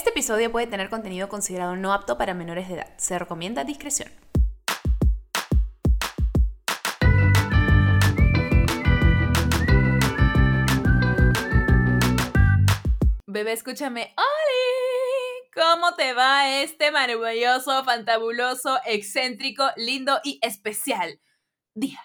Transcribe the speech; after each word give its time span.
Este 0.00 0.08
episodio 0.08 0.50
puede 0.50 0.66
tener 0.66 0.88
contenido 0.88 1.28
considerado 1.28 1.76
no 1.76 1.92
apto 1.92 2.16
para 2.16 2.32
menores 2.32 2.68
de 2.68 2.76
edad. 2.76 2.88
Se 2.96 3.18
recomienda 3.18 3.64
discreción. 3.64 4.10
Bebé, 13.26 13.52
escúchame. 13.52 14.14
¡Oli! 14.16 15.50
¿Cómo 15.54 15.94
te 15.94 16.14
va 16.14 16.48
este 16.62 16.90
maravilloso, 16.90 17.84
fantabuloso, 17.84 18.78
excéntrico, 18.86 19.68
lindo 19.76 20.18
y 20.24 20.38
especial 20.40 21.20
día? 21.74 22.00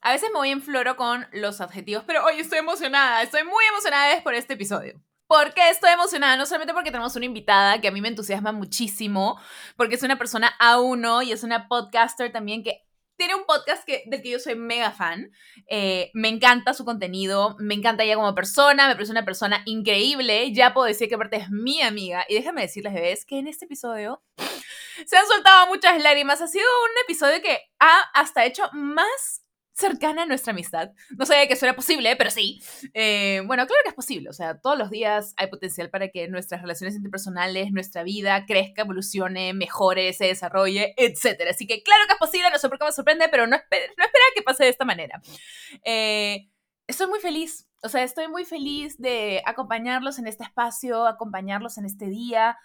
A 0.00 0.12
veces 0.12 0.30
me 0.32 0.38
voy 0.38 0.48
en 0.48 0.62
floro 0.62 0.96
con 0.96 1.26
los 1.32 1.60
adjetivos, 1.60 2.04
pero 2.06 2.24
hoy 2.24 2.40
estoy 2.40 2.60
emocionada, 2.60 3.22
estoy 3.22 3.44
muy 3.44 3.66
emocionada 3.66 4.22
por 4.22 4.32
este 4.32 4.54
episodio. 4.54 5.02
¿Por 5.30 5.54
qué 5.54 5.70
estoy 5.70 5.90
emocionada? 5.90 6.36
No 6.36 6.44
solamente 6.44 6.74
porque 6.74 6.90
tenemos 6.90 7.14
una 7.14 7.24
invitada 7.24 7.80
que 7.80 7.86
a 7.86 7.92
mí 7.92 8.00
me 8.00 8.08
entusiasma 8.08 8.50
muchísimo, 8.50 9.40
porque 9.76 9.94
es 9.94 10.02
una 10.02 10.18
persona 10.18 10.52
A1 10.58 11.24
y 11.24 11.30
es 11.30 11.44
una 11.44 11.68
podcaster 11.68 12.32
también 12.32 12.64
que 12.64 12.84
tiene 13.16 13.36
un 13.36 13.44
podcast 13.44 13.84
que, 13.84 14.02
del 14.06 14.22
que 14.22 14.30
yo 14.30 14.40
soy 14.40 14.56
mega 14.56 14.90
fan. 14.90 15.30
Eh, 15.68 16.10
me 16.14 16.26
encanta 16.26 16.74
su 16.74 16.84
contenido, 16.84 17.54
me 17.60 17.74
encanta 17.74 18.02
ella 18.02 18.16
como 18.16 18.34
persona, 18.34 18.88
me 18.88 18.94
parece 18.94 19.12
una 19.12 19.24
persona 19.24 19.62
increíble. 19.66 20.52
Ya 20.52 20.74
puedo 20.74 20.88
decir 20.88 21.08
que 21.08 21.14
aparte 21.14 21.36
es 21.36 21.48
mi 21.48 21.80
amiga. 21.80 22.26
Y 22.28 22.34
déjame 22.34 22.62
decirles, 22.62 22.92
bebés, 22.92 23.24
que 23.24 23.38
en 23.38 23.46
este 23.46 23.66
episodio 23.66 24.24
se 25.06 25.16
han 25.16 25.28
soltado 25.28 25.68
muchas 25.68 26.02
lágrimas. 26.02 26.40
Ha 26.40 26.48
sido 26.48 26.64
un 26.64 27.02
episodio 27.04 27.40
que 27.40 27.56
ha 27.78 28.00
hasta 28.14 28.44
hecho 28.46 28.68
más 28.72 29.44
cercana 29.80 30.22
a 30.22 30.26
nuestra 30.26 30.52
amistad. 30.52 30.90
No 31.16 31.26
sé 31.26 31.46
que 31.48 31.54
eso 31.54 31.66
era 31.66 31.74
posible, 31.74 32.14
pero 32.16 32.30
sí. 32.30 32.62
Eh, 32.94 33.42
bueno, 33.46 33.66
claro 33.66 33.80
que 33.82 33.88
es 33.88 33.94
posible. 33.94 34.28
O 34.28 34.32
sea, 34.32 34.60
todos 34.60 34.78
los 34.78 34.90
días 34.90 35.34
hay 35.36 35.48
potencial 35.48 35.90
para 35.90 36.08
que 36.08 36.28
nuestras 36.28 36.62
relaciones 36.62 36.94
interpersonales, 36.94 37.72
nuestra 37.72 38.02
vida 38.02 38.44
crezca, 38.46 38.82
evolucione, 38.82 39.52
mejore, 39.54 40.12
se 40.12 40.26
desarrolle, 40.26 40.94
etc. 40.96 41.42
Así 41.50 41.66
que 41.66 41.82
claro 41.82 42.04
que 42.06 42.12
es 42.12 42.18
posible, 42.18 42.50
no 42.50 42.58
sé 42.58 42.68
por 42.68 42.78
qué 42.78 42.84
me 42.84 42.92
sorprende, 42.92 43.28
pero 43.28 43.46
no, 43.46 43.56
esper 43.56 43.80
no 43.96 44.04
esperaba 44.04 44.30
que 44.34 44.42
pase 44.42 44.64
de 44.64 44.70
esta 44.70 44.84
manera. 44.84 45.20
Eh, 45.84 46.48
estoy 46.86 47.06
muy 47.08 47.20
feliz. 47.20 47.66
O 47.82 47.88
sea, 47.88 48.02
estoy 48.02 48.28
muy 48.28 48.44
feliz 48.44 48.98
de 48.98 49.42
acompañarlos 49.46 50.18
en 50.18 50.26
este 50.26 50.44
espacio, 50.44 51.06
acompañarlos 51.06 51.78
en 51.78 51.86
este 51.86 52.06
día. 52.06 52.58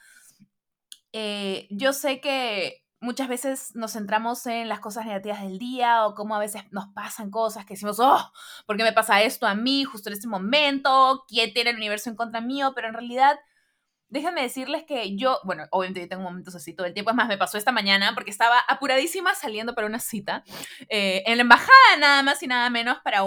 Eh, 1.14 1.67
yo 1.70 1.94
sé 1.94 2.20
que 2.20 2.84
muchas 3.06 3.30
veces 3.30 3.75
nos 3.75 3.94
centramos 3.94 4.45
en 4.48 4.67
las 4.67 4.80
cosas 4.80 5.06
negativas 5.06 5.42
del 5.42 5.59
día 5.59 6.06
o 6.06 6.16
cómo 6.16 6.36
a 6.36 6.39
veces 6.39 6.64
nos 6.72 6.88
pasan 6.88 7.30
cosas 7.30 7.66
que 7.66 7.75
decimos, 7.75 8.00
oh, 8.00 8.31
¿por 8.66 8.75
qué 8.75 8.84
me 8.84 8.92
pasa 8.92 9.22
esto 9.22 9.48
a 9.48 9.56
mí 9.56 9.84
justo 9.86 10.09
en 10.09 10.14
este 10.14 10.28
momento? 10.28 11.23
¿Quién 11.28 11.53
tiene 11.53 11.70
el 11.70 11.78
universo 11.78 12.09
en 12.09 12.16
contra 12.16 12.42
mío? 12.42 12.73
Pero 12.76 12.88
en 12.88 12.95
realidad, 12.95 13.39
déjenme 14.09 14.42
decirles 14.42 14.83
que 14.86 15.16
yo, 15.16 15.39
bueno, 15.44 15.66
obviamente 15.70 16.02
yo 16.02 16.09
tengo 16.09 16.23
momentos 16.23 16.56
así 16.56 16.73
todo 16.73 16.88
el 16.88 16.94
tiempo, 16.94 17.11
es 17.11 17.16
más, 17.16 17.28
me 17.28 17.38
pasó 17.38 17.58
esta 17.58 17.72
mañana 17.72 18.14
porque 18.16 18.31
estaba 18.31 18.59
apuradísima 18.67 19.36
saliendo 19.36 19.76
para 19.76 19.88
una 19.88 20.00
cita 20.00 20.44
eh, 20.89 21.23
en 21.28 21.38
la 21.38 21.42
embajada, 21.42 21.98
nada 22.00 22.23
más 22.23 22.42
y 22.42 22.48
nada 22.48 22.70
menos 22.70 22.98
para 23.03 23.20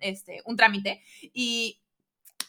este, 0.00 0.42
un 0.44 0.56
trámite. 0.56 1.02
Y 1.32 1.80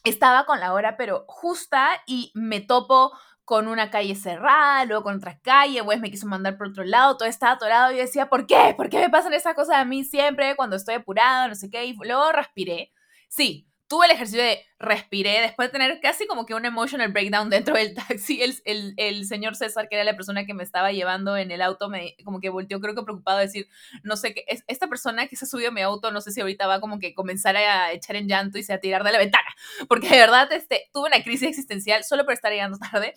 estaba 0.03 0.45
con 0.45 0.59
la 0.59 0.73
hora, 0.73 0.97
pero 0.97 1.25
justa 1.27 1.89
y 2.07 2.31
me 2.33 2.59
topo 2.59 3.11
con 3.45 3.67
una 3.67 3.89
calle 3.89 4.15
cerrada, 4.15 4.85
luego 4.85 5.03
con 5.03 5.15
otra 5.17 5.39
calle, 5.41 5.83
pues 5.83 5.99
me 5.99 6.11
quiso 6.11 6.27
mandar 6.27 6.57
por 6.57 6.67
otro 6.67 6.83
lado, 6.83 7.17
todo 7.17 7.27
estaba 7.27 7.53
atorado 7.53 7.91
y 7.91 7.95
yo 7.97 8.01
decía, 8.01 8.29
¿por 8.29 8.45
qué? 8.47 8.73
¿Por 8.77 8.89
qué 8.89 8.99
me 8.99 9.09
pasan 9.09 9.33
esas 9.33 9.55
cosas 9.55 9.75
a 9.77 9.85
mí 9.85 10.03
siempre 10.03 10.55
cuando 10.55 10.75
estoy 10.75 10.95
apurado, 10.95 11.49
no 11.49 11.55
sé 11.55 11.69
qué? 11.69 11.85
Y 11.85 11.95
luego 11.95 12.31
respiré. 12.31 12.91
Sí, 13.29 13.67
tuve 13.91 14.05
el 14.05 14.13
ejercicio 14.13 14.41
de 14.41 14.65
respiré 14.79 15.41
después 15.41 15.67
de 15.67 15.73
tener 15.73 15.99
casi 15.99 16.25
como 16.25 16.45
que 16.45 16.53
un 16.53 16.63
emotional 16.63 17.11
breakdown 17.11 17.49
dentro 17.49 17.75
del 17.75 17.93
taxi. 17.93 18.41
El, 18.41 18.55
el, 18.63 18.93
el, 18.95 19.25
señor 19.25 19.57
César, 19.57 19.89
que 19.89 19.95
era 19.95 20.05
la 20.05 20.15
persona 20.15 20.45
que 20.45 20.53
me 20.53 20.63
estaba 20.63 20.93
llevando 20.93 21.35
en 21.35 21.51
el 21.51 21.61
auto, 21.61 21.89
me 21.89 22.15
como 22.23 22.39
que 22.39 22.47
volteó, 22.47 22.79
creo 22.79 22.95
que 22.95 23.03
preocupado, 23.03 23.39
a 23.39 23.41
decir, 23.41 23.67
no 24.03 24.15
sé 24.15 24.33
qué, 24.33 24.45
es, 24.47 24.63
esta 24.67 24.87
persona 24.87 25.27
que 25.27 25.35
se 25.35 25.45
subió 25.45 25.67
a 25.67 25.71
mi 25.71 25.81
auto, 25.81 26.09
no 26.09 26.21
sé 26.21 26.31
si 26.31 26.39
ahorita 26.39 26.67
va 26.67 26.79
como 26.79 26.99
que 26.99 27.13
comenzar 27.13 27.57
a 27.57 27.91
echar 27.91 28.15
en 28.15 28.29
llanto 28.29 28.57
y 28.57 28.63
se 28.63 28.71
a 28.71 28.79
tirar 28.79 29.03
de 29.03 29.11
la 29.11 29.17
ventana. 29.17 29.49
Porque 29.89 30.07
de 30.07 30.19
verdad 30.19 30.49
este, 30.53 30.89
tuve 30.93 31.09
una 31.09 31.21
crisis 31.21 31.49
existencial 31.49 32.05
solo 32.05 32.23
por 32.23 32.33
estar 32.33 32.49
llegando 32.49 32.77
tarde. 32.77 33.13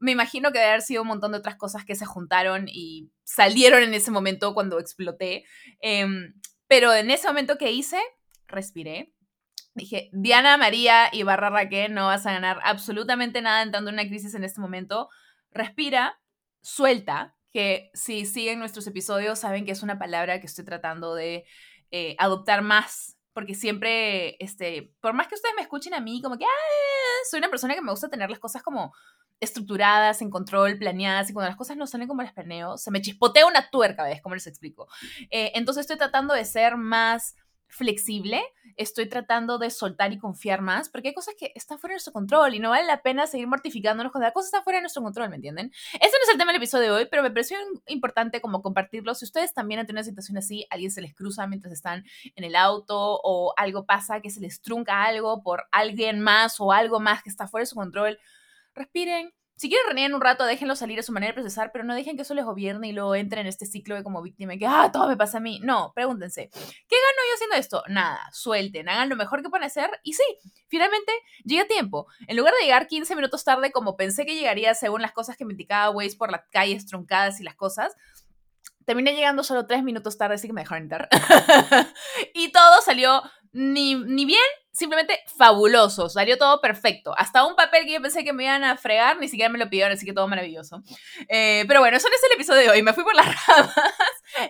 Me 0.00 0.12
imagino 0.12 0.52
que 0.52 0.58
debe 0.58 0.70
haber 0.70 0.82
sido 0.82 1.02
un 1.02 1.08
montón 1.08 1.32
de 1.32 1.38
otras 1.38 1.56
cosas 1.56 1.84
que 1.84 1.96
se 1.96 2.06
juntaron 2.06 2.66
y 2.66 3.10
salieron 3.24 3.82
en 3.82 3.92
ese 3.92 4.10
momento 4.10 4.54
cuando 4.54 4.80
exploté. 4.80 5.44
Eh, 5.82 6.32
pero 6.66 6.94
en 6.94 7.10
ese 7.10 7.28
momento 7.28 7.58
que 7.58 7.72
hice, 7.72 8.00
respiré, 8.46 9.12
Dije, 9.78 10.10
Diana, 10.12 10.56
María 10.56 11.08
y 11.12 11.22
Barra 11.22 11.50
Raquel, 11.50 11.94
no 11.94 12.06
vas 12.06 12.26
a 12.26 12.32
ganar 12.32 12.60
absolutamente 12.62 13.40
nada 13.40 13.62
entrando 13.62 13.90
en 13.90 13.94
una 13.94 14.08
crisis 14.08 14.34
en 14.34 14.44
este 14.44 14.60
momento. 14.60 15.08
Respira, 15.50 16.20
suelta, 16.60 17.36
que 17.52 17.90
si 17.94 18.26
siguen 18.26 18.58
nuestros 18.58 18.86
episodios 18.86 19.38
saben 19.38 19.64
que 19.64 19.72
es 19.72 19.82
una 19.82 19.98
palabra 19.98 20.40
que 20.40 20.46
estoy 20.46 20.64
tratando 20.64 21.14
de 21.14 21.44
eh, 21.90 22.14
adoptar 22.18 22.62
más, 22.62 23.16
porque 23.32 23.54
siempre, 23.54 24.36
este, 24.44 24.92
por 25.00 25.14
más 25.14 25.28
que 25.28 25.36
ustedes 25.36 25.54
me 25.54 25.62
escuchen 25.62 25.94
a 25.94 26.00
mí, 26.00 26.20
como 26.20 26.36
que, 26.36 26.44
ah, 26.44 27.24
soy 27.30 27.38
una 27.38 27.48
persona 27.48 27.74
que 27.74 27.80
me 27.80 27.90
gusta 27.90 28.08
tener 28.08 28.28
las 28.28 28.40
cosas 28.40 28.62
como 28.62 28.92
estructuradas, 29.40 30.20
en 30.20 30.30
control, 30.30 30.76
planeadas, 30.78 31.30
y 31.30 31.32
cuando 31.32 31.48
las 31.48 31.56
cosas 31.56 31.76
no 31.76 31.86
salen 31.86 32.08
como 32.08 32.22
las 32.22 32.32
planeo, 32.32 32.76
se 32.76 32.90
me 32.90 33.00
chispotea 33.00 33.46
una 33.46 33.70
tuerca, 33.70 34.02
¿ves? 34.04 34.20
Como 34.20 34.34
les 34.34 34.48
explico. 34.48 34.88
Eh, 35.30 35.52
entonces 35.54 35.82
estoy 35.82 35.96
tratando 35.96 36.34
de 36.34 36.44
ser 36.44 36.76
más 36.76 37.36
flexible, 37.68 38.42
estoy 38.76 39.08
tratando 39.08 39.58
de 39.58 39.70
soltar 39.70 40.12
y 40.12 40.18
confiar 40.18 40.62
más, 40.62 40.88
porque 40.88 41.08
hay 41.08 41.14
cosas 41.14 41.34
que 41.38 41.52
están 41.54 41.78
fuera 41.78 41.92
de 41.92 41.96
nuestro 41.96 42.12
control 42.12 42.54
y 42.54 42.60
no 42.60 42.70
vale 42.70 42.86
la 42.86 43.02
pena 43.02 43.26
seguir 43.26 43.46
mortificándonos 43.46 44.10
cuando 44.10 44.26
la 44.26 44.32
cosa 44.32 44.46
está 44.46 44.62
fuera 44.62 44.78
de 44.78 44.82
nuestro 44.82 45.02
control, 45.02 45.28
¿me 45.28 45.36
entienden? 45.36 45.70
Ese 45.94 46.16
no 46.16 46.24
es 46.24 46.28
el 46.32 46.38
tema 46.38 46.52
del 46.52 46.60
episodio 46.60 46.84
de 46.84 46.90
hoy, 47.02 47.08
pero 47.10 47.22
me 47.22 47.30
pareció 47.30 47.58
importante 47.86 48.40
como 48.40 48.62
compartirlo. 48.62 49.14
Si 49.14 49.24
ustedes 49.24 49.52
también 49.52 49.80
han 49.80 49.86
tenido 49.86 50.00
una 50.00 50.04
situación 50.04 50.38
así, 50.38 50.66
alguien 50.70 50.90
se 50.90 51.02
les 51.02 51.14
cruza 51.14 51.46
mientras 51.46 51.72
están 51.72 52.04
en 52.34 52.44
el 52.44 52.56
auto 52.56 53.20
o 53.22 53.52
algo 53.56 53.84
pasa 53.84 54.20
que 54.20 54.30
se 54.30 54.40
les 54.40 54.60
trunca 54.60 55.04
algo 55.04 55.42
por 55.42 55.64
alguien 55.70 56.20
más 56.20 56.60
o 56.60 56.72
algo 56.72 57.00
más 57.00 57.22
que 57.22 57.30
está 57.30 57.48
fuera 57.48 57.62
de 57.62 57.66
su 57.66 57.76
control, 57.76 58.18
respiren, 58.74 59.32
si 59.58 59.68
quieren 59.68 59.88
renegar 59.88 60.14
un 60.14 60.20
rato, 60.20 60.44
déjenlo 60.44 60.76
salir 60.76 61.00
a 61.00 61.02
su 61.02 61.10
manera 61.10 61.32
de 61.32 61.34
procesar, 61.34 61.72
pero 61.72 61.84
no 61.84 61.92
dejen 61.92 62.14
que 62.14 62.22
eso 62.22 62.32
les 62.32 62.44
gobierne 62.44 62.88
y 62.88 62.92
luego 62.92 63.16
entren 63.16 63.40
en 63.40 63.46
este 63.48 63.66
ciclo 63.66 63.96
de 63.96 64.04
como 64.04 64.22
víctima 64.22 64.54
y 64.54 64.58
que, 64.60 64.66
ah, 64.66 64.90
todo 64.92 65.08
me 65.08 65.16
pasa 65.16 65.38
a 65.38 65.40
mí. 65.40 65.58
No, 65.64 65.90
pregúntense, 65.96 66.48
¿qué 66.48 66.96
gano 66.96 67.28
yo 67.28 67.34
haciendo 67.34 67.56
esto? 67.56 67.82
Nada, 67.88 68.20
suelten, 68.32 68.88
hagan 68.88 69.08
lo 69.08 69.16
mejor 69.16 69.42
que 69.42 69.48
puedan 69.48 69.66
hacer 69.66 69.90
y 70.04 70.12
sí, 70.12 70.22
finalmente 70.68 71.10
llega 71.44 71.66
tiempo. 71.66 72.06
En 72.28 72.36
lugar 72.36 72.54
de 72.54 72.66
llegar 72.66 72.86
15 72.86 73.16
minutos 73.16 73.42
tarde 73.42 73.72
como 73.72 73.96
pensé 73.96 74.24
que 74.24 74.36
llegaría 74.36 74.74
según 74.74 75.02
las 75.02 75.10
cosas 75.10 75.36
que 75.36 75.44
me 75.44 75.54
indicaba 75.54 75.90
Waze 75.90 76.16
por 76.16 76.30
las 76.30 76.42
calles 76.52 76.86
truncadas 76.86 77.40
y 77.40 77.42
las 77.42 77.56
cosas, 77.56 77.96
terminé 78.84 79.12
llegando 79.12 79.42
solo 79.42 79.66
3 79.66 79.82
minutos 79.82 80.16
tarde, 80.16 80.36
así 80.36 80.46
que 80.46 80.52
me 80.52 80.60
dejaron 80.60 80.84
entrar. 80.84 81.08
y 82.32 82.52
todo 82.52 82.80
salió 82.82 83.22
ni, 83.50 83.96
ni 83.96 84.24
bien 84.24 84.40
simplemente 84.72 85.20
fabuloso, 85.36 86.08
salió 86.08 86.38
todo 86.38 86.60
perfecto. 86.60 87.14
Hasta 87.16 87.44
un 87.44 87.56
papel 87.56 87.84
que 87.84 87.92
yo 87.94 88.02
pensé 88.02 88.24
que 88.24 88.32
me 88.32 88.44
iban 88.44 88.64
a 88.64 88.76
fregar, 88.76 89.18
ni 89.18 89.28
siquiera 89.28 89.50
me 89.50 89.58
lo 89.58 89.68
pidieron, 89.68 89.92
así 89.92 90.06
que 90.06 90.12
todo 90.12 90.28
maravilloso. 90.28 90.82
Eh, 91.28 91.64
pero 91.66 91.80
bueno, 91.80 91.96
eso 91.96 92.08
no 92.08 92.14
es 92.14 92.22
el 92.24 92.32
episodio 92.32 92.62
de 92.62 92.70
hoy, 92.70 92.82
me 92.82 92.92
fui 92.92 93.04
por 93.04 93.14
las 93.14 93.26
ramas, 93.46 93.74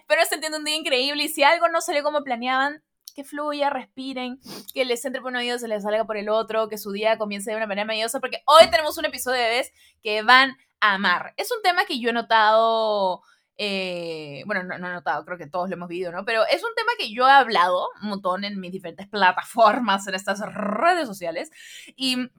pero 0.06 0.24
se 0.24 0.34
entiende 0.34 0.58
un 0.58 0.64
día 0.64 0.76
increíble 0.76 1.24
y 1.24 1.28
si 1.28 1.42
algo 1.42 1.68
no 1.68 1.80
salió 1.80 2.02
como 2.02 2.22
planeaban, 2.22 2.82
que 3.14 3.24
fluya, 3.24 3.68
respiren, 3.68 4.38
que 4.72 4.84
les 4.84 5.04
entre 5.04 5.20
por 5.20 5.32
un 5.32 5.36
oído, 5.38 5.58
se 5.58 5.66
les 5.66 5.82
salga 5.82 6.04
por 6.04 6.16
el 6.16 6.28
otro, 6.28 6.68
que 6.68 6.78
su 6.78 6.92
día 6.92 7.18
comience 7.18 7.50
de 7.50 7.56
una 7.56 7.66
manera 7.66 7.84
maravillosa, 7.84 8.20
porque 8.20 8.42
hoy 8.46 8.70
tenemos 8.70 8.96
un 8.96 9.06
episodio 9.06 9.42
de 9.42 9.48
vez 9.48 9.72
que 10.04 10.22
van 10.22 10.56
a 10.80 10.94
amar. 10.94 11.34
Es 11.36 11.50
un 11.50 11.60
tema 11.62 11.84
que 11.84 11.98
yo 11.98 12.10
he 12.10 12.12
notado 12.12 13.22
eh, 13.58 14.42
bueno, 14.46 14.62
no, 14.62 14.78
no, 14.78 14.88
he 14.88 14.92
notado, 14.92 15.24
creo 15.24 15.36
que 15.36 15.48
todos 15.48 15.69
lo 15.69 15.74
hemos 15.74 15.88
vivido, 15.88 16.12
¿no? 16.12 16.24
Pero 16.24 16.46
es 16.46 16.62
un 16.62 16.74
tema 16.76 16.92
que 16.96 17.12
yo 17.12 17.26
he 17.26 17.32
hablado 17.32 17.88
un 18.00 18.08
montón 18.08 18.44
en 18.44 18.60
mis 18.60 18.72
diferentes 18.72 19.08
plataformas, 19.10 20.06
en 20.06 20.14
estas 20.14 20.41
redes 20.54 21.08
sociales. 21.08 21.50
Y 21.97 22.30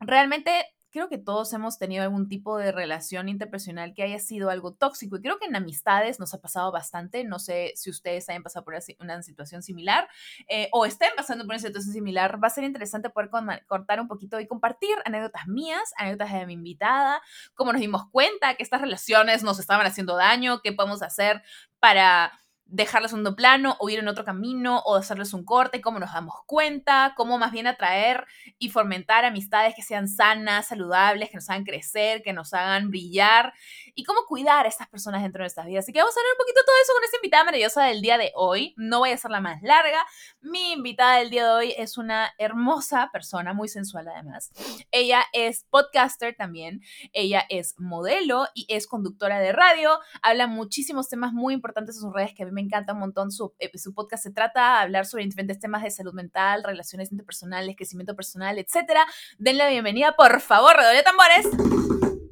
realmente 0.00 0.73
creo 0.94 1.08
que 1.08 1.18
todos 1.18 1.52
hemos 1.52 1.76
tenido 1.76 2.04
algún 2.04 2.28
tipo 2.28 2.56
de 2.56 2.70
relación 2.70 3.28
interpersonal 3.28 3.94
que 3.94 4.04
haya 4.04 4.20
sido 4.20 4.48
algo 4.48 4.74
tóxico 4.74 5.16
y 5.16 5.22
creo 5.22 5.40
que 5.40 5.46
en 5.46 5.56
amistades 5.56 6.20
nos 6.20 6.32
ha 6.34 6.40
pasado 6.40 6.70
bastante. 6.70 7.24
No 7.24 7.40
sé 7.40 7.72
si 7.74 7.90
ustedes 7.90 8.28
hayan 8.28 8.44
pasado 8.44 8.64
por 8.64 8.74
una 9.00 9.20
situación 9.24 9.64
similar 9.64 10.08
eh, 10.48 10.68
o 10.70 10.86
estén 10.86 11.10
pasando 11.16 11.44
por 11.44 11.54
una 11.54 11.58
situación 11.58 11.92
similar. 11.92 12.42
Va 12.42 12.46
a 12.46 12.50
ser 12.50 12.62
interesante 12.62 13.10
poder 13.10 13.28
cortar 13.66 14.00
un 14.00 14.06
poquito 14.06 14.38
y 14.38 14.46
compartir 14.46 14.96
anécdotas 15.04 15.48
mías, 15.48 15.92
anécdotas 15.96 16.32
de 16.32 16.46
mi 16.46 16.52
invitada, 16.52 17.20
cómo 17.54 17.72
nos 17.72 17.80
dimos 17.80 18.08
cuenta 18.12 18.54
que 18.54 18.62
estas 18.62 18.80
relaciones 18.80 19.42
nos 19.42 19.58
estaban 19.58 19.84
haciendo 19.84 20.14
daño, 20.14 20.60
qué 20.62 20.72
podemos 20.72 21.02
hacer 21.02 21.42
para 21.80 22.38
dejarlo 22.66 23.06
en 23.06 23.10
segundo 23.10 23.36
plano 23.36 23.76
o 23.78 23.88
ir 23.88 23.98
en 23.98 24.08
otro 24.08 24.24
camino 24.24 24.80
o 24.84 24.96
hacerles 24.96 25.32
un 25.34 25.44
corte, 25.44 25.80
cómo 25.80 25.98
nos 25.98 26.12
damos 26.12 26.34
cuenta, 26.46 27.14
cómo 27.16 27.38
más 27.38 27.52
bien 27.52 27.66
atraer 27.66 28.26
y 28.58 28.70
fomentar 28.70 29.24
amistades 29.24 29.74
que 29.74 29.82
sean 29.82 30.08
sanas, 30.08 30.68
saludables, 30.68 31.30
que 31.30 31.36
nos 31.36 31.50
hagan 31.50 31.64
crecer, 31.64 32.22
que 32.22 32.32
nos 32.32 32.54
hagan 32.54 32.90
brillar 32.90 33.52
y 33.94 34.04
cómo 34.04 34.26
cuidar 34.26 34.66
a 34.66 34.68
estas 34.68 34.88
personas 34.88 35.22
dentro 35.22 35.40
de 35.40 35.44
nuestras 35.44 35.66
vidas. 35.66 35.84
Así 35.84 35.92
que 35.92 36.00
vamos 36.00 36.16
a 36.16 36.20
hablar 36.20 36.32
un 36.32 36.38
poquito 36.38 36.60
de 36.60 36.66
todo 36.66 36.76
eso 36.82 36.92
con 36.94 37.04
esta 37.04 37.16
invitada 37.16 37.44
maravillosa 37.44 37.84
del 37.84 38.00
día 38.00 38.18
de 38.18 38.32
hoy. 38.34 38.74
No 38.76 38.98
voy 38.98 39.10
a 39.10 39.14
hacerla 39.14 39.40
más 39.40 39.62
larga. 39.62 40.04
Mi 40.40 40.72
invitada 40.72 41.18
del 41.18 41.30
día 41.30 41.44
de 41.46 41.52
hoy 41.52 41.74
es 41.76 41.96
una 41.96 42.32
hermosa 42.38 43.10
persona, 43.12 43.52
muy 43.52 43.68
sensual 43.68 44.08
además. 44.08 44.50
Ella 44.90 45.24
es 45.32 45.66
podcaster 45.70 46.34
también, 46.36 46.80
ella 47.12 47.44
es 47.48 47.74
modelo 47.78 48.46
y 48.54 48.66
es 48.68 48.86
conductora 48.86 49.38
de 49.38 49.52
radio, 49.52 49.98
habla 50.22 50.46
muchísimos 50.46 51.08
temas 51.08 51.32
muy 51.32 51.54
importantes 51.54 51.96
en 51.96 52.02
sus 52.02 52.12
redes 52.12 52.34
que 52.34 52.42
a 52.42 52.46
mí 52.46 52.52
me 52.52 52.60
encanta 52.60 52.92
un 52.92 53.00
montón. 53.00 53.30
Su, 53.30 53.54
eh, 53.58 53.70
su 53.78 53.94
podcast 53.94 54.22
se 54.22 54.32
trata 54.32 54.60
de 54.60 54.82
hablar 54.82 55.06
sobre 55.06 55.24
diferentes 55.24 55.58
temas 55.58 55.82
de 55.82 55.90
salud 55.90 56.12
mental, 56.14 56.62
relaciones 56.64 57.12
interpersonales, 57.12 57.76
crecimiento 57.76 58.16
personal, 58.16 58.58
etc. 58.58 59.00
Denle 59.38 59.64
la 59.64 59.70
bienvenida, 59.70 60.16
por 60.16 60.40
favor, 60.40 60.76
redoble 60.76 61.02
tambores. 61.02 62.23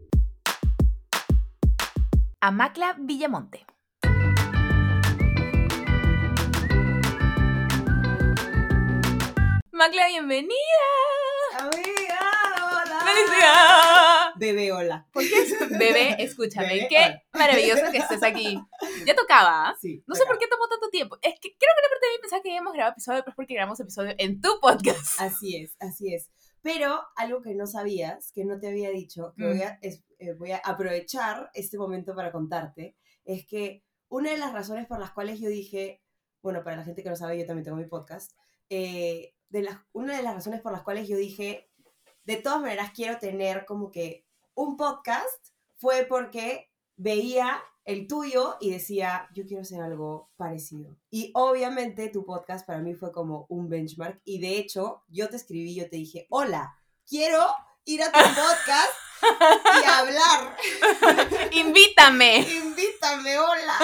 A 2.44 2.50
Macla 2.50 2.96
Villamonte. 2.98 3.64
Macla, 9.70 10.08
bienvenida. 10.08 10.56
Amiga, 11.58 12.20
hola. 12.64 13.00
¡Felicidad! 13.04 14.32
Bebé, 14.36 14.72
hola. 14.72 15.06
¿Por 15.12 15.22
qué? 15.22 15.46
Bebé, 15.78 16.16
escúchame, 16.18 16.66
Bebé, 16.66 16.88
qué 16.88 16.96
hola. 16.96 17.22
maravilloso 17.32 17.82
que 17.92 17.98
estés 17.98 18.24
aquí. 18.24 18.58
Ya 19.06 19.14
tocaba, 19.14 19.68
¿ah? 19.68 19.76
Sí. 19.80 20.02
No 20.08 20.16
sé 20.16 20.24
por 20.26 20.36
qué 20.38 20.48
tomó 20.48 20.66
tanto 20.68 20.88
tiempo. 20.90 21.16
Es 21.22 21.34
que 21.34 21.56
creo 21.56 21.72
que 21.76 21.80
una 21.80 21.90
parte 21.90 22.06
de 22.06 22.12
mí 22.12 22.18
pensaba 22.20 22.42
que 22.42 22.48
habíamos 22.50 22.72
grabado 22.72 22.92
episodio, 22.92 23.20
pero 23.20 23.30
es 23.30 23.36
porque 23.36 23.54
grabamos 23.54 23.78
episodio 23.78 24.14
en 24.18 24.40
tu 24.40 24.58
podcast. 24.60 25.20
Así 25.20 25.56
es, 25.58 25.76
así 25.78 26.12
es. 26.12 26.28
Pero 26.62 27.00
algo 27.16 27.42
que 27.42 27.54
no 27.54 27.66
sabías, 27.66 28.32
que 28.32 28.44
no 28.44 28.58
te 28.58 28.68
había 28.68 28.90
dicho, 28.90 29.34
que 29.36 29.44
Mm. 29.44 29.48
voy, 29.48 29.62
a, 29.62 29.78
es- 29.82 30.04
eh, 30.18 30.32
voy 30.34 30.52
a 30.52 30.58
aprovechar 30.58 31.50
este 31.54 31.76
momento 31.78 32.14
para 32.14 32.32
contarte, 32.32 32.96
es 33.24 33.46
que 33.46 33.84
una 34.08 34.30
de 34.30 34.38
las 34.38 34.52
razones 34.52 34.86
por 34.86 34.98
las 35.00 35.10
cuales 35.12 35.40
yo 35.40 35.48
dije, 35.48 36.02
bueno, 36.42 36.62
para 36.64 36.76
la 36.76 36.84
gente 36.84 37.02
que 37.02 37.08
no 37.10 37.16
sabe, 37.16 37.38
yo 37.38 37.46
también 37.46 37.64
tengo 37.64 37.76
mi 37.78 37.86
podcast, 37.86 38.32
eh, 38.68 39.34
de 39.48 39.62
las, 39.62 39.78
una 39.92 40.16
de 40.16 40.22
las 40.22 40.34
razones 40.34 40.60
por 40.60 40.72
las 40.72 40.82
cuales 40.82 41.08
yo 41.08 41.16
dije, 41.16 41.70
de 42.24 42.36
todas 42.36 42.60
maneras 42.60 42.92
quiero 42.94 43.18
tener 43.18 43.64
como 43.66 43.90
que 43.90 44.24
un 44.54 44.76
podcast, 44.76 45.48
fue 45.76 46.04
porque 46.08 46.70
veía 46.96 47.60
el 47.84 48.06
tuyo 48.06 48.56
y 48.60 48.70
decía, 48.70 49.28
yo 49.34 49.44
quiero 49.46 49.62
hacer 49.62 49.80
algo 49.80 50.30
parecido. 50.36 50.96
Y 51.10 51.30
obviamente 51.34 52.08
tu 52.08 52.24
podcast 52.24 52.66
para 52.66 52.80
mí 52.80 52.94
fue 52.94 53.12
como 53.12 53.46
un 53.48 53.68
benchmark 53.68 54.20
y 54.24 54.40
de 54.40 54.58
hecho 54.58 55.02
yo 55.08 55.28
te 55.28 55.36
escribí, 55.36 55.74
yo 55.74 55.88
te 55.88 55.96
dije, 55.96 56.26
hola, 56.30 56.76
quiero 57.08 57.44
ir 57.84 58.02
a 58.02 58.12
tu 58.12 58.18
podcast 58.18 58.92
y 59.82 59.88
hablar. 59.88 60.56
Invítame. 61.52 62.38
Invítame, 62.38 63.38
hola. 63.38 63.78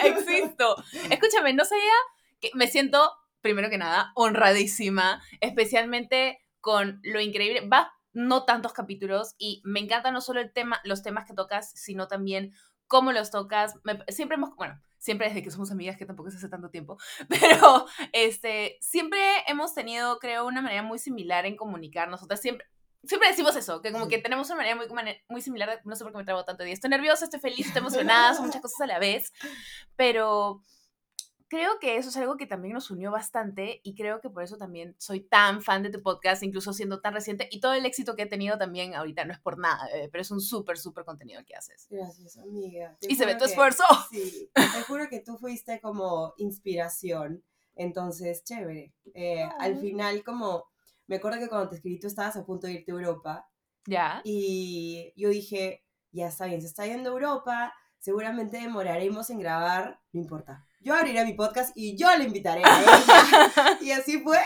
Existo. 0.04 0.76
Escúchame, 1.10 1.54
no 1.54 1.64
sabía 1.64 1.92
que 2.40 2.50
me 2.54 2.68
siento, 2.68 3.12
primero 3.40 3.70
que 3.70 3.78
nada, 3.78 4.12
honradísima, 4.14 5.22
especialmente 5.40 6.38
con 6.60 7.00
lo 7.02 7.20
increíble. 7.20 7.66
Va 7.68 7.92
no 8.12 8.44
tantos 8.44 8.72
capítulos 8.72 9.34
y 9.38 9.62
me 9.64 9.80
encanta 9.80 10.10
no 10.10 10.20
solo 10.20 10.40
el 10.40 10.52
tema, 10.52 10.80
los 10.84 11.02
temas 11.02 11.24
que 11.24 11.34
tocas, 11.34 11.70
sino 11.74 12.08
también 12.08 12.52
cómo 12.88 13.12
los 13.12 13.30
tocas. 13.30 13.76
Me- 13.84 14.02
siempre 14.08 14.34
hemos, 14.36 14.54
bueno, 14.56 14.80
siempre 14.98 15.28
desde 15.28 15.42
que 15.44 15.50
somos 15.52 15.70
amigas, 15.70 15.96
que 15.96 16.06
tampoco 16.06 16.28
es 16.30 16.34
hace 16.36 16.48
tanto 16.48 16.70
tiempo, 16.70 16.98
pero 17.28 17.86
este, 18.12 18.78
siempre 18.80 19.20
hemos 19.46 19.74
tenido, 19.74 20.18
creo, 20.18 20.46
una 20.46 20.60
manera 20.62 20.82
muy 20.82 20.98
similar 20.98 21.46
en 21.46 21.56
comunicar. 21.56 22.08
Nosotras 22.08 22.40
siempre, 22.40 22.66
siempre 23.04 23.28
decimos 23.28 23.54
eso, 23.54 23.80
que 23.80 23.92
como 23.92 24.06
Sí. 24.06 24.10
que 24.10 24.18
tenemos 24.18 24.48
una 24.48 24.56
manera 24.56 24.74
muy, 24.74 24.86
muy 25.28 25.40
similar, 25.40 25.68
de- 25.70 25.80
no 25.84 25.94
sé 25.94 26.02
por 26.02 26.12
qué 26.12 26.18
me 26.18 26.24
trago 26.24 26.44
tanto 26.44 26.64
de 26.64 26.72
Estoy 26.72 26.90
nerviosa, 26.90 27.24
estoy 27.26 27.38
feliz, 27.40 27.66
estoy 27.66 27.80
emocionada, 27.80 28.34
son 28.34 28.46
muchas 28.46 28.60
cosas 28.62 28.80
a 28.80 28.86
la 28.86 28.98
vez, 28.98 29.32
pero 29.96 30.62
creo 31.48 31.78
que 31.80 31.96
eso 31.96 32.10
es 32.10 32.16
algo 32.16 32.36
que 32.36 32.46
también 32.46 32.74
nos 32.74 32.90
unió 32.90 33.10
bastante 33.10 33.80
y 33.82 33.94
creo 33.94 34.20
que 34.20 34.28
por 34.30 34.42
eso 34.42 34.56
también 34.58 34.94
soy 34.98 35.20
tan 35.20 35.62
fan 35.62 35.82
de 35.82 35.90
tu 35.90 36.02
podcast, 36.02 36.42
incluso 36.42 36.72
siendo 36.72 37.00
tan 37.00 37.14
reciente 37.14 37.48
y 37.50 37.60
todo 37.60 37.72
el 37.74 37.86
éxito 37.86 38.14
que 38.16 38.22
he 38.22 38.26
tenido 38.26 38.58
también 38.58 38.94
ahorita 38.94 39.24
no 39.24 39.32
es 39.32 39.40
por 39.40 39.58
nada, 39.58 39.88
pero 40.12 40.20
es 40.22 40.30
un 40.30 40.40
súper, 40.40 40.78
súper 40.78 41.04
contenido 41.04 41.42
que 41.46 41.56
haces. 41.56 41.86
Gracias, 41.90 42.36
amiga. 42.38 42.96
Te 43.00 43.10
Y 43.12 43.16
se 43.16 43.24
ve 43.26 43.34
tu 43.34 43.44
que- 43.44 43.50
esfuerzo. 43.50 43.84
Sí, 44.10 44.50
te 44.54 44.82
juro 44.86 45.08
que 45.08 45.20
tú 45.20 45.36
fuiste 45.38 45.80
como 45.80 46.34
inspiración, 46.36 47.42
entonces, 47.74 48.44
chévere. 48.44 48.92
Eh, 49.14 49.48
Al 49.58 49.78
final, 49.80 50.22
como, 50.24 50.64
me 51.06 51.16
acuerdo 51.16 51.38
que 51.38 51.48
cuando 51.48 51.68
te 51.70 51.76
escribí 51.76 51.98
tú 51.98 52.06
estabas 52.08 52.36
a 52.36 52.44
punto 52.44 52.66
de 52.66 52.74
irte 52.74 52.90
a 52.92 52.94
Europa 52.94 53.48
Ya. 53.86 54.20
y 54.24 55.12
yo 55.16 55.28
dije, 55.30 55.84
ya 56.12 56.28
está 56.28 56.46
bien, 56.46 56.60
se 56.60 56.66
está 56.66 56.86
yendo 56.86 57.10
a 57.10 57.12
Europa, 57.12 57.72
seguramente 57.98 58.58
demoraremos 58.58 59.30
en 59.30 59.40
grabar, 59.40 60.00
no 60.12 60.20
importa. 60.20 60.66
Yo 60.80 60.94
abriré 60.94 61.24
mi 61.24 61.34
podcast 61.34 61.72
y 61.74 61.96
yo 61.96 62.14
le 62.16 62.24
invitaré 62.24 62.62
a 62.64 62.80
ella. 62.80 63.78
y 63.80 63.90
así 63.90 64.20
fue. 64.20 64.38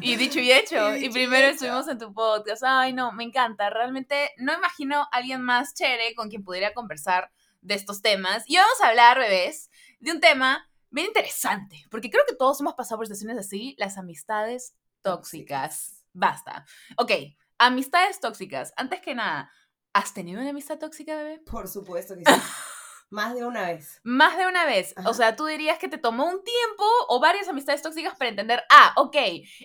Y 0.00 0.16
dicho 0.16 0.40
y 0.40 0.50
hecho. 0.50 0.94
Y 0.94 0.96
Y, 0.96 0.98
dicho 1.00 1.10
y 1.10 1.12
primero 1.12 1.46
hecho. 1.46 1.54
estuvimos 1.54 1.88
en 1.88 1.98
tu 1.98 2.14
podcast. 2.14 2.62
Ay, 2.64 2.92
no, 2.94 3.12
me 3.12 3.24
encanta. 3.24 3.68
Realmente 3.68 4.30
no 4.38 4.54
imagino 4.54 5.02
a 5.02 5.08
alguien 5.12 5.42
más 5.42 5.74
chévere 5.74 6.14
con 6.14 6.30
quien 6.30 6.42
pudiera 6.44 6.72
conversar 6.72 7.30
de 7.60 7.74
estos 7.74 8.00
temas. 8.00 8.44
Y 8.46 8.56
vamos 8.56 8.80
a 8.82 8.88
hablar, 8.88 9.18
bebés, 9.18 9.70
de 10.00 10.12
un 10.12 10.20
tema 10.20 10.66
bien 10.90 11.08
interesante. 11.08 11.84
Porque 11.90 12.10
creo 12.10 12.24
que 12.26 12.34
todos 12.34 12.60
hemos 12.60 12.74
pasado 12.74 12.98
por 12.98 13.06
situaciones 13.06 13.38
así. 13.38 13.74
Las 13.78 13.98
amistades 13.98 14.74
tóxicas. 15.02 16.04
Basta. 16.14 16.64
Ok, 16.96 17.10
amistades 17.58 18.18
tóxicas. 18.18 18.72
Antes 18.76 19.00
que 19.02 19.14
nada, 19.14 19.50
¿has 19.92 20.14
tenido 20.14 20.40
una 20.40 20.50
amistad 20.50 20.78
tóxica, 20.78 21.16
bebé? 21.16 21.40
Por 21.40 21.68
supuesto 21.68 22.14
que 22.16 22.24
sí. 22.24 22.40
Más 23.14 23.36
de 23.36 23.46
una 23.46 23.68
vez. 23.68 24.00
Más 24.02 24.36
de 24.36 24.44
una 24.48 24.66
vez. 24.66 24.92
Ajá. 24.96 25.08
O 25.08 25.14
sea, 25.14 25.36
tú 25.36 25.46
dirías 25.46 25.78
que 25.78 25.86
te 25.88 25.98
tomó 25.98 26.24
un 26.24 26.42
tiempo 26.42 26.84
o 27.08 27.20
varias 27.20 27.46
amistades 27.46 27.80
tóxicas 27.80 28.16
para 28.16 28.30
entender, 28.30 28.64
ah, 28.70 28.92
ok, 28.96 29.16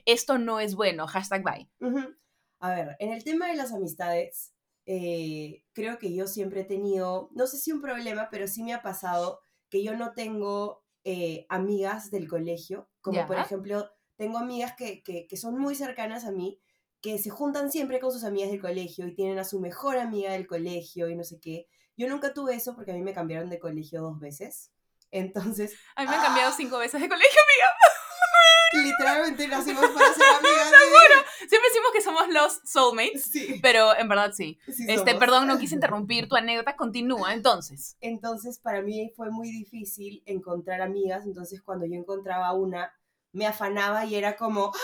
esto 0.05 0.37
no 0.37 0.59
es 0.59 0.75
bueno. 0.75 1.07
Hashtag 1.07 1.43
bye. 1.43 1.67
Ujú. 1.79 2.15
A 2.59 2.69
ver, 2.75 2.95
en 2.99 3.11
el 3.11 3.23
tema 3.23 3.47
de 3.47 3.55
las 3.55 3.73
amistades, 3.73 4.53
eh, 4.85 5.63
creo 5.73 5.97
que 5.97 6.13
yo 6.13 6.27
siempre 6.27 6.61
he 6.61 6.65
tenido, 6.65 7.31
no 7.33 7.47
sé 7.47 7.57
si 7.57 7.71
un 7.71 7.81
problema, 7.81 8.27
pero 8.29 8.47
sí 8.47 8.61
me 8.61 8.75
ha 8.75 8.83
pasado 8.83 9.39
que 9.67 9.83
yo 9.83 9.97
no 9.97 10.11
tengo 10.11 10.83
eh, 11.03 11.47
amigas 11.49 12.11
del 12.11 12.27
colegio, 12.27 12.87
como 13.01 13.25
por 13.25 13.39
ejemplo, 13.39 13.89
tengo 14.15 14.37
amigas 14.37 14.75
que, 14.77 15.01
que, 15.01 15.25
que 15.25 15.37
son 15.37 15.57
muy 15.57 15.73
cercanas 15.73 16.23
a 16.23 16.31
mí, 16.31 16.59
que 17.01 17.17
se 17.17 17.31
juntan 17.31 17.71
siempre 17.71 17.99
con 17.99 18.11
sus 18.11 18.23
amigas 18.23 18.51
del 18.51 18.61
colegio 18.61 19.07
y 19.07 19.15
tienen 19.15 19.39
a 19.39 19.43
su 19.43 19.59
mejor 19.59 19.97
amiga 19.97 20.33
del 20.33 20.45
colegio 20.45 21.09
y 21.09 21.15
no 21.15 21.23
sé 21.23 21.39
qué. 21.39 21.67
Yo 21.99 22.07
nunca 22.07 22.33
tuve 22.33 22.55
eso 22.55 22.75
porque 22.75 22.91
a 22.91 22.93
mí 22.93 23.01
me 23.01 23.13
cambiaron 23.13 23.49
de 23.49 23.59
colegio 23.59 24.01
dos 24.01 24.19
veces. 24.21 24.71
Entonces, 25.11 25.73
A 25.97 26.03
mí 26.03 26.07
me 26.07 26.15
han 26.15 26.21
cambiado 26.21 26.53
cinco 26.53 26.77
veces 26.77 27.01
de 27.01 27.09
colegio, 27.09 27.41
literalmente 28.73 29.47
nacimos 29.49 29.85
para 29.89 30.13
ser 30.13 30.23
amigas. 30.39 30.67
amiga. 30.67 31.25
Siempre 31.39 31.69
decimos 31.69 31.91
que 31.91 32.01
somos 32.01 32.29
los 32.29 32.61
soulmates, 32.63 33.23
Sí, 33.25 33.59
pero 33.61 33.93
en 33.97 34.07
verdad 34.07 34.31
sí. 34.33 34.59
sí 34.67 34.85
Este, 34.87 34.95
somos. 35.11 35.15
perdón, 35.19 35.47
no 35.47 35.57
quise 35.59 35.75
interrumpir 35.75 36.29
tu 36.29 36.35
anécdota, 36.37 36.77
continúa 36.77 37.33
entonces. 37.33 37.97
Entonces, 37.99 38.59
para 38.59 38.81
mí 38.81 39.11
fue 39.17 39.29
muy 39.29 39.49
difícil 39.51 40.23
encontrar 40.25 40.81
amigas. 40.81 41.25
Entonces, 41.25 41.61
cuando 41.61 41.85
yo 41.85 41.95
encontraba 41.95 42.53
una, 42.53 42.93
me 43.33 43.45
afanaba 43.45 44.05
y 44.05 44.15
era 44.15 44.37
como, 44.37 44.71
"¡Ah! 44.73 44.79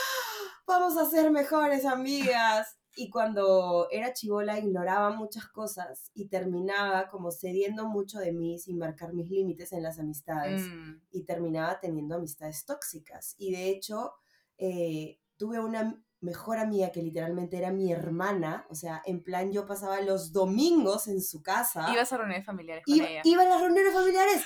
vamos 0.68 0.98
a 0.98 1.06
ser 1.10 1.32
mejores 1.32 1.86
amigas. 1.86 2.76
Y 2.96 3.10
cuando 3.10 3.88
era 3.92 4.14
chivola, 4.14 4.58
ignoraba 4.60 5.12
muchas 5.12 5.48
cosas 5.48 6.12
y 6.14 6.28
terminaba 6.30 7.10
como 7.10 7.32
cediendo 7.32 7.88
mucho 7.88 8.20
de 8.20 8.32
mí 8.32 8.58
sin 8.58 8.78
marcar 8.78 9.14
mis 9.14 9.30
límites 9.30 9.74
en 9.74 9.84
las 9.84 10.00
amistades. 10.00 10.62
Mm, 10.64 11.02
Y 11.12 11.24
terminaba 11.26 11.80
teniendo 11.80 12.16
amistades 12.16 12.66
tóxicas. 12.66 13.36
Y 13.38 13.52
de 13.52 13.70
hecho, 13.70 14.14
eh, 14.58 15.20
tuve 15.38 15.60
una 15.60 16.02
mejor 16.22 16.58
amiga 16.58 16.92
que 16.92 17.02
literalmente 17.04 17.58
era 17.58 17.72
mi 17.72 17.92
hermana. 17.92 18.66
O 18.70 18.76
sea, 18.76 19.02
en 19.06 19.22
plan, 19.24 19.52
yo 19.52 19.66
pasaba 19.66 20.02
los 20.02 20.32
domingos 20.32 21.08
en 21.08 21.22
su 21.22 21.44
casa. 21.44 21.88
Ibas 21.92 22.12
a 22.14 22.18
reuniones 22.18 22.46
familiares 22.46 22.84
con 22.86 22.96
Iba, 22.96 23.08
ella. 23.08 23.22
iba 23.26 23.44
a 23.44 23.46
las 23.46 23.62
reuniones 23.62 23.94
familiares. 23.94 24.42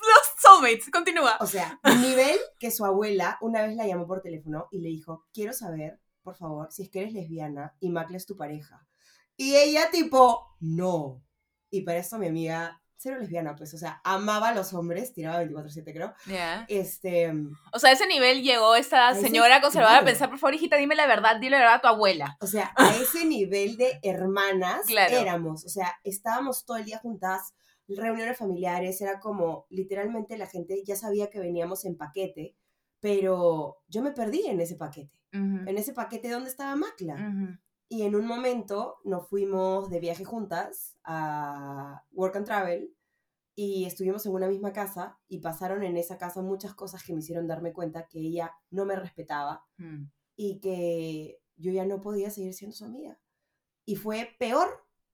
Los 0.00 0.42
soulmates, 0.42 0.90
continúa. 0.90 1.36
O 1.40 1.46
sea, 1.46 1.80
nivel 2.00 2.38
que 2.58 2.70
su 2.70 2.84
abuela 2.84 3.38
una 3.40 3.62
vez 3.66 3.76
la 3.76 3.86
llamó 3.86 4.06
por 4.06 4.20
teléfono 4.22 4.68
y 4.70 4.80
le 4.80 4.88
dijo, 4.88 5.24
quiero 5.32 5.52
saber, 5.52 6.00
por 6.24 6.34
favor, 6.36 6.72
si 6.72 6.82
es 6.82 6.90
que 6.90 7.02
eres 7.02 7.12
lesbiana 7.12 7.76
y 7.78 7.90
Macle 7.90 8.16
es 8.16 8.26
tu 8.26 8.36
pareja. 8.36 8.84
Y 9.36 9.54
ella 9.56 9.90
tipo, 9.92 10.56
no. 10.60 11.22
Y 11.70 11.82
para 11.82 11.98
esto 11.98 12.18
mi 12.18 12.26
amiga, 12.28 12.80
cero 12.96 13.18
lesbiana, 13.20 13.54
pues, 13.56 13.74
o 13.74 13.78
sea, 13.78 14.00
amaba 14.04 14.48
a 14.48 14.54
los 14.54 14.72
hombres, 14.72 15.12
tiraba 15.12 15.42
24/7 15.42 15.92
creo. 15.92 16.14
Ya. 16.26 16.64
Este, 16.68 17.32
O 17.72 17.78
sea, 17.78 17.90
a 17.90 17.92
ese 17.92 18.06
nivel 18.06 18.42
llegó 18.42 18.74
esta 18.76 19.08
A 19.08 19.12
ese- 19.12 19.20
señora 19.22 19.60
conservadora 19.60 19.98
a 19.98 20.00
claro. 20.00 20.12
pensar, 20.12 20.30
por 20.30 20.38
favor, 20.38 20.54
hijita, 20.54 20.76
dime 20.76 20.94
la 20.94 21.06
verdad, 21.06 21.36
dile 21.36 21.50
la 21.52 21.58
verdad 21.58 21.74
a 21.74 21.80
tu 21.82 21.88
abuela. 21.88 22.36
o 22.40 22.46
sea, 22.46 22.72
a 22.76 22.96
ese 22.96 23.26
nivel 23.26 23.76
de 23.76 23.98
hermanas 24.02 24.86
Claro. 24.86 25.16
éramos. 25.16 25.64
O 25.66 25.68
sea, 25.68 25.94
estábamos 26.04 26.64
todo 26.64 26.78
el 26.78 26.84
día 26.86 26.98
juntas, 26.98 27.54
reuniones 27.86 28.38
familiares, 28.38 28.98
era 29.02 29.20
como 29.20 29.66
literalmente 29.68 30.38
la 30.38 30.46
gente 30.46 30.82
ya 30.86 30.96
sabía 30.96 31.28
que 31.28 31.38
veníamos 31.40 31.84
en 31.84 31.96
paquete, 31.98 32.56
pero 33.00 33.82
yo 33.88 34.00
me 34.02 34.12
perdí 34.12 34.46
en 34.46 34.60
ese 34.60 34.76
paquete. 34.76 35.12
En 35.68 35.76
ese 35.78 35.92
paquete 35.92 36.30
donde 36.30 36.48
estaba 36.50 36.76
Macla. 36.76 37.16
Y 37.88 38.02
en 38.02 38.14
un 38.16 38.26
momento 38.26 38.96
nos 39.04 39.28
fuimos 39.28 39.90
de 39.90 40.00
viaje 40.00 40.24
juntas 40.24 40.96
a 41.04 42.02
Work 42.12 42.36
and 42.36 42.46
Travel 42.46 42.94
y 43.56 43.84
estuvimos 43.84 44.24
en 44.26 44.32
una 44.32 44.48
misma 44.48 44.72
casa 44.72 45.18
y 45.28 45.38
pasaron 45.40 45.82
en 45.84 45.96
esa 45.96 46.16
casa 46.18 46.40
muchas 46.42 46.74
cosas 46.74 47.04
que 47.04 47.12
me 47.12 47.20
hicieron 47.20 47.46
darme 47.46 47.72
cuenta 47.72 48.08
que 48.08 48.18
ella 48.20 48.52
no 48.70 48.84
me 48.84 48.96
respetaba 48.96 49.64
Mm. 49.76 50.04
y 50.36 50.60
que 50.60 51.40
yo 51.56 51.70
ya 51.70 51.84
no 51.86 52.00
podía 52.00 52.30
seguir 52.30 52.52
siendo 52.54 52.74
su 52.74 52.84
amiga. 52.84 53.18
Y 53.84 53.96
fue 53.96 54.34
peor 54.38 54.68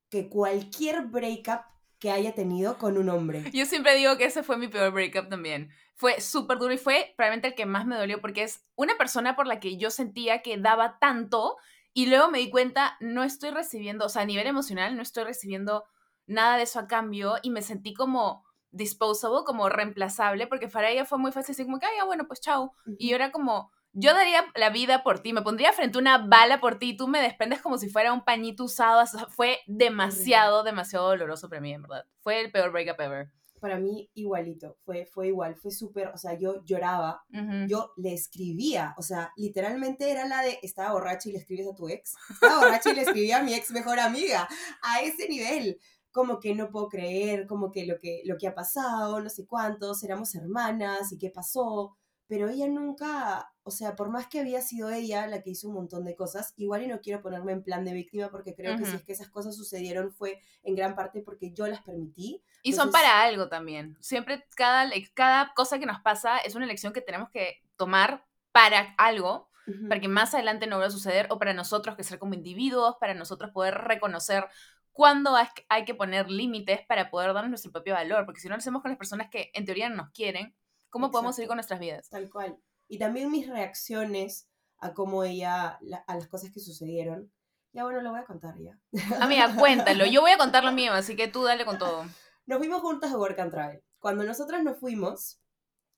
que 0.08 0.28
cualquier 0.30 1.06
breakup 1.08 1.60
que 2.00 2.10
haya 2.10 2.34
tenido 2.34 2.78
con 2.78 2.96
un 2.96 3.08
hombre. 3.10 3.44
Yo 3.52 3.66
siempre 3.66 3.94
digo 3.94 4.16
que 4.16 4.24
ese 4.24 4.42
fue 4.42 4.56
mi 4.56 4.68
peor 4.68 4.90
breakup 4.92 5.28
también. 5.28 5.70
Fue 5.94 6.20
súper 6.20 6.58
duro 6.58 6.72
y 6.72 6.78
fue 6.78 7.12
probablemente 7.16 7.48
el 7.48 7.54
que 7.54 7.66
más 7.66 7.86
me 7.86 7.96
dolió 7.96 8.20
porque 8.20 8.42
es 8.42 8.64
una 8.74 8.96
persona 8.96 9.36
por 9.36 9.46
la 9.46 9.60
que 9.60 9.76
yo 9.76 9.90
sentía 9.90 10.40
que 10.40 10.56
daba 10.56 10.98
tanto 10.98 11.56
y 11.92 12.06
luego 12.06 12.30
me 12.30 12.38
di 12.38 12.50
cuenta, 12.50 12.96
no 13.00 13.22
estoy 13.22 13.50
recibiendo, 13.50 14.06
o 14.06 14.08
sea, 14.08 14.22
a 14.22 14.26
nivel 14.26 14.46
emocional, 14.46 14.96
no 14.96 15.02
estoy 15.02 15.24
recibiendo 15.24 15.84
nada 16.26 16.56
de 16.56 16.62
eso 16.62 16.78
a 16.78 16.86
cambio 16.86 17.34
y 17.42 17.50
me 17.50 17.62
sentí 17.62 17.92
como 17.92 18.44
disposable, 18.70 19.40
como 19.44 19.68
reemplazable, 19.68 20.46
porque 20.46 20.68
para 20.68 20.88
ella 20.90 21.04
fue 21.04 21.18
muy 21.18 21.32
fácil 21.32 21.52
decir 21.52 21.66
como 21.66 21.80
que, 21.80 21.86
"Ay, 21.86 21.96
ya, 21.98 22.04
bueno, 22.04 22.26
pues 22.26 22.40
chao. 22.40 22.72
Y 22.96 23.10
yo 23.10 23.16
era 23.16 23.32
como, 23.32 23.72
yo 23.92 24.14
daría 24.14 24.44
la 24.54 24.70
vida 24.70 25.02
por 25.02 25.20
ti, 25.20 25.32
me 25.32 25.42
pondría 25.42 25.72
frente 25.72 25.98
a 25.98 26.00
una 26.00 26.18
bala 26.18 26.60
por 26.60 26.78
ti 26.78 26.90
y 26.90 26.96
tú 26.96 27.08
me 27.08 27.20
desprendes 27.20 27.60
como 27.60 27.78
si 27.78 27.88
fuera 27.88 28.12
un 28.12 28.24
pañito 28.24 28.64
usado. 28.64 29.02
O 29.02 29.06
sea, 29.06 29.26
fue 29.26 29.58
demasiado, 29.66 30.62
demasiado 30.62 31.08
doloroso 31.08 31.48
para 31.48 31.60
mí, 31.60 31.72
en 31.72 31.82
verdad. 31.82 32.04
Fue 32.20 32.40
el 32.40 32.52
peor 32.52 32.72
breakup 32.72 33.00
ever. 33.00 33.30
Para 33.60 33.78
mí 33.78 34.10
igualito, 34.14 34.78
fue, 34.84 35.04
fue 35.04 35.28
igual, 35.28 35.54
fue 35.54 35.70
súper, 35.70 36.08
o 36.08 36.16
sea, 36.16 36.32
yo 36.32 36.64
lloraba 36.64 37.22
yo 37.68 37.92
le 37.98 38.14
escribía, 38.14 38.94
o 38.96 39.02
sea, 39.02 39.32
literalmente 39.36 40.10
era 40.10 40.26
la 40.26 40.40
de, 40.40 40.58
estaba 40.62 40.92
borracha 40.92 41.28
y 41.28 41.32
le 41.32 41.40
escribes 41.40 41.66
a 41.68 41.74
tu 41.74 41.90
ex, 41.90 42.14
estaba 42.30 42.60
borracha 42.60 42.90
y 42.90 42.94
le 42.94 43.02
escribía 43.02 43.36
a 43.36 43.42
mi 43.42 43.52
ex 43.52 43.70
mejor 43.70 44.00
amiga, 44.00 44.48
a 44.80 45.02
ese 45.02 45.28
nivel, 45.28 45.78
como 46.10 46.40
que 46.40 46.54
no 46.54 46.70
puedo 46.70 46.88
creer, 46.88 47.46
como 47.46 47.70
que 47.70 47.84
lo 47.84 47.98
que, 47.98 48.22
lo 48.24 48.38
que 48.38 48.48
ha 48.48 48.54
pasado, 48.54 49.20
no 49.20 49.28
sé 49.28 49.46
cuántos, 49.46 50.02
éramos 50.02 50.34
hermanas 50.34 51.12
y 51.12 51.18
qué 51.18 51.28
pasó, 51.28 51.98
pero 52.30 52.48
ella 52.48 52.68
nunca, 52.68 53.52
o 53.64 53.72
sea, 53.72 53.96
por 53.96 54.08
más 54.08 54.28
que 54.28 54.38
había 54.38 54.62
sido 54.62 54.88
ella 54.88 55.26
la 55.26 55.42
que 55.42 55.50
hizo 55.50 55.66
un 55.66 55.74
montón 55.74 56.04
de 56.04 56.14
cosas, 56.14 56.54
igual 56.56 56.84
y 56.84 56.86
no 56.86 57.00
quiero 57.00 57.20
ponerme 57.20 57.50
en 57.50 57.64
plan 57.64 57.84
de 57.84 57.92
víctima 57.92 58.30
porque 58.30 58.54
creo 58.54 58.76
que 58.78 58.86
si 58.86 58.94
es 58.94 59.02
que 59.02 59.12
esas 59.12 59.28
cosas 59.30 59.56
sucedieron 59.56 60.12
fue 60.12 60.40
en 60.62 60.76
gran 60.76 60.94
parte 60.94 61.22
porque 61.22 61.50
yo 61.52 61.66
las 61.66 61.82
permití. 61.82 62.40
Y 62.62 62.72
son 62.72 62.92
para 62.92 63.20
algo 63.22 63.48
también. 63.48 63.96
Siempre 64.00 64.46
cada, 64.54 64.88
cada 65.12 65.52
cosa 65.54 65.80
que 65.80 65.86
nos 65.86 66.00
pasa 66.02 66.38
es 66.38 66.54
una 66.54 66.66
elección 66.66 66.92
que 66.92 67.00
tenemos 67.00 67.30
que 67.30 67.64
tomar 67.74 68.24
para 68.52 68.94
algo, 68.96 69.50
Ujú. 69.66 69.88
para 69.88 70.00
que 70.00 70.08
más 70.08 70.32
adelante 70.32 70.68
no 70.68 70.76
vuelva 70.76 70.86
a 70.86 70.92
suceder, 70.92 71.26
o 71.30 71.38
para 71.40 71.52
nosotros 71.52 71.96
que 71.96 72.04
ser 72.04 72.20
como 72.20 72.34
individuos, 72.34 72.94
para 73.00 73.14
nosotros 73.14 73.50
poder 73.50 73.74
reconocer 73.74 74.46
cuándo 74.92 75.34
hay 75.34 75.48
que- 75.54 75.66
hay 75.68 75.84
que 75.84 75.94
poner 75.94 76.30
límites 76.30 76.80
para 76.86 77.10
poder 77.10 77.32
darnos 77.34 77.50
nuestro 77.50 77.72
propio 77.72 77.94
valor, 77.94 78.24
porque 78.24 78.40
si 78.40 78.48
no 78.48 78.54
lo 78.54 78.58
hacemos 78.58 78.82
con 78.82 78.90
las 78.92 78.98
personas 78.98 79.30
que 79.30 79.50
en 79.54 79.64
teoría 79.64 79.88
no 79.88 79.96
nos 79.96 80.10
quieren, 80.10 80.54
¿cómo 80.90 81.10
podemos 81.10 81.30
Exacto. 81.30 81.36
seguir 81.36 81.48
con 81.48 81.56
nuestras 81.56 81.80
vidas? 81.80 82.08
Tal 82.10 82.28
cual. 82.30 82.58
Y 82.88 82.98
también 82.98 83.30
mis 83.30 83.48
reacciones 83.48 84.48
a 84.78 84.92
cómo 84.94 85.24
ella, 85.24 85.78
la- 85.80 86.04
a 86.06 86.14
las 86.16 86.28
cosas 86.28 86.50
que 86.52 86.60
sucedieron. 86.60 87.32
Ya 87.72 87.84
bueno, 87.84 88.00
lo 88.02 88.10
voy 88.10 88.20
a 88.20 88.24
contar 88.24 88.54
ya. 88.58 88.78
Amiga, 89.20 89.54
cuéntalo. 89.56 90.04
Yo 90.06 90.20
voy 90.22 90.32
a 90.32 90.38
contar 90.38 90.64
lo 90.64 90.72
mío, 90.72 90.92
así 90.92 91.14
que 91.16 91.28
tú 91.28 91.42
dale 91.44 91.64
con 91.64 91.78
todo. 91.78 92.04
Nos 92.46 92.58
fuimos 92.58 92.80
juntas 92.82 93.12
a 93.12 93.18
Work 93.18 93.38
and 93.38 93.52
Travel. 93.52 93.82
Cuando 94.00 94.24
nosotras 94.24 94.62
nos 94.64 94.78
fuimos, 94.80 95.40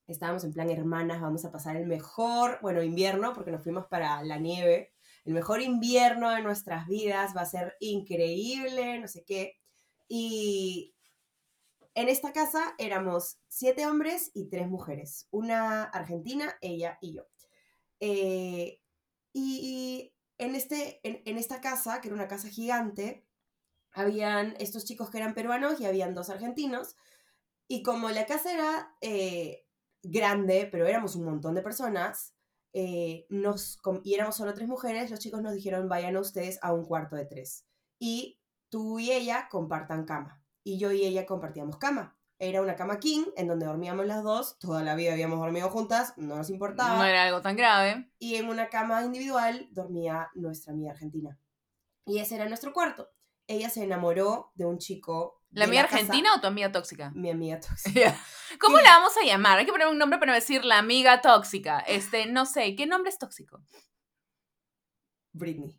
estábamos 0.07 0.43
en 0.43 0.53
plan 0.53 0.69
hermanas, 0.69 1.19
vamos 1.21 1.45
a 1.45 1.51
pasar 1.51 1.75
el 1.77 1.87
mejor, 1.87 2.59
bueno, 2.61 2.83
invierno, 2.83 3.33
porque 3.33 3.49
nos 3.51 3.63
fuimos 3.63 3.87
para 3.87 4.21
la 4.23 4.37
nieve. 4.37 4.93
El 5.25 5.33
mejor 5.33 5.61
invierno 5.61 6.29
de 6.29 6.41
nuestras 6.43 6.85
vidas 6.87 7.33
va 7.35 7.41
a 7.41 7.45
ser 7.45 7.75
increíble, 7.79 8.99
no 8.99 9.07
sé 9.07 9.23
qué. 9.25 9.53
Y 10.07 10.92
en 11.95 12.09
esta 12.09 12.33
casa 12.33 12.73
éramos 12.77 13.37
siete 13.47 13.85
hombres 13.85 14.31
y 14.33 14.49
tres 14.49 14.67
mujeres. 14.67 15.27
Una 15.31 15.83
argentina, 15.83 16.55
ella 16.61 16.97
y 17.01 17.13
yo. 17.15 17.27
Eh, 17.99 18.81
y, 19.33 20.13
en, 20.37 20.55
este, 20.55 20.99
en, 21.03 21.37
esta 21.37 21.61
casa, 21.61 22.01
que 22.01 22.07
era 22.07 22.15
una 22.15 22.27
casa 22.27 22.49
gigante, 22.49 23.25
habían 23.93 24.55
estos 24.59 24.85
chicos 24.85 25.09
que 25.09 25.17
eran 25.17 25.33
peruanos 25.33 25.79
y 25.79 25.85
habían 25.85 26.13
dos 26.13 26.29
argentinos. 26.29 26.95
Y 27.67 27.83
como 27.83 28.09
la 28.09 28.25
casa 28.25 28.53
era 28.53 28.95
eh, 29.01 29.65
grande, 30.01 30.67
pero 30.71 30.85
éramos 30.87 31.15
un 31.15 31.25
montón 31.25 31.55
de 31.55 31.61
personas, 31.61 32.35
eh, 32.73 33.25
nos, 33.29 33.79
y 34.03 34.15
éramos 34.15 34.35
solo 34.35 34.53
tres 34.53 34.67
mujeres, 34.67 35.11
los 35.11 35.19
chicos 35.19 35.41
nos 35.41 35.53
dijeron, 35.53 35.87
vayan 35.87 36.17
ustedes 36.17 36.59
a 36.61 36.73
un 36.73 36.85
cuarto 36.85 37.15
de 37.15 37.25
tres. 37.25 37.65
Y 37.99 38.39
tú 38.69 38.99
y 38.99 39.11
ella 39.11 39.47
compartan 39.49 40.05
cama. 40.05 40.42
Y 40.63 40.77
yo 40.79 40.91
y 40.91 41.03
ella 41.05 41.25
compartíamos 41.25 41.77
cama. 41.77 42.15
Era 42.39 42.61
una 42.61 42.75
cama 42.75 42.99
king 42.99 43.25
en 43.37 43.47
donde 43.47 43.65
dormíamos 43.65 44.05
las 44.05 44.23
dos, 44.23 44.57
toda 44.59 44.83
la 44.83 44.95
vida 44.95 45.13
habíamos 45.13 45.39
dormido 45.39 45.69
juntas, 45.69 46.13
no 46.17 46.35
nos 46.35 46.49
importaba 46.49 46.97
No 46.97 47.05
era 47.05 47.23
algo 47.23 47.41
tan 47.41 47.55
grave. 47.55 48.09
y 48.19 48.35
en 48.35 48.49
una 48.49 48.67
cama 48.69 49.01
individual 49.03 49.67
dormía 49.71 50.29
nuestra 50.33 50.73
amiga 50.73 50.91
argentina. 50.91 51.37
Y 52.05 52.19
ese 52.19 52.35
era 52.35 52.45
nuestro 52.49 52.73
cuarto. 52.73 53.09
Ella 53.47 53.69
se 53.69 53.83
enamoró 53.83 54.51
de 54.55 54.65
un 54.65 54.77
chico. 54.77 55.41
¿La 55.51 55.65
amiga 55.65 55.83
argentina 55.83 56.33
o 56.35 56.41
tu 56.41 56.47
amiga 56.47 56.71
tóxica? 56.71 57.11
Mi 57.13 57.29
amiga 57.29 57.59
tóxica. 57.59 58.17
¿Cómo 58.59 58.77
Sí. 58.77 58.83
la 58.83 58.89
vamos 58.97 59.13
a 59.21 59.25
llamar? 59.25 59.59
Hay 59.59 59.65
que 59.65 59.71
poner 59.71 59.87
un 59.87 59.97
nombre 59.97 60.17
para 60.19 60.33
decir 60.33 60.65
la 60.65 60.79
amiga 60.79 61.21
tóxica. 61.21 61.79
Este, 61.81 62.25
no 62.25 62.45
sé, 62.45 62.75
¿qué 62.75 62.87
nombre 62.87 63.09
es 63.09 63.19
tóxico? 63.19 63.61
Britney. 65.33 65.77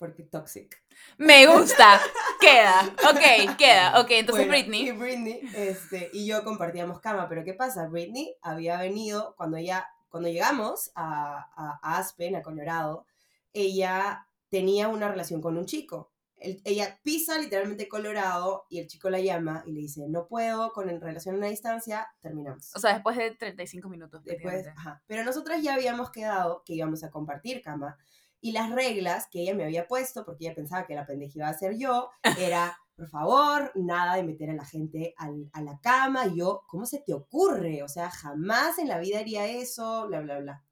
Porque 0.00 0.22
toxic. 0.22 0.82
Me 1.18 1.46
gusta. 1.46 2.00
queda. 2.40 2.80
Ok, 3.10 3.56
queda. 3.58 4.00
Ok, 4.00 4.06
entonces 4.12 4.46
Bueno, 4.46 4.50
Britney. 4.64 4.88
Y 4.88 4.92
Britney, 4.92 5.40
este, 5.54 6.08
y 6.14 6.24
yo 6.26 6.42
compartíamos 6.42 7.00
cama. 7.00 7.28
Pero 7.28 7.44
¿qué 7.44 7.52
pasa? 7.52 7.86
Britney 7.86 8.34
había 8.40 8.78
venido, 8.80 9.34
cuando 9.36 9.58
ella, 9.58 9.86
cuando 10.08 10.30
llegamos 10.30 10.90
a, 10.94 11.50
a- 11.54 11.78
a 11.82 11.98
Aspen, 11.98 12.34
a 12.34 12.40
Colorado, 12.42 13.04
ella 13.52 14.26
tenía 14.48 14.88
una 14.88 15.08
relación 15.08 15.42
con 15.42 15.58
un 15.58 15.66
chico. 15.66 16.10
El- 16.38 16.62
ella 16.64 16.98
pisa 17.02 17.36
literalmente 17.38 17.86
Colorado 17.86 18.64
y 18.70 18.78
el 18.80 18.86
chico 18.86 19.10
la 19.10 19.20
llama 19.20 19.62
y 19.66 19.72
le 19.72 19.80
dice, 19.80 20.06
no 20.08 20.26
puedo, 20.26 20.72
con 20.72 20.88
relación 20.88 21.34
a 21.34 21.38
una 21.38 21.48
distancia, 21.48 22.08
terminamos. 22.20 22.74
O 22.74 22.78
sea, 22.80 22.94
después 22.94 23.18
de 23.18 23.32
35 23.32 23.90
minutos. 23.90 24.24
Después, 24.24 24.66
ajá. 24.68 25.02
Pero 25.06 25.24
nosotras 25.24 25.62
ya 25.62 25.74
habíamos 25.74 26.10
quedado 26.10 26.62
que 26.64 26.72
íbamos 26.72 27.04
a 27.04 27.10
compartir 27.10 27.60
cama. 27.60 27.98
Y 28.40 28.52
las 28.52 28.70
reglas 28.70 29.26
que 29.30 29.42
ella 29.42 29.54
me 29.54 29.64
había 29.64 29.86
puesto, 29.86 30.24
porque 30.24 30.46
ella 30.46 30.54
pensaba 30.54 30.86
que 30.86 30.94
la 30.94 31.06
pendeja 31.06 31.32
iba 31.36 31.48
a 31.48 31.54
ser 31.54 31.76
yo, 31.76 32.10
era, 32.38 32.76
por 32.96 33.08
favor, 33.08 33.70
nada 33.74 34.16
de 34.16 34.22
meter 34.22 34.50
a 34.50 34.54
la 34.54 34.64
gente 34.64 35.14
al- 35.18 35.50
a 35.52 35.60
la 35.62 35.78
cama. 35.80 36.26
Y 36.26 36.38
yo, 36.38 36.62
¿cómo 36.66 36.86
se 36.86 37.00
te 37.00 37.12
ocurre? 37.14 37.82
O 37.82 37.88
sea, 37.88 38.10
jamás 38.10 38.78
en 38.78 38.88
la 38.88 38.98
vida 38.98 39.18
haría 39.20 39.46
eso, 39.46 40.06
bla, 40.08 40.20
bla, 40.20 40.38
bla. 40.38 40.64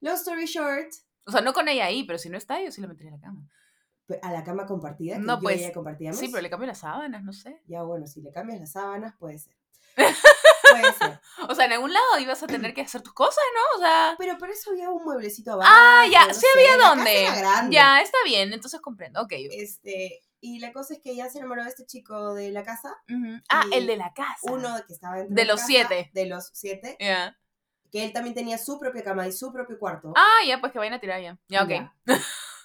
Long 0.00 0.14
story 0.14 0.46
short, 0.46 0.90
O 1.26 1.32
sea, 1.32 1.40
no 1.40 1.52
con 1.52 1.68
ella 1.68 1.86
ahí, 1.86 2.04
pero 2.04 2.18
si 2.18 2.28
no 2.30 2.38
está, 2.38 2.62
yo 2.62 2.70
sí 2.70 2.80
la 2.80 2.86
metería 2.88 3.10
en 3.12 3.20
la 3.20 3.26
cama. 3.26 3.48
a 4.22 4.32
la 4.32 4.44
cama 4.44 4.64
compartida, 4.64 5.16
que 5.16 5.20
No, 5.22 5.36
yo 5.36 5.42
pues, 5.42 5.56
y 5.60 5.64
ella 5.64 5.72
compartíamos. 5.74 6.18
Sí, 6.20 6.28
pero 6.28 6.40
le 6.40 6.48
cambio 6.50 6.68
las 6.68 6.78
sábanas, 6.78 7.22
no 7.24 7.32
sé. 7.32 7.60
Ya, 7.66 7.82
bueno, 7.82 8.06
si 8.06 8.22
le 8.22 8.30
cambias 8.32 8.60
las 8.60 8.72
sábanas, 8.72 9.14
puede 9.18 9.38
ser. 9.38 9.54
O 11.48 11.54
sea, 11.54 11.64
en 11.66 11.72
algún 11.72 11.92
lado 11.92 12.18
ibas 12.18 12.42
a 12.42 12.46
tener 12.46 12.74
que 12.74 12.82
hacer 12.82 13.00
tus 13.02 13.12
cosas, 13.14 13.42
¿no? 13.54 13.78
O 13.78 13.80
sea. 13.80 14.14
Pero 14.18 14.36
por 14.38 14.50
eso 14.50 14.70
había 14.70 14.90
un 14.90 15.02
mueblecito 15.04 15.52
abajo. 15.52 15.70
Ah, 15.72 16.04
ya, 16.10 16.26
no 16.26 16.34
sí 16.34 16.40
sé, 16.40 16.46
había 16.54 16.76
dónde. 16.76 17.28
Ya, 17.70 18.00
está 18.00 18.18
bien, 18.24 18.52
entonces 18.52 18.80
comprendo. 18.80 19.22
Ok. 19.22 19.32
Este, 19.32 20.20
y 20.40 20.58
la 20.60 20.72
cosa 20.72 20.94
es 20.94 21.00
que 21.00 21.12
ella 21.12 21.28
se 21.30 21.38
enamoró 21.38 21.62
de 21.64 21.70
este 21.70 21.86
chico 21.86 22.34
de 22.34 22.50
la 22.50 22.62
casa, 22.62 22.96
Ujú. 23.08 23.40
Ah, 23.48 23.64
y 23.70 23.74
el 23.74 23.86
de 23.86 23.96
la 23.96 24.12
casa. 24.14 24.38
uno 24.42 24.76
que 24.86 24.92
estaba 24.92 25.16
dentro 25.16 25.34
De 25.34 25.44
la 25.44 25.52
los 25.52 25.60
casa, 25.60 25.66
siete. 25.72 26.10
De 26.12 26.26
los 26.26 26.50
siete, 26.52 26.96
Ya. 27.00 27.38
que 27.90 28.04
él 28.04 28.12
también 28.12 28.34
tenía 28.34 28.58
su 28.58 28.78
propia 28.78 29.02
cama 29.02 29.26
y 29.26 29.32
su 29.32 29.52
propio 29.52 29.78
cuarto. 29.78 30.12
Ah, 30.16 30.44
ya, 30.46 30.60
pues 30.60 30.72
que 30.72 30.78
vayan 30.78 30.94
a 30.94 31.00
tirar 31.00 31.20
ya. 31.22 31.38
Ya, 31.48 31.62
ok. 31.64 31.70
Ya. 31.70 31.94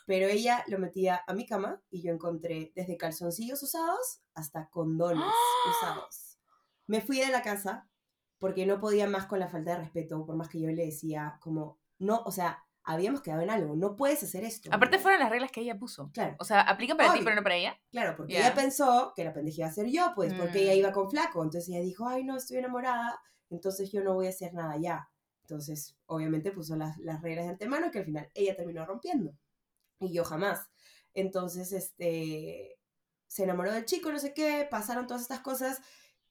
Pero 0.05 0.27
ella 0.27 0.63
lo 0.67 0.79
metía 0.79 1.24
a 1.25 1.34
mi 1.34 1.46
cama 1.46 1.82
y 1.89 2.01
yo 2.03 2.12
encontré 2.12 2.74
desde 2.75 2.98
calzoncillos 2.98 3.63
usados 3.63 4.20
hasta 4.36 4.67
condones 4.70 5.24
usados. 5.70 6.38
Me 6.88 7.00
fui 7.00 7.20
de 7.22 7.29
la 7.29 7.41
casa 7.41 7.88
porque 8.43 8.65
no 8.65 8.77
podía 8.81 9.07
más 9.07 9.25
con 9.25 9.39
la 9.39 9.47
falta 9.47 9.71
de 9.71 9.77
respeto, 9.77 10.25
por 10.25 10.35
más 10.35 10.50
que 10.50 10.59
yo 10.59 10.67
le 10.69 10.83
decía 10.85 11.38
como, 11.39 11.77
no, 11.97 12.21
o 12.25 12.31
sea, 12.33 12.62
habíamos 12.83 13.21
quedado 13.21 13.41
en 13.41 13.50
algo, 13.50 13.77
no 13.77 13.95
puedes 13.95 14.21
hacer 14.21 14.43
esto. 14.43 14.69
Aparte 14.73 15.00
fueron 15.00 15.21
las 15.21 15.29
reglas 15.29 15.50
que 15.50 15.62
ella 15.62 15.77
puso. 15.79 16.12
Claro. 16.12 16.35
O 16.39 16.43
sea, 16.43 16.59
aplican 16.59 16.97
para 16.97 17.13
ti, 17.13 17.19
Obvio. 17.19 17.23
pero 17.23 17.35
no 17.38 17.43
para 17.43 17.55
ella. 17.55 17.79
Claro, 17.89 18.17
porque 18.17 18.33
Ya. 18.33 18.39
ella 18.41 18.53
pensó 18.53 19.13
que 19.15 19.23
la 19.23 19.31
pendeja 19.31 19.59
iba 19.62 19.67
a 19.69 19.71
ser 19.71 19.88
yo, 19.88 20.12
pues, 20.13 20.33
porque 20.33 20.63
ella 20.63 20.73
Mm. 20.73 20.77
iba 20.79 20.91
con 20.91 21.09
flaco. 21.09 21.41
Entonces 21.41 21.69
ella 21.69 21.79
dijo, 21.79 22.05
ay, 22.05 22.25
no, 22.25 22.35
estoy 22.35 22.57
enamorada, 22.57 23.17
entonces 23.50 23.89
yo 23.93 24.03
no 24.03 24.13
voy 24.13 24.25
a 24.27 24.31
hacer 24.31 24.53
nada 24.53 24.75
ya. 24.77 25.09
Entonces, 25.43 25.95
obviamente 26.05 26.51
puso 26.51 26.75
las, 26.75 26.97
las 26.97 27.21
reglas 27.21 27.45
de 27.45 27.51
antemano 27.51 27.91
que 27.91 28.00
al 28.00 28.05
final 28.05 28.29
ella 28.33 28.57
terminó 28.57 28.85
rompiendo. 28.85 29.31
Y 30.01 30.12
yo 30.12 30.25
jamás. 30.25 30.69
Entonces, 31.13 31.71
este, 31.71 32.77
se 33.27 33.43
enamoró 33.43 33.71
del 33.71 33.85
chico, 33.85 34.12
no 34.12 34.19
sé 34.19 34.33
qué, 34.33 34.67
pasaron 34.69 35.07
todas 35.07 35.21
estas 35.21 35.39
cosas. 35.39 35.79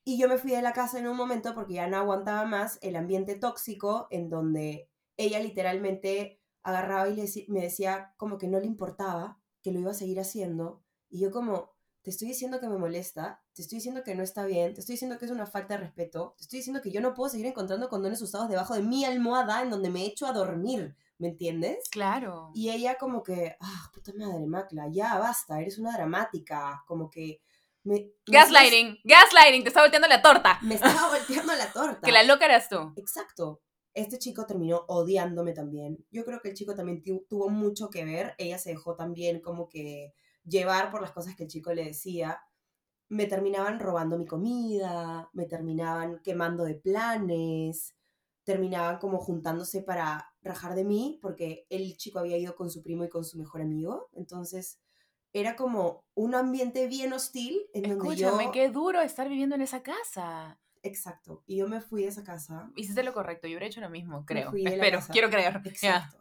Y 0.04 0.18
yo 0.18 0.28
me 0.28 0.38
fui 0.38 0.50
de 0.50 0.62
la 0.62 0.73
casa 0.73 0.99
en 0.99 1.06
un 1.06 1.16
momento 1.16 1.54
porque 1.54 1.75
ya 1.75 1.87
no 1.87 1.97
aguantaba 1.97 2.44
más 2.44 2.78
el 2.82 2.97
ambiente 2.97 3.37
tóxico 3.37 4.09
en 4.11 4.28
donde 4.28 4.90
ella 5.16 5.38
literalmente 5.38 6.40
agarraba 6.62 7.09
y 7.09 7.14
le 7.14 7.26
me 7.49 7.61
decía 7.61 8.14
como 8.16 8.38
que 8.38 8.49
no 8.49 8.59
le 8.59 8.66
importaba, 8.66 9.40
que 9.62 9.73
lo 9.73 9.80
iba 9.80 9.92
a 9.92 9.94
seguir 9.94 10.18
haciendo. 10.21 10.82
Y 11.09 11.21
yo 11.21 11.30
como, 11.30 11.73
te 12.02 12.11
estoy 12.11 12.28
diciendo 12.28 12.59
que 12.59 12.68
me 12.68 12.78
molesta, 12.78 13.42
te 13.52 13.62
estoy 13.62 13.76
diciendo 13.76 14.02
que 14.02 14.14
no 14.14 14.23
está 14.23 14.44
bien, 14.44 14.75
te 14.75 14.80
estoy 14.80 14.94
diciendo 14.94 15.18
que 15.18 15.25
es 15.25 15.30
una 15.30 15.47
falta 15.47 15.75
de 15.75 15.85
respeto, 15.85 16.35
te 16.37 16.42
estoy 16.42 16.59
diciendo 16.59 16.82
que 16.82 16.90
yo 16.90 17.00
no 17.00 17.14
puedo 17.14 17.30
seguir 17.30 17.47
encontrando 17.47 17.88
condones 17.88 18.21
usados 18.23 18.49
debajo 18.49 18.75
de 18.75 18.82
mi 18.82 19.04
almohada 19.04 19.62
en 19.62 19.71
donde 19.71 19.90
me 19.90 20.04
echo 20.04 20.26
a 20.26 20.32
dormir, 20.32 20.97
¿me 21.18 21.28
entiendes? 21.28 21.88
Claro. 21.90 22.50
Y 22.54 22.71
ella 22.71 22.97
como 22.99 23.23
que, 23.23 23.56
ah, 23.61 23.90
puta 23.94 24.12
madre, 24.16 24.47
Macla, 24.47 24.88
ya 24.90 25.16
basta, 25.18 25.61
eres 25.61 25.78
una 25.78 25.92
dramática, 25.92 26.82
como 26.87 27.09
que... 27.09 27.40
Me, 27.85 27.95
me 27.95 28.11
Gaslighting, 28.27 28.99
gaslighting, 29.05 29.62
te 29.62 29.69
está 29.69 29.81
volteando 29.83 30.09
la 30.09 30.23
torta. 30.23 30.59
Me 30.62 30.75
estaba 30.77 31.09
volteando 31.11 31.55
la 31.55 31.73
torta. 31.73 32.01
Que 32.05 32.12
la 32.12 32.23
loca 32.23 32.45
eras 32.45 32.69
tú. 32.69 32.93
Exacto. 32.97 33.61
Este 33.95 34.19
chico 34.19 34.47
terminó 34.47 34.85
odiándome 34.89 35.53
también. 35.53 35.99
Yo 36.11 36.25
creo 36.25 36.41
que 36.41 36.49
el 36.51 36.55
chico 36.55 36.75
también 36.75 37.03
tu- 37.03 37.27
tuvo 37.29 37.51
mucho 37.51 37.91
que 37.91 38.05
ver. 38.05 38.35
Ella 38.39 38.59
se 38.59 38.71
dejó 38.71 38.95
también 38.97 39.41
como 39.41 39.69
que 39.69 40.15
llevar 40.45 40.91
por 40.91 41.03
las 41.03 41.12
cosas 41.12 41.35
que 41.37 41.43
el 41.45 41.51
chico 41.51 41.73
le 41.75 41.85
decía. 41.85 42.41
Me 43.09 43.27
terminaban 43.27 43.81
robando 43.81 44.17
mi 44.17 44.25
comida, 44.27 45.29
me 45.35 45.45
terminaban 45.45 46.21
quemando 46.25 46.65
de 46.65 46.77
planes, 46.77 47.95
terminaban 48.45 48.99
como 48.99 49.19
juntándose 49.19 49.83
para 49.83 50.33
rajar 50.41 50.75
de 50.75 50.85
mí 50.85 51.19
porque 51.21 51.67
el 51.69 51.97
chico 51.99 52.19
había 52.19 52.39
ido 52.39 52.55
con 52.57 52.71
su 52.71 52.83
primo 52.83 53.05
y 53.05 53.09
con 53.11 53.25
su 53.25 53.37
mejor 53.39 53.61
amigo. 53.61 54.09
Entonces 54.15 54.81
era 55.33 55.57
como 55.57 56.05
un 56.15 56.35
ambiente 56.35 56.87
bien 56.87 57.12
hostil 57.12 57.61
en 57.75 57.83
donde 57.85 58.15
Escúchame, 58.15 58.45
yo... 58.45 58.53
qué 58.53 58.69
duro 58.69 59.01
estar 59.01 59.29
viviendo 59.29 59.55
en 59.55 59.62
esa 59.62 59.83
casa. 59.83 60.59
Exacto. 60.83 61.43
Y 61.47 61.57
yo 61.59 61.69
me 61.69 61.81
fui 61.81 62.03
de 62.03 62.09
esa 62.09 62.25
casa 62.25 62.71
Hiciste 62.75 63.05
lo 63.05 63.15
correcto, 63.15 63.47
yo 63.47 63.53
hubiera 63.53 63.67
hecho 63.67 63.81
lo 63.81 63.89
mismo, 63.89 64.25
creo. 64.27 64.51
fui 64.51 64.62
de 64.65 64.71
la 64.71 64.77
Espero, 64.77 64.99
casa. 64.99 65.12
quiero 65.12 65.31
creer. 65.31 65.61
Exacto. 65.65 66.19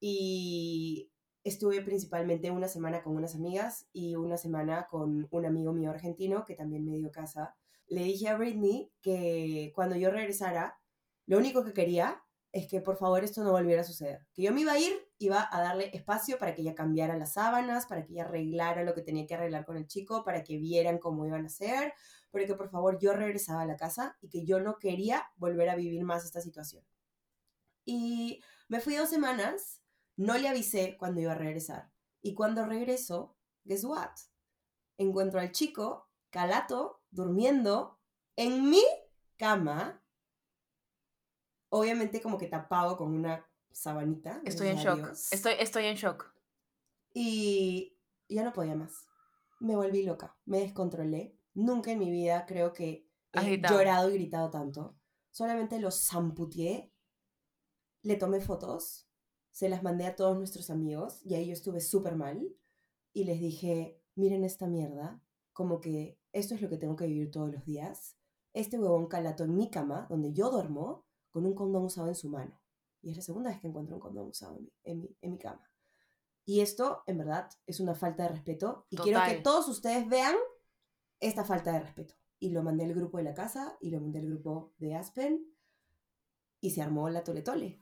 Y 0.00 1.10
estuve 1.44 1.80
principalmente 1.82 2.50
una 2.50 2.68
semana 2.68 3.02
con 3.02 3.16
unas 3.16 3.34
amigas 3.34 3.86
y 3.92 4.16
una 4.16 4.36
semana 4.36 4.86
con 4.90 5.28
un 5.30 5.46
amigo 5.46 5.72
mío 5.72 5.90
argentino 5.90 6.44
que 6.44 6.54
también 6.54 6.84
me 6.84 6.96
dio 6.96 7.10
casa. 7.10 7.56
Le 7.86 8.04
dije 8.04 8.28
a 8.28 8.36
Britney 8.36 8.90
que 9.00 9.72
cuando 9.74 9.96
yo 9.96 10.10
regresara, 10.10 10.80
lo 11.26 11.38
único 11.38 11.64
que 11.64 11.72
quería 11.72 12.22
es 12.52 12.68
que 12.68 12.82
por 12.82 12.98
favor 12.98 13.24
esto 13.24 13.42
no 13.42 13.50
volviera 13.50 13.80
a 13.80 13.84
suceder. 13.84 14.26
Que 14.34 14.42
yo 14.42 14.52
me 14.52 14.60
iba 14.60 14.72
a 14.72 14.78
ir, 14.78 14.92
iba 15.18 15.48
a 15.50 15.60
darle 15.62 15.90
espacio 15.94 16.38
para 16.38 16.54
que 16.54 16.60
ella 16.60 16.74
cambiara 16.74 17.16
las 17.16 17.32
sábanas, 17.32 17.86
para 17.86 18.04
que 18.04 18.12
ella 18.12 18.24
arreglara 18.24 18.84
lo 18.84 18.94
que 18.94 19.00
tenía 19.00 19.26
que 19.26 19.34
arreglar 19.34 19.64
con 19.64 19.78
el 19.78 19.86
chico, 19.86 20.22
para 20.22 20.44
que 20.44 20.58
vieran 20.58 20.98
cómo 20.98 21.26
iban 21.26 21.44
a 21.44 21.46
hacer, 21.46 21.94
pero 22.30 22.46
que 22.46 22.54
por 22.54 22.68
favor 22.68 22.98
yo 22.98 23.14
regresaba 23.14 23.62
a 23.62 23.66
la 23.66 23.76
casa 23.76 24.18
y 24.20 24.28
que 24.28 24.44
yo 24.44 24.60
no 24.60 24.78
quería 24.78 25.26
volver 25.36 25.70
a 25.70 25.76
vivir 25.76 26.04
más 26.04 26.26
esta 26.26 26.42
situación. 26.42 26.84
Y 27.86 28.42
me 28.68 28.80
fui 28.80 28.96
dos 28.96 29.08
semanas, 29.08 29.82
no 30.16 30.36
le 30.36 30.48
avisé 30.48 30.96
cuando 30.98 31.22
iba 31.22 31.32
a 31.32 31.36
regresar. 31.36 31.90
Y 32.20 32.34
cuando 32.34 32.66
regreso, 32.66 33.34
guess 33.64 33.84
what? 33.84 34.10
Encuentro 34.98 35.40
al 35.40 35.52
chico, 35.52 36.10
calato, 36.28 37.00
durmiendo 37.10 37.98
en 38.36 38.68
mi 38.68 38.82
cama, 39.36 40.01
obviamente 41.72 42.20
como 42.20 42.36
que 42.36 42.48
tapado 42.48 42.96
con 42.96 43.14
una 43.14 43.46
sabanita. 43.70 44.42
Estoy 44.44 44.68
en 44.68 44.76
shock. 44.76 45.10
Estoy, 45.30 45.54
estoy 45.58 45.86
en 45.86 45.96
shock. 45.96 46.30
Y 47.14 47.96
ya 48.28 48.44
no 48.44 48.52
podía 48.52 48.74
más. 48.74 49.06
Me 49.58 49.74
volví 49.74 50.02
loca, 50.02 50.36
me 50.44 50.60
descontrolé. 50.60 51.34
Nunca 51.54 51.90
en 51.90 51.98
mi 51.98 52.10
vida 52.10 52.44
creo 52.46 52.74
que 52.74 53.08
he 53.32 53.58
llorado 53.58 54.10
y 54.10 54.14
gritado 54.14 54.50
tanto. 54.50 54.98
Solamente 55.30 55.80
lo 55.80 55.90
zamputié, 55.90 56.92
le 58.02 58.16
tomé 58.16 58.42
fotos, 58.42 59.08
se 59.50 59.70
las 59.70 59.82
mandé 59.82 60.04
a 60.04 60.14
todos 60.14 60.36
nuestros 60.36 60.68
amigos 60.68 61.22
y 61.24 61.34
ahí 61.34 61.46
yo 61.46 61.54
estuve 61.54 61.80
súper 61.80 62.16
mal. 62.16 62.54
Y 63.14 63.24
les 63.24 63.40
dije, 63.40 63.98
miren 64.14 64.44
esta 64.44 64.66
mierda, 64.66 65.22
como 65.54 65.80
que 65.80 66.18
esto 66.32 66.54
es 66.54 66.60
lo 66.60 66.68
que 66.68 66.76
tengo 66.76 66.96
que 66.96 67.06
vivir 67.06 67.30
todos 67.30 67.50
los 67.50 67.64
días. 67.64 68.18
Este 68.52 68.78
huevón 68.78 69.06
calato 69.06 69.44
en 69.44 69.56
mi 69.56 69.70
cama, 69.70 70.06
donde 70.10 70.34
yo 70.34 70.50
duermo, 70.50 71.06
con 71.32 71.46
un 71.46 71.54
condón 71.54 71.84
usado 71.84 72.06
en 72.06 72.14
su 72.14 72.28
mano. 72.28 72.60
Y 73.00 73.10
es 73.10 73.16
la 73.16 73.22
segunda 73.22 73.50
vez 73.50 73.60
que 73.60 73.66
encuentro 73.66 73.96
un 73.96 74.00
condón 74.00 74.28
usado 74.28 74.56
en 74.56 74.62
mi, 74.62 74.72
en 74.84 75.00
mi, 75.00 75.16
en 75.20 75.32
mi 75.32 75.38
cama. 75.38 75.68
Y 76.44 76.60
esto, 76.60 77.02
en 77.06 77.18
verdad, 77.18 77.50
es 77.66 77.80
una 77.80 77.94
falta 77.94 78.24
de 78.24 78.28
respeto. 78.28 78.86
Y 78.90 78.96
quiero 78.96 79.20
que 79.26 79.36
todos 79.36 79.68
ustedes 79.68 80.08
vean 80.08 80.36
esta 81.18 81.44
falta 81.44 81.72
de 81.72 81.80
respeto. 81.80 82.14
Y 82.38 82.50
lo 82.50 82.62
mandé 82.62 82.84
al 82.84 82.94
grupo 82.94 83.18
de 83.18 83.24
la 83.24 83.34
casa 83.34 83.76
y 83.80 83.90
lo 83.90 84.00
mandé 84.00 84.20
al 84.20 84.26
grupo 84.26 84.72
de 84.78 84.94
Aspen. 84.94 85.44
Y 86.60 86.70
se 86.70 86.82
armó 86.82 87.08
la 87.08 87.24
tole 87.24 87.42
tole. 87.42 87.80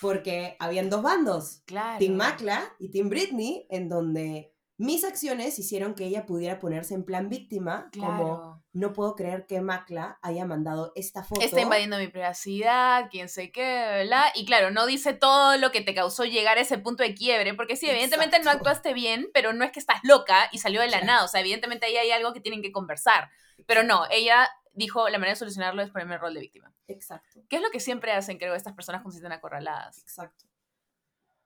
Porque 0.00 0.56
habían 0.58 0.90
dos 0.90 1.02
bandos. 1.02 1.62
Claro. 1.66 1.98
Team 1.98 2.14
Macla 2.14 2.74
y 2.78 2.90
Team 2.90 3.08
Britney, 3.08 3.66
en 3.70 3.88
donde 3.88 4.54
mis 4.76 5.04
acciones 5.04 5.58
hicieron 5.58 5.94
que 5.94 6.06
ella 6.06 6.26
pudiera 6.26 6.58
ponerse 6.58 6.94
en 6.94 7.04
plan 7.04 7.28
víctima, 7.28 7.90
como 7.94 8.06
Claro. 8.06 8.63
No 8.74 8.92
puedo 8.92 9.14
creer 9.14 9.46
que 9.46 9.60
Macla 9.60 10.18
haya 10.20 10.44
mandado 10.44 10.92
esta 10.96 11.22
foto. 11.22 11.40
Está 11.40 11.60
invadiendo 11.60 11.96
mi 11.96 12.08
privacidad, 12.08 13.08
quién 13.08 13.28
sé 13.28 13.52
qué, 13.52 13.62
¿verdad? 13.62 14.26
Y 14.34 14.44
claro, 14.44 14.72
no 14.72 14.84
dice 14.84 15.14
todo 15.14 15.56
lo 15.56 15.70
que 15.70 15.80
te 15.80 15.94
causó 15.94 16.24
llegar 16.24 16.58
a 16.58 16.60
ese 16.60 16.78
punto 16.78 17.04
de 17.04 17.14
quiebre, 17.14 17.54
porque 17.54 17.76
sí, 17.76 17.88
evidentemente 17.88 18.40
no 18.40 18.50
actuaste 18.50 18.92
bien, 18.92 19.30
pero 19.32 19.52
no 19.52 19.64
es 19.64 19.70
que 19.70 19.78
estás 19.78 20.00
loca 20.02 20.48
y 20.50 20.58
salió 20.58 20.80
de 20.80 20.88
la 20.88 20.98
Claro. 20.98 21.06
nada, 21.06 21.24
o 21.24 21.28
sea, 21.28 21.40
evidentemente 21.40 21.86
ahí 21.86 21.96
hay 21.96 22.10
algo 22.10 22.32
que 22.32 22.40
tienen 22.40 22.62
que 22.62 22.72
conversar. 22.72 23.30
Pero 23.66 23.84
no, 23.84 24.06
ella 24.10 24.48
dijo, 24.72 25.08
la 25.08 25.18
manera 25.18 25.34
de 25.34 25.38
solucionarlo 25.38 25.80
es 25.80 25.90
ponerme 25.90 26.14
el 26.14 26.20
rol 26.20 26.34
de 26.34 26.40
víctima. 26.40 26.74
Exacto, 26.88 27.42
¿Qué 27.48 27.56
es 27.56 27.62
lo 27.62 27.70
que 27.70 27.78
siempre 27.78 28.10
hacen, 28.12 28.38
creo, 28.38 28.56
estas 28.56 28.74
personas 28.74 29.02
cuando 29.02 29.12
se 29.12 29.18
sienten 29.18 29.38
acorraladas? 29.38 29.98
exacto. 29.98 30.46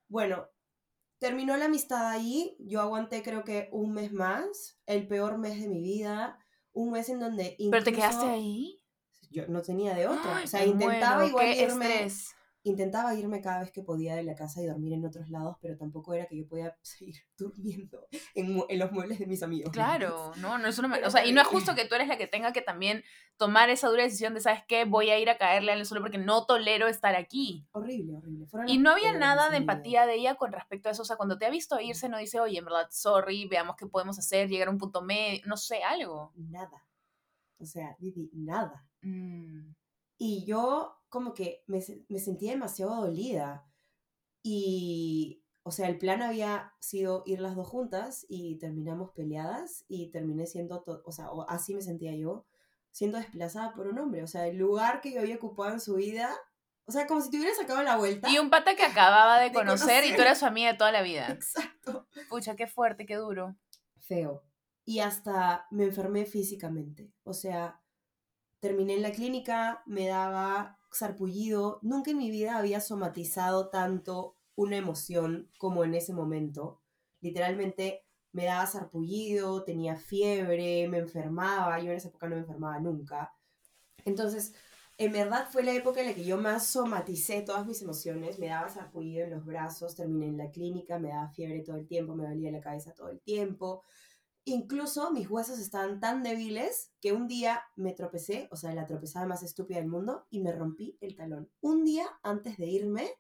Bueno, 0.09 0.49
terminó 1.19 1.59
la 1.59 1.67
amistad 1.67 2.09
ahí. 2.09 2.57
Yo 2.59 2.81
aguanté 2.81 3.23
creo 3.23 3.45
que 3.45 3.69
un 3.73 3.93
mes 3.93 4.13
más, 4.13 4.79
el 4.87 5.07
peor 5.07 5.37
mes 5.37 5.61
de 5.61 5.69
mi 5.69 5.83
vida. 5.83 6.39
Un 6.79 6.93
mes 6.93 7.09
en 7.09 7.19
donde 7.19 7.57
¿Pero 7.59 7.83
te 7.83 7.93
quedaste 7.93 8.15
incluso 8.15 8.33
ahí? 8.33 8.81
Yo 9.31 9.49
no 9.49 9.63
tenía 9.63 9.95
de 9.95 10.07
otra. 10.07 10.37
Ay, 10.37 10.45
o 10.45 10.47
sea, 10.47 10.65
intentaba 10.65 11.27
igual 11.27 11.47
qué 11.47 11.63
irme. 11.65 11.87
estrés. 11.87 12.37
Intentaba 12.69 13.15
irme 13.15 13.41
cada 13.41 13.61
vez 13.61 13.71
que 13.71 13.83
podía 13.83 14.15
de 14.17 14.23
la 14.23 14.35
casa 14.35 14.63
y 14.63 14.67
dormir 14.67 14.93
en 14.93 15.05
otros 15.05 15.31
lados, 15.31 15.57
pero 15.61 15.77
tampoco 15.77 16.15
era 16.15 16.27
que 16.27 16.37
yo 16.37 16.47
podía 16.47 16.77
seguir 16.83 17.17
durmiendo 17.37 18.07
en, 18.35 18.79
los 18.79 18.93
muebles 18.93 19.19
de 19.19 19.27
mis 19.27 19.43
amigos. 19.43 19.71
¿me 19.71 19.73
Claro, 19.73 20.33
no, 20.37 20.59
no 20.59 20.69
es 20.69 20.79
una... 20.79 20.99
O 21.07 21.11
sea, 21.11 21.27
y 21.27 21.33
no 21.33 21.41
es 21.41 21.47
justo 21.47 21.75
que 21.77 21.85
tú 21.85 21.95
eres 21.95 22.09
la 22.09 22.19
que 22.19 22.27
tenga 22.27 22.53
que 22.53 22.63
también 22.63 23.03
tomar 23.37 23.71
esa 23.71 23.89
dura 23.89 24.03
decisión 24.03 24.35
de, 24.35 24.41
¿sabes 24.41 24.63
qué? 24.67 24.85
Voy 24.85 25.11
a 25.11 25.19
ir 25.19 25.31
a 25.31 25.39
caerle 25.39 25.73
al 25.73 25.87
solo 25.87 26.01
porque 26.01 26.19
no 26.19 26.47
tolero 26.47 26.89
estar 26.89 27.15
aquí. 27.15 27.67
Horrible, 27.73 28.17
horrible. 28.17 28.47
Fueron 28.47 28.69
Y 28.69 28.79
no 28.79 28.91
había 28.91 29.13
nada 29.13 29.51
de 29.51 29.59
empatía 29.59 30.07
de 30.07 30.15
ella 30.15 30.35
con 30.35 30.53
respecto 30.53 30.89
a 30.89 30.93
eso. 30.93 31.03
O 31.03 31.05
sea, 31.05 31.17
cuando 31.17 31.39
te 31.39 31.47
ha 31.47 31.51
visto 31.51 31.81
irse, 31.81 32.09
no 32.09 32.19
dice, 32.19 32.41
oye, 32.41 32.59
en 32.59 32.65
verdad, 32.65 32.89
sorry, 32.91 33.47
veamos 33.47 33.77
qué 33.77 33.87
podemos 33.87 34.19
hacer, 34.19 34.49
llegar 34.49 34.69
a 34.69 34.73
un 34.73 34.79
punto 34.79 35.03
medio, 35.03 35.41
no 35.47 35.57
sé, 35.57 35.83
algo. 35.83 36.33
Nada. 36.35 36.85
O 37.59 37.65
sea, 37.65 37.97
Didi, 37.99 38.31
nada. 38.35 38.87
Mm, 39.03 39.75
Y 40.19 40.45
yo 40.45 40.98
como 41.09 41.35
que 41.35 41.63
me, 41.67 41.83
me 42.09 42.19
sentía 42.19 42.53
demasiado 42.53 43.03
dolida. 43.03 43.67
Y, 44.43 45.43
o 45.63 45.71
sea, 45.71 45.89
el 45.89 45.99
plan 45.99 46.23
había 46.23 46.75
sido 46.81 47.23
ir 47.27 47.41
las 47.41 47.57
dos 47.57 47.69
juntas 47.69 48.25
y 48.29 48.59
terminamos 48.59 49.11
peleadas 49.13 49.85
y 49.89 50.11
terminé 50.11 50.47
siendo, 50.47 50.85
o 51.05 51.13
sea, 51.13 51.31
o 51.31 51.49
así 51.49 51.75
me 51.75 51.83
sentía 51.83 52.15
yo, 52.15 52.47
siendo 52.91 53.19
desplazada 53.19 53.75
por 53.75 53.87
un 53.87 53.99
hombre. 53.99 54.23
O 54.23 54.27
sea, 54.27 54.47
el 54.47 54.57
lugar 54.57 55.01
que 55.01 55.13
yo 55.13 55.21
había 55.21 55.37
ocupado 55.37 55.73
en 55.73 55.81
su 55.81 55.97
vida, 55.97 56.35
o 56.87 56.93
sea, 56.93 57.07
como 57.07 57.21
si 57.21 57.31
te 57.31 57.37
hubiera 57.39 57.55
sacado 57.55 57.83
la 57.83 57.97
vuelta. 57.97 58.31
Y 58.31 58.39
un 58.39 58.51
pata 58.51 58.75
que 58.77 58.85
acababa 58.85 59.39
de 59.39 59.49
De 59.49 59.53
conocer 59.53 60.05
y 60.05 60.09
tú 60.09 60.13
conocer. 60.13 60.21
eras 60.27 60.39
su 60.39 60.47
amiga 60.47 60.73
de 60.73 60.79
toda 60.79 60.93
la 60.93 61.03
vida. 61.03 61.29
Exacto. 61.31 62.07
Pucha, 62.29 62.57
qué 62.57 62.67
fuerte, 62.67 63.07
qué 63.07 63.17
duro. 63.17 63.57
Feo. 64.01 64.43
Y 64.85 65.01
hasta 65.01 65.67
me 65.71 65.85
enfermé 65.85 66.25
físicamente. 66.25 67.13
O 67.25 67.35
sea, 67.35 67.83
terminé 68.61 68.95
en 68.95 69.03
la 69.03 69.13
clínica, 69.13 69.83
me 69.85 70.07
daba 70.07 70.78
sarpullido. 70.91 71.79
Nunca 71.83 72.11
en 72.11 72.19
mi 72.19 72.31
vida 72.31 72.59
había 72.59 72.81
somatizado 72.81 73.69
tanto 73.71 74.37
una 74.55 74.77
emoción 74.77 75.51
como 75.59 75.85
en 75.85 75.95
ese 75.95 76.13
momento. 76.13 76.81
Literalmente 77.21 78.05
me 78.33 78.45
daba 78.45 78.67
sarpullido, 78.67 79.65
tenía 79.65 79.97
fiebre, 79.97 80.89
me 80.89 80.99
enfermaba. 80.99 81.81
Yo 81.81 81.91
en 81.91 81.97
esa 81.97 82.09
época 82.09 82.29
no 82.29 82.37
me 82.37 82.43
enfermaba 82.43 82.79
nunca. 82.81 83.33
Entonces, 84.05 84.55
en 84.99 85.13
verdad 85.13 85.47
fue 85.51 85.63
la 85.63 85.73
época 85.73 86.01
en 86.01 86.09
la 86.09 86.15
que 86.15 86.25
yo 86.25 86.37
más 86.39 86.67
somaticé 86.67 87.43
todas 87.43 87.67
mis 87.67 87.83
emociones. 87.83 88.39
Me 88.39 88.49
daba 88.49 88.69
sarpullido 88.69 89.25
en 89.25 89.31
los 89.31 89.45
brazos, 89.45 89.95
terminé 89.95 90.27
en 90.27 90.39
la 90.39 90.51
clínica, 90.51 90.99
me 90.99 91.11
daba 91.11 91.29
fiebre 91.31 91.63
todo 91.63 91.77
el 91.77 91.87
tiempo, 91.87 92.15
me 92.17 92.29
dolía 92.29 92.51
la 92.51 92.61
cabeza 92.61 92.95
todo 92.95 93.11
el 93.11 93.21
tiempo. 93.21 93.85
Incluso 94.49 95.11
mis 95.13 95.29
huesos 95.31 95.59
estaban 95.59 96.01
tan 96.01 96.23
débiles 96.23 96.93
que 97.01 97.13
un 97.13 97.27
día 97.29 97.63
me 97.77 97.93
tropecé, 97.93 98.49
o 98.51 98.57
sea, 98.57 98.75
la 98.75 98.87
tropezada 98.87 99.27
más 99.27 99.43
estúpida 99.43 99.79
del 99.79 99.89
mundo, 99.89 100.27
y 100.31 100.41
me 100.41 100.53
rompí 100.53 100.97
el 101.01 101.15
talón. 101.17 101.51
Un 101.61 101.85
día 101.85 102.07
antes 102.23 102.57
de 102.57 102.67
irme, 102.67 103.11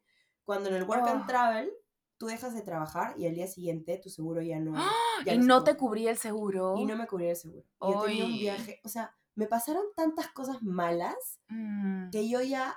cuando 0.44 0.68
en 0.70 0.76
el 0.76 0.84
Work 0.84 1.06
and 1.06 1.22
Oh. 1.22 1.26
Travel 1.26 1.70
tú 2.16 2.26
dejas 2.26 2.52
de 2.54 2.62
trabajar 2.62 3.14
y 3.16 3.26
al 3.26 3.34
día 3.34 3.46
siguiente 3.46 3.96
tu 3.98 4.10
seguro 4.10 4.42
ya 4.42 4.58
no... 4.58 4.74
ya 5.24 5.34
y 5.34 5.38
no 5.38 5.62
te 5.62 5.76
cubría 5.76 6.10
el 6.10 6.18
seguro. 6.18 6.74
Y 6.76 6.84
no 6.84 6.96
me 6.96 7.06
cubría 7.06 7.30
el 7.30 7.36
seguro. 7.36 7.64
Y 7.80 7.92
yo 7.92 8.02
tenía 8.02 8.24
un 8.24 8.32
viaje, 8.38 8.80
o 8.84 8.88
sea, 8.88 9.14
me 9.36 9.46
pasaron 9.46 9.84
tantas 9.94 10.28
cosas 10.32 10.62
malas 10.62 11.14
Mm. 11.48 12.10
que 12.10 12.28
yo 12.28 12.42
ya 12.42 12.76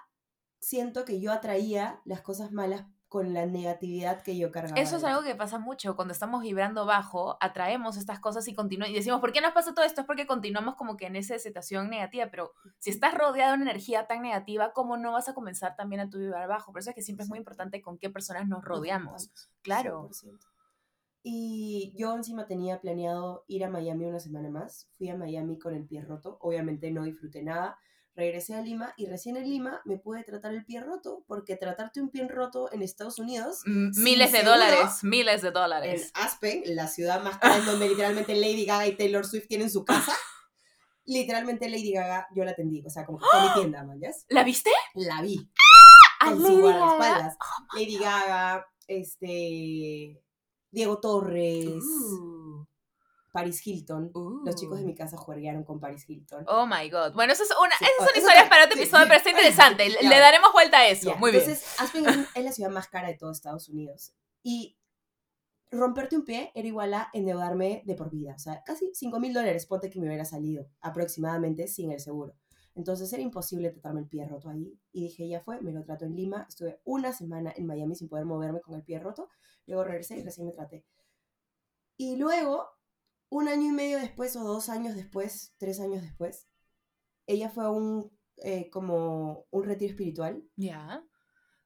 siento 0.59 1.05
que 1.05 1.19
yo 1.19 1.31
atraía 1.31 2.01
las 2.05 2.21
cosas 2.21 2.51
malas 2.51 2.85
con 3.11 3.33
la 3.33 3.45
negatividad 3.45 4.21
que 4.21 4.37
yo 4.37 4.53
cargaba. 4.53 4.79
Eso 4.79 4.95
es 4.95 5.03
algo 5.03 5.21
que 5.21 5.35
pasa 5.35 5.59
mucho. 5.59 5.97
Cuando 5.97 6.13
estamos 6.13 6.43
vibrando 6.43 6.85
bajo, 6.85 7.35
atraemos 7.41 7.97
estas 7.97 8.21
cosas 8.21 8.47
y 8.47 8.55
continuamos. 8.55 8.93
Y 8.93 8.95
decimos, 8.95 9.19
¿por 9.19 9.33
qué 9.33 9.41
nos 9.41 9.51
pasa 9.51 9.73
todo 9.73 9.83
esto? 9.83 9.99
Es 9.99 10.07
porque 10.07 10.25
continuamos 10.25 10.75
como 10.75 10.95
que 10.95 11.07
en 11.07 11.17
esa 11.17 11.37
situación 11.37 11.89
negativa. 11.89 12.29
Pero 12.31 12.53
si 12.79 12.89
estás 12.89 13.13
rodeado 13.13 13.51
de 13.51 13.63
una 13.63 13.69
energía 13.69 14.07
tan 14.07 14.21
negativa, 14.21 14.71
¿cómo 14.71 14.95
no 14.95 15.11
vas 15.11 15.27
a 15.27 15.33
comenzar 15.33 15.75
también 15.75 15.99
a 15.99 16.09
tu 16.09 16.19
vibrar 16.19 16.47
bajo? 16.47 16.71
Por 16.71 16.79
eso 16.79 16.91
es 16.91 16.95
que 16.95 17.01
siempre 17.01 17.25
es 17.25 17.29
muy 17.29 17.37
importante 17.37 17.81
con 17.81 17.97
qué 17.97 18.09
personas 18.09 18.47
nos 18.47 18.63
rodeamos. 18.63 19.29
Claro. 19.61 20.07
100%. 20.09 20.39
Y 21.21 21.93
yo 21.97 22.15
encima 22.15 22.47
tenía 22.47 22.79
planeado 22.79 23.43
ir 23.49 23.65
a 23.65 23.69
Miami 23.69 24.05
una 24.05 24.21
semana 24.21 24.49
más. 24.49 24.87
Fui 24.97 25.09
a 25.09 25.17
Miami 25.17 25.59
con 25.59 25.75
el 25.75 25.85
pie 25.85 26.01
roto. 26.01 26.37
Obviamente 26.39 26.89
no 26.91 27.03
disfruté 27.03 27.43
nada. 27.43 27.77
Regresé 28.13 28.55
a 28.55 28.61
Lima 28.61 28.93
y 28.97 29.05
recién 29.05 29.37
en 29.37 29.49
Lima 29.49 29.81
me 29.85 29.97
pude 29.97 30.23
tratar 30.23 30.53
el 30.53 30.65
pie 30.65 30.81
roto 30.81 31.23
porque 31.27 31.55
tratarte 31.55 32.01
un 32.01 32.09
pie 32.09 32.27
roto 32.27 32.71
en 32.73 32.81
Estados 32.81 33.19
Unidos, 33.19 33.61
Miles 33.65 34.31
de 34.31 34.39
seguro, 34.39 34.57
dólares, 34.57 35.03
miles 35.03 35.41
de 35.41 35.47
en 35.47 35.53
dólares. 35.53 36.11
Aspen, 36.13 36.63
la 36.65 36.87
ciudad 36.87 37.23
más 37.23 37.39
en 37.41 37.65
donde 37.65 37.87
literalmente 37.87 38.35
Lady 38.35 38.65
Gaga 38.65 38.87
y 38.87 38.97
Taylor 38.97 39.25
Swift 39.25 39.47
tienen 39.47 39.69
su 39.69 39.85
casa, 39.85 40.13
literalmente 41.05 41.69
Lady 41.69 41.93
Gaga 41.93 42.27
yo 42.35 42.43
la 42.43 42.51
atendí. 42.51 42.83
O 42.85 42.89
sea, 42.89 43.05
como 43.05 43.17
que 43.17 43.25
fue 43.31 43.41
mi 43.41 43.53
tienda, 43.53 43.83
¿man? 43.85 43.99
¿ya? 44.01 44.11
¿La 44.29 44.43
viste? 44.43 44.71
La 44.93 45.21
vi. 45.21 45.49
A 46.19 46.31
con 46.31 46.43
Lady 46.43 46.55
su 46.55 46.61
guardaespaldas. 46.61 47.37
Lady 47.73 47.97
Gaga, 47.97 48.67
este, 48.87 50.21
Diego 50.69 50.99
Torres, 50.99 51.83
Uh, 51.83 52.40
Paris 53.31 53.65
Hilton. 53.65 54.11
Los 54.45 54.55
chicos 54.55 54.77
de 54.79 54.83
uh. 54.83 54.87
mi 54.87 54.95
casa 54.95 55.17
jugaron 55.17 55.63
con 55.63 55.79
Paris 55.79 56.03
Hilton. 56.07 56.45
Oh 56.47 56.65
my 56.65 56.89
god. 56.89 57.13
Bueno, 57.13 57.33
eso 57.33 57.43
es 57.43 57.49
una, 57.59 57.75
Sí, 57.77 57.85
esas 57.85 57.95
oh, 57.99 58.05
son 58.05 58.09
eso 58.09 58.19
historias 58.19 58.49
para 58.49 58.65
otro 58.65 58.75
sí. 58.75 58.81
episodio, 58.83 59.05
pero 59.07 59.17
está 59.17 59.29
interesante. 59.31 59.89
Le- 59.89 59.97
Ya. 60.03 60.09
Le 60.09 60.19
daremos 60.19 60.51
vuelta 60.53 60.77
a 60.79 60.87
eso. 60.87 61.09
Ya, 61.11 61.15
Muy 61.15 61.31
bien. 61.31 61.43
Entonces, 61.43 61.79
Aspen 61.79 62.05
es, 62.07 62.17
es 62.35 62.43
la 62.43 62.51
ciudad 62.51 62.69
más 62.71 62.87
cara 62.87 63.07
de 63.07 63.15
todo 63.15 63.31
Estados 63.31 63.69
Unidos. 63.69 64.13
Y 64.43 64.77
romperte 65.71 66.17
un 66.17 66.25
pie 66.25 66.51
era 66.53 66.67
igual 66.67 66.93
a 66.93 67.09
endeudarme 67.13 67.81
de 67.85 67.95
por 67.95 68.09
vida. 68.09 68.33
O 68.35 68.39
sea, 68.39 68.61
casi 68.65 68.91
5 68.93 69.19
mil 69.19 69.33
dólares, 69.33 69.65
ponte 69.65 69.89
que 69.89 69.99
me 69.99 70.07
hubiera 70.07 70.25
salido 70.25 70.67
aproximadamente 70.81 71.67
sin 71.67 71.91
el 71.91 71.99
seguro. 71.99 72.35
Entonces 72.75 73.11
era 73.13 73.21
imposible 73.21 73.69
tratarme 73.69 74.01
el 74.01 74.07
pie 74.07 74.25
roto 74.27 74.49
ahí. 74.49 74.77
Y 74.91 75.03
dije, 75.03 75.27
ya 75.27 75.41
fue, 75.41 75.61
me 75.61 75.71
lo 75.71 75.83
trato 75.83 76.05
en 76.05 76.15
Lima. 76.15 76.45
Estuve 76.47 76.81
una 76.85 77.13
semana 77.13 77.53
en 77.55 77.65
Miami 77.65 77.95
sin 77.95 78.07
poder 78.09 78.25
moverme 78.25 78.61
con 78.61 78.75
el 78.75 78.83
pie 78.83 78.99
roto. 78.99 79.29
Luego 79.67 79.83
regresé 79.83 80.17
y 80.17 80.23
recién 80.23 80.45
me 80.47 80.53
traté. 80.53 80.85
Y 81.97 82.15
luego, 82.15 82.67
un 83.31 83.47
año 83.47 83.69
y 83.69 83.71
medio 83.71 83.97
después, 83.97 84.35
o 84.35 84.43
dos 84.43 84.67
años 84.69 84.95
después, 84.95 85.55
tres 85.57 85.79
años 85.79 86.01
después, 86.01 86.47
ella 87.27 87.49
fue 87.49 87.63
a 87.63 87.69
un, 87.69 88.11
eh, 88.43 88.69
como 88.69 89.45
un 89.51 89.63
retiro 89.63 89.89
espiritual. 89.91 90.43
Ya. 90.57 91.03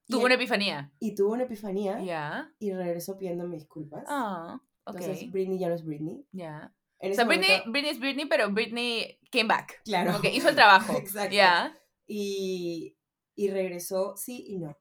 Y 0.07 0.11
Tuvo 0.11 0.21
él- 0.21 0.25
una 0.27 0.35
epifanía. 0.35 0.93
y 0.99 1.15
tuvo 1.15 1.33
una 1.33 1.43
epifanía 1.43 1.99
Ya. 2.03 2.53
y 2.59 2.71
regresó 2.71 3.17
pidiéndome 3.17 3.55
disculpas. 3.55 4.03
Ah, 4.07 4.61
ok. 4.85 4.95
Entonces 4.99 5.31
Britney 5.31 5.57
ya 5.57 5.69
no 5.69 5.75
es 5.75 5.83
Britney. 5.83 6.27
Ya. 6.31 6.73
En 6.99 7.11
O 7.11 7.15
sea, 7.15 7.25
Britney, 7.25 7.49
momento- 7.49 7.71
Britney 7.71 7.91
es 7.91 7.99
Britney, 7.99 8.25
pero 8.27 8.51
Britney 8.51 9.19
came 9.31 9.47
back. 9.47 9.81
claro. 9.83 10.11
Como 10.11 10.21
que 10.21 10.33
hizo 10.35 10.49
el 10.49 10.55
trabajo. 10.55 10.93
Exacto. 10.97 11.35
Ya. 11.35 11.75
Y, 12.07 12.95
y 13.35 13.49
regresó, 13.49 14.15
sí 14.15 14.45
y 14.47 14.59
no. 14.59 14.77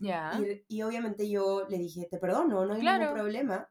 Ya. 0.00 0.38
Y, 0.68 0.76
y 0.76 0.82
obviamente 0.82 1.28
yo 1.30 1.66
le 1.68 1.78
dije, 1.78 2.06
te 2.10 2.18
perdono, 2.18 2.66
no 2.66 2.74
hay 2.74 2.80
Claro. 2.80 3.04
ningún 3.04 3.14
problema. 3.20 3.68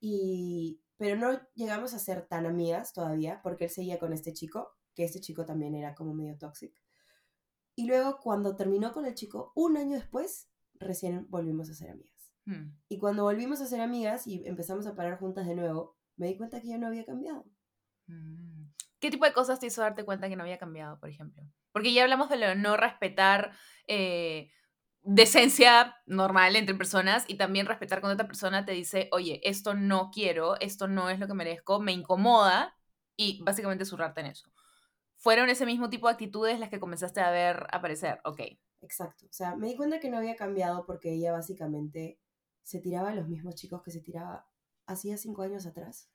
Y, 0.00 0.80
pero 0.98 1.16
no 1.16 1.40
llegamos 1.54 1.94
a 1.94 1.98
ser 1.98 2.26
tan 2.26 2.44
amigas 2.44 2.92
todavía 2.92 3.40
porque 3.42 3.64
él 3.64 3.70
seguía 3.70 3.98
con 3.98 4.12
este 4.12 4.32
chico, 4.34 4.76
que 4.94 5.04
este 5.04 5.20
chico 5.20 5.46
también 5.46 5.74
era 5.74 5.94
como 5.94 6.12
medio 6.12 6.36
tóxico. 6.36 6.78
Y 7.74 7.86
luego 7.86 8.18
cuando 8.18 8.56
terminó 8.56 8.92
con 8.92 9.06
el 9.06 9.14
chico, 9.14 9.52
un 9.54 9.76
año 9.76 9.96
después, 9.96 10.50
recién 10.74 11.26
volvimos 11.30 11.70
a 11.70 11.74
ser 11.74 11.90
amigas. 11.90 12.32
Hmm. 12.44 12.76
Y 12.88 12.98
cuando 12.98 13.22
volvimos 13.22 13.60
a 13.60 13.66
ser 13.66 13.80
amigas 13.80 14.26
y 14.26 14.46
empezamos 14.46 14.86
a 14.86 14.94
parar 14.94 15.18
juntas 15.18 15.46
de 15.46 15.54
nuevo, 15.54 15.96
me 16.16 16.26
di 16.26 16.36
cuenta 16.36 16.60
que 16.60 16.68
yo 16.68 16.78
no 16.78 16.88
había 16.88 17.06
cambiado. 17.06 17.44
Mm. 18.08 18.72
¿Qué 19.00 19.10
tipo 19.10 19.24
de 19.24 19.32
cosas 19.32 19.60
te 19.60 19.66
hizo 19.66 19.80
darte 19.80 20.04
cuenta 20.04 20.28
que 20.28 20.34
no 20.34 20.42
había 20.42 20.58
cambiado, 20.58 20.98
por 20.98 21.08
ejemplo? 21.08 21.44
Porque 21.72 21.92
ya 21.92 22.02
hablamos 22.02 22.28
de 22.28 22.36
lo 22.36 22.48
de 22.48 22.56
no 22.56 22.76
respetar 22.76 23.52
eh, 23.86 24.50
decencia 25.10 25.96
normal 26.04 26.54
entre 26.54 26.74
personas 26.74 27.24
y 27.28 27.36
también 27.38 27.64
respetar 27.64 28.00
cuando 28.00 28.14
otra 28.14 28.26
persona 28.26 28.66
te 28.66 28.72
dice, 28.72 29.08
oye, 29.10 29.40
esto 29.42 29.72
no 29.72 30.10
quiero, 30.12 30.60
esto 30.60 30.86
no 30.86 31.08
es 31.08 31.18
lo 31.18 31.26
que 31.26 31.32
merezco, 31.32 31.80
me 31.80 31.92
incomoda 31.92 32.76
y 33.16 33.42
básicamente 33.42 33.86
zurrarte 33.86 34.20
en 34.20 34.26
eso. 34.26 34.52
¿Fueron 35.16 35.48
ese 35.48 35.64
mismo 35.64 35.88
tipo 35.88 36.08
de 36.08 36.12
actitudes 36.12 36.60
las 36.60 36.68
que 36.68 36.78
comenzaste 36.78 37.20
a 37.20 37.30
ver 37.30 37.66
aparecer? 37.72 38.20
Ok. 38.24 38.42
Exacto. 38.82 39.24
O 39.26 39.32
sea, 39.32 39.56
me 39.56 39.68
di 39.68 39.76
cuenta 39.76 39.98
que 39.98 40.10
no 40.10 40.18
había 40.18 40.36
cambiado 40.36 40.84
porque 40.84 41.14
ella 41.14 41.32
básicamente 41.32 42.20
se 42.62 42.78
tiraba 42.78 43.08
a 43.08 43.14
los 43.14 43.28
mismos 43.28 43.54
chicos 43.54 43.82
que 43.82 43.90
se 43.90 44.02
tiraba 44.02 44.46
hacía 44.86 45.16
cinco 45.16 45.40
años 45.40 45.64
atrás. 45.64 46.10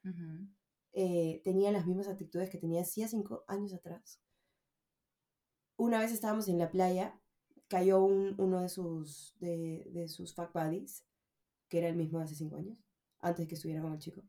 Eh, 0.93 1.41
tenía 1.43 1.71
las 1.71 1.87
mismas 1.87 2.07
actitudes 2.07 2.51
que 2.51 2.59
tenía 2.59 2.83
hacía 2.83 3.07
cinco 3.07 3.43
años 3.47 3.73
atrás. 3.73 4.21
Una 5.77 5.99
vez 5.99 6.11
estábamos 6.11 6.47
en 6.47 6.59
la 6.59 6.69
playa, 6.69 7.19
cayó 7.75 8.03
un- 8.03 8.35
uno 8.39 8.61
de 8.61 8.69
sus, 8.69 9.35
de, 9.39 9.89
de 9.93 10.07
sus 10.07 10.33
fuck 10.35 10.53
buddies, 10.53 11.05
que 11.69 11.79
era 11.79 11.89
el 11.89 11.95
mismo 11.97 12.19
de 12.19 12.25
hace 12.25 12.35
cinco 12.35 12.57
años, 12.57 12.77
antes 13.21 13.47
que 13.47 13.55
estuviera 13.55 13.81
con 13.83 13.93
el 13.93 13.99
chico. 13.99 14.23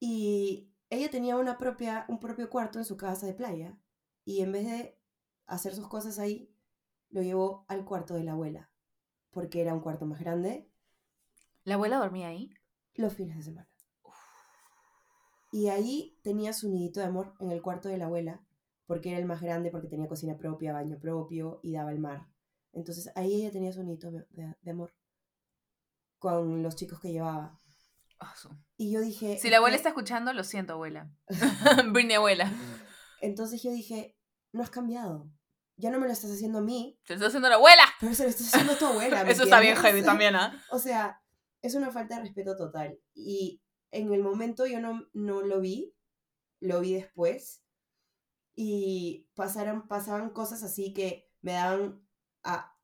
Y 0.00 0.70
ella 0.90 1.10
tenía 1.10 1.36
una 1.36 1.58
propia, 1.58 2.06
un 2.08 2.18
propio 2.20 2.48
cuarto 2.50 2.78
en 2.78 2.84
su 2.84 2.96
casa 2.96 3.26
de 3.26 3.34
playa. 3.34 3.78
Y 4.24 4.40
en 4.42 4.52
vez 4.52 4.66
de 4.66 4.98
hacer 5.46 5.74
sus 5.74 5.88
cosas 5.88 6.18
ahí, 6.18 6.50
lo 7.10 7.22
llevó 7.22 7.64
al 7.68 7.84
cuarto 7.84 8.14
de 8.14 8.24
la 8.24 8.32
abuela. 8.32 8.70
Porque 9.30 9.60
era 9.62 9.74
un 9.74 9.80
cuarto 9.80 10.06
más 10.06 10.20
grande 10.20 10.70
¿La 11.64 11.74
abuela 11.74 11.98
dormía 11.98 12.28
ahí? 12.28 12.50
los 12.96 13.14
fines 13.14 13.36
de 13.36 13.42
semana. 13.44 13.68
Y 15.50 15.70
ahí 15.70 16.20
tenía 16.22 16.52
su 16.52 16.68
nidito 16.68 17.00
de 17.00 17.06
amor 17.06 17.34
en 17.40 17.50
el 17.50 17.60
cuarto 17.60 17.88
de 17.88 17.98
la 17.98 18.04
abuela. 18.06 18.45
Porque 18.86 19.10
era 19.10 19.18
el 19.18 19.26
más 19.26 19.40
grande, 19.42 19.70
porque 19.70 19.88
tenía 19.88 20.06
cocina 20.08 20.36
propia, 20.36 20.72
baño 20.72 20.98
propio 21.00 21.60
y 21.62 21.72
daba 21.72 21.90
al 21.90 21.98
mar. 21.98 22.26
Entonces 22.72 23.10
ahí 23.16 23.34
ella 23.34 23.50
tenía 23.50 23.72
su 23.72 23.82
nidito 23.82 24.10
de, 24.10 24.26
de- 24.30 24.70
amor. 24.70 24.94
Con 26.18 26.62
los 26.62 26.76
chicos 26.76 27.00
que 27.00 27.12
llevaba. 27.12 27.56
Ah, 28.18 28.34
su- 28.36 28.56
Y 28.76 28.90
yo 28.92 29.00
dije... 29.00 29.38
Si 29.38 29.50
la 29.50 29.58
abuela 29.58 29.76
"Es 29.76 29.80
está 29.80 29.90
que-". 29.90 30.00
escuchando, 30.00 30.32
lo 30.32 30.44
siento, 30.44 30.74
abuela. 30.74 31.10
Britney 31.92 32.16
abuela. 32.16 32.50
Entonces 33.20 33.62
yo 33.62 33.70
dije, 33.70 34.16
no 34.52 34.62
has 34.62 34.70
cambiado. 34.70 35.30
Ya 35.76 35.90
no 35.90 35.98
me 35.98 36.06
lo 36.06 36.12
estás 36.12 36.30
haciendo 36.30 36.58
a 36.60 36.62
mí, 36.62 36.98
Te 37.06 37.14
está 37.14 37.26
haciendo 37.26 37.50
la 37.50 37.56
abuela. 37.56 37.82
pero 38.00 38.14
se 38.14 38.22
lo 38.22 38.30
estás 38.30 38.48
haciendo 38.48 38.72
a 38.72 38.78
tu 38.78 38.86
abuela. 38.86 39.24
¿me 39.24 39.30
Eso 39.32 39.42
está 39.44 39.60
bien 39.60 39.76
heavy 39.76 40.02
también, 40.02 40.34
¿ah? 40.36 40.62
O 40.70 40.78
sea, 40.78 41.20
es 41.60 41.74
una 41.74 41.90
falta 41.90 42.16
de 42.16 42.22
respeto 42.22 42.56
total. 42.56 42.98
Y 43.14 43.60
en 43.90 44.12
el 44.14 44.22
momento 44.22 44.66
yo 44.66 44.80
no, 44.80 45.06
no 45.12 45.42
lo 45.42 45.60
vi, 45.60 45.94
lo 46.60 46.80
vi 46.80 46.94
después. 46.94 47.62
Y 48.56 49.28
pasaron, 49.34 49.86
pasaban 49.86 50.30
cosas 50.30 50.62
así 50.64 50.92
que 50.92 51.30
me 51.42 51.52
daban 51.52 52.04
a, 52.42 52.74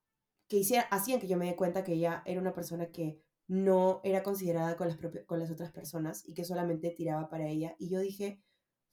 que 0.47 0.57
hiciera, 0.57 0.83
hacían 0.83 1.19
que 1.19 1.27
yo 1.27 1.35
me 1.35 1.47
dé 1.47 1.55
cuenta 1.55 1.83
que 1.83 1.93
ella 1.93 2.21
era 2.25 2.39
una 2.39 2.53
persona 2.53 2.91
que 2.91 3.21
no 3.47 3.99
era 4.03 4.23
considerada 4.23 4.77
con 4.77 4.87
las, 4.87 4.97
con 5.25 5.39
las 5.39 5.51
otras 5.51 5.71
personas 5.71 6.27
y 6.27 6.33
que 6.33 6.45
solamente 6.45 6.91
tiraba 6.91 7.29
para 7.29 7.47
ella. 7.47 7.75
Y 7.79 7.89
yo 7.89 7.99
dije, 7.99 8.41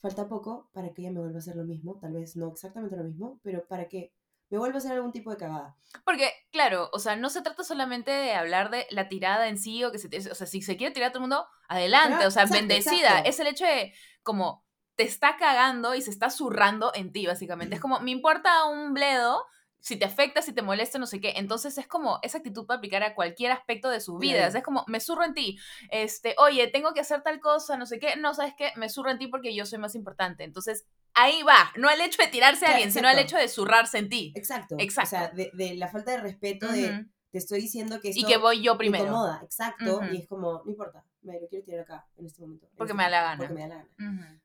falta 0.00 0.28
poco 0.28 0.70
para 0.72 0.92
que 0.92 1.02
ella 1.02 1.12
me 1.12 1.20
vuelva 1.20 1.36
a 1.36 1.40
hacer 1.40 1.56
lo 1.56 1.64
mismo, 1.64 1.98
tal 2.00 2.14
vez 2.14 2.36
no 2.36 2.48
exactamente 2.48 2.96
lo 2.96 3.04
mismo, 3.04 3.40
pero 3.42 3.66
para 3.68 3.86
que 3.88 4.12
me 4.48 4.58
vuelva 4.58 4.76
a 4.76 4.78
hacer 4.78 4.92
algún 4.92 5.12
tipo 5.12 5.30
de 5.30 5.36
cagada. 5.36 5.76
Porque, 6.04 6.30
claro, 6.50 6.90
o 6.92 6.98
sea, 6.98 7.14
no 7.14 7.30
se 7.30 7.42
trata 7.42 7.62
solamente 7.62 8.10
de 8.10 8.32
hablar 8.32 8.70
de 8.70 8.86
la 8.90 9.08
tirada 9.08 9.48
en 9.48 9.58
sí, 9.58 9.84
o 9.84 9.92
que 9.92 9.98
se, 9.98 10.08
o 10.08 10.34
sea, 10.34 10.46
si 10.46 10.60
se 10.60 10.76
quiere 10.76 10.92
tirar 10.92 11.10
a 11.10 11.12
todo 11.12 11.22
el 11.22 11.28
mundo, 11.28 11.46
adelante, 11.68 12.16
Claro, 12.16 12.28
o 12.28 12.30
sea, 12.32 12.42
exacto, 12.42 12.66
bendecida. 12.66 13.08
exacto. 13.08 13.30
Es 13.30 13.40
el 13.40 13.46
hecho 13.46 13.64
de, 13.64 13.92
como, 14.22 14.66
te 15.00 15.06
está 15.06 15.38
cagando 15.38 15.94
y 15.94 16.02
se 16.02 16.10
está 16.10 16.28
zurrando 16.28 16.92
en 16.94 17.10
ti, 17.10 17.26
básicamente. 17.26 17.74
Es 17.76 17.80
como, 17.80 18.00
me 18.00 18.10
importa 18.10 18.66
un 18.66 18.92
bledo, 18.92 19.46
si 19.78 19.96
te 19.96 20.04
afecta, 20.04 20.42
si 20.42 20.52
te 20.52 20.60
molesta, 20.60 20.98
no 20.98 21.06
sé 21.06 21.22
qué. 21.22 21.32
Entonces 21.36 21.78
es 21.78 21.86
como, 21.86 22.18
esa 22.22 22.36
actitud 22.36 22.66
para 22.66 22.76
aplicar 22.76 23.02
a 23.02 23.14
cualquier 23.14 23.50
aspecto 23.50 23.88
de 23.88 24.02
sus 24.02 24.18
vidas. 24.18 24.50
Claro. 24.50 24.58
Es 24.58 24.62
como, 24.62 24.84
me 24.88 25.00
zurro 25.00 25.24
en 25.24 25.32
ti. 25.32 25.58
Este, 25.90 26.34
oye, 26.36 26.66
tengo 26.66 26.92
que 26.92 27.00
hacer 27.00 27.22
tal 27.22 27.40
cosa, 27.40 27.78
no 27.78 27.86
sé 27.86 27.98
qué. 27.98 28.16
No, 28.16 28.34
¿sabes 28.34 28.52
qué? 28.58 28.72
Me 28.76 28.90
zurro 28.90 29.10
en 29.10 29.16
ti 29.16 29.26
porque 29.28 29.54
yo 29.54 29.64
soy 29.64 29.78
más 29.78 29.94
importante. 29.94 30.44
Entonces, 30.44 30.84
ahí 31.14 31.42
va. 31.44 31.72
No 31.76 31.88
al 31.88 32.02
hecho 32.02 32.20
de 32.20 32.28
tirarse 32.28 32.66
a 32.66 32.72
alguien, 32.72 32.92
sino 32.92 33.08
al 33.08 33.14
exacto. 33.14 33.36
hecho 33.38 33.42
de 33.42 33.48
zurrarse 33.48 33.96
en 33.96 34.10
ti. 34.10 34.34
Exacto. 34.36 34.76
Exacto. 34.78 35.16
O 35.16 35.18
sea, 35.18 35.28
de, 35.30 35.50
de 35.54 35.76
la 35.76 35.88
falta 35.88 36.10
de 36.10 36.18
respeto 36.18 36.68
de 36.68 37.06
te 37.30 37.38
estoy 37.38 37.60
diciendo 37.62 38.00
que 38.00 38.10
esto 38.10 38.20
Y 38.20 38.24
que 38.26 38.36
voy 38.36 38.62
yo 38.62 38.74
me 38.74 38.78
primero. 38.78 39.04
incomoda, 39.04 39.40
exacto, 39.42 40.00
y 40.12 40.16
es 40.18 40.26
como, 40.28 40.62
no 40.64 40.70
importa, 40.70 41.04
me 41.22 41.40
lo 41.40 41.46
quiero 41.48 41.64
tirar 41.64 41.80
acá 41.82 42.06
en 42.16 42.26
este 42.26 42.42
momento. 42.42 42.66
en 42.66 42.76
Porque 42.76 42.92
este 42.92 42.96
me 42.96 43.04
da 43.04 43.10
la 43.10 43.22
gana. 43.22 43.38
Porque 43.38 43.54
me 43.54 43.60
da 43.60 43.68
la 43.68 43.74
gana. 43.96 44.39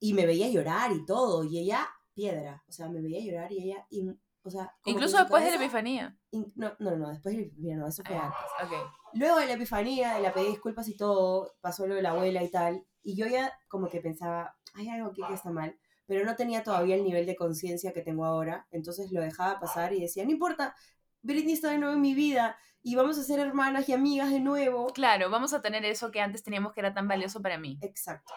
Y 0.00 0.14
me 0.14 0.26
veía 0.26 0.48
llorar 0.48 0.92
y 0.92 1.04
todo, 1.04 1.44
y 1.44 1.58
ella, 1.58 1.88
piedra, 2.14 2.62
o 2.68 2.72
sea, 2.72 2.88
me 2.88 3.00
veía 3.00 3.20
llorar 3.20 3.52
y 3.52 3.62
ella, 3.64 3.86
y, 3.90 4.08
o 4.42 4.50
sea, 4.50 4.72
Incluso 4.84 5.18
después 5.18 5.42
de 5.44 5.50
la 5.50 5.56
cabeza- 5.56 5.64
epifanía. 5.64 6.18
in- 6.30 6.52
No, 6.56 6.72
no, 6.78 6.96
no, 6.96 7.08
después 7.10 7.34
de 7.34 7.40
la 7.42 7.46
epifanía, 7.48 7.76
no, 7.76 7.88
eso 7.88 8.02
fue 8.04 8.16
Ah, 8.16 8.34
antes. 8.60 8.78
Luego 9.14 9.38
de 9.38 9.46
la 9.46 9.52
epifanía, 9.54 10.14
de 10.14 10.20
la 10.22 10.32
pedí 10.34 10.48
disculpas 10.48 10.88
y 10.88 10.96
todo, 10.96 11.54
pasó 11.60 11.86
lo 11.86 11.94
de 11.94 12.02
la 12.02 12.10
abuela 12.10 12.42
y 12.42 12.50
tal, 12.50 12.84
y 13.02 13.16
yo 13.16 13.26
ya 13.26 13.52
como 13.68 13.88
que 13.88 14.00
pensaba, 14.00 14.56
hay 14.74 14.88
algo 14.88 15.08
aquí 15.10 15.22
que 15.26 15.34
está 15.34 15.50
mal, 15.50 15.76
pero 16.06 16.24
no 16.24 16.36
tenía 16.36 16.62
todavía 16.62 16.94
el 16.96 17.04
nivel 17.04 17.26
de 17.26 17.36
conciencia 17.36 17.92
que 17.92 18.02
tengo 18.02 18.24
ahora, 18.24 18.66
entonces 18.70 19.10
lo 19.12 19.20
dejaba 19.20 19.58
pasar 19.60 19.92
y 19.92 20.00
decía, 20.00 20.24
no 20.24 20.30
importa, 20.30 20.74
Britney 21.22 21.54
está 21.54 21.70
de 21.70 21.78
nuevo 21.78 21.94
en 21.94 22.00
mi 22.00 22.14
vida 22.14 22.56
y 22.82 22.94
vamos 22.94 23.18
a 23.18 23.22
ser 23.24 23.40
hermanas 23.40 23.88
y 23.88 23.92
amigas 23.92 24.30
de 24.30 24.40
nuevo. 24.40 24.86
Claro, 24.94 25.30
vamos 25.30 25.52
a 25.52 25.60
tener 25.60 25.84
eso 25.84 26.10
que 26.10 26.20
antes 26.20 26.42
teníamos 26.42 26.72
que 26.72 26.80
era 26.80 26.94
tan 26.94 27.08
valioso 27.08 27.42
para 27.42 27.58
mí. 27.58 27.78
Exacto. 27.82 28.32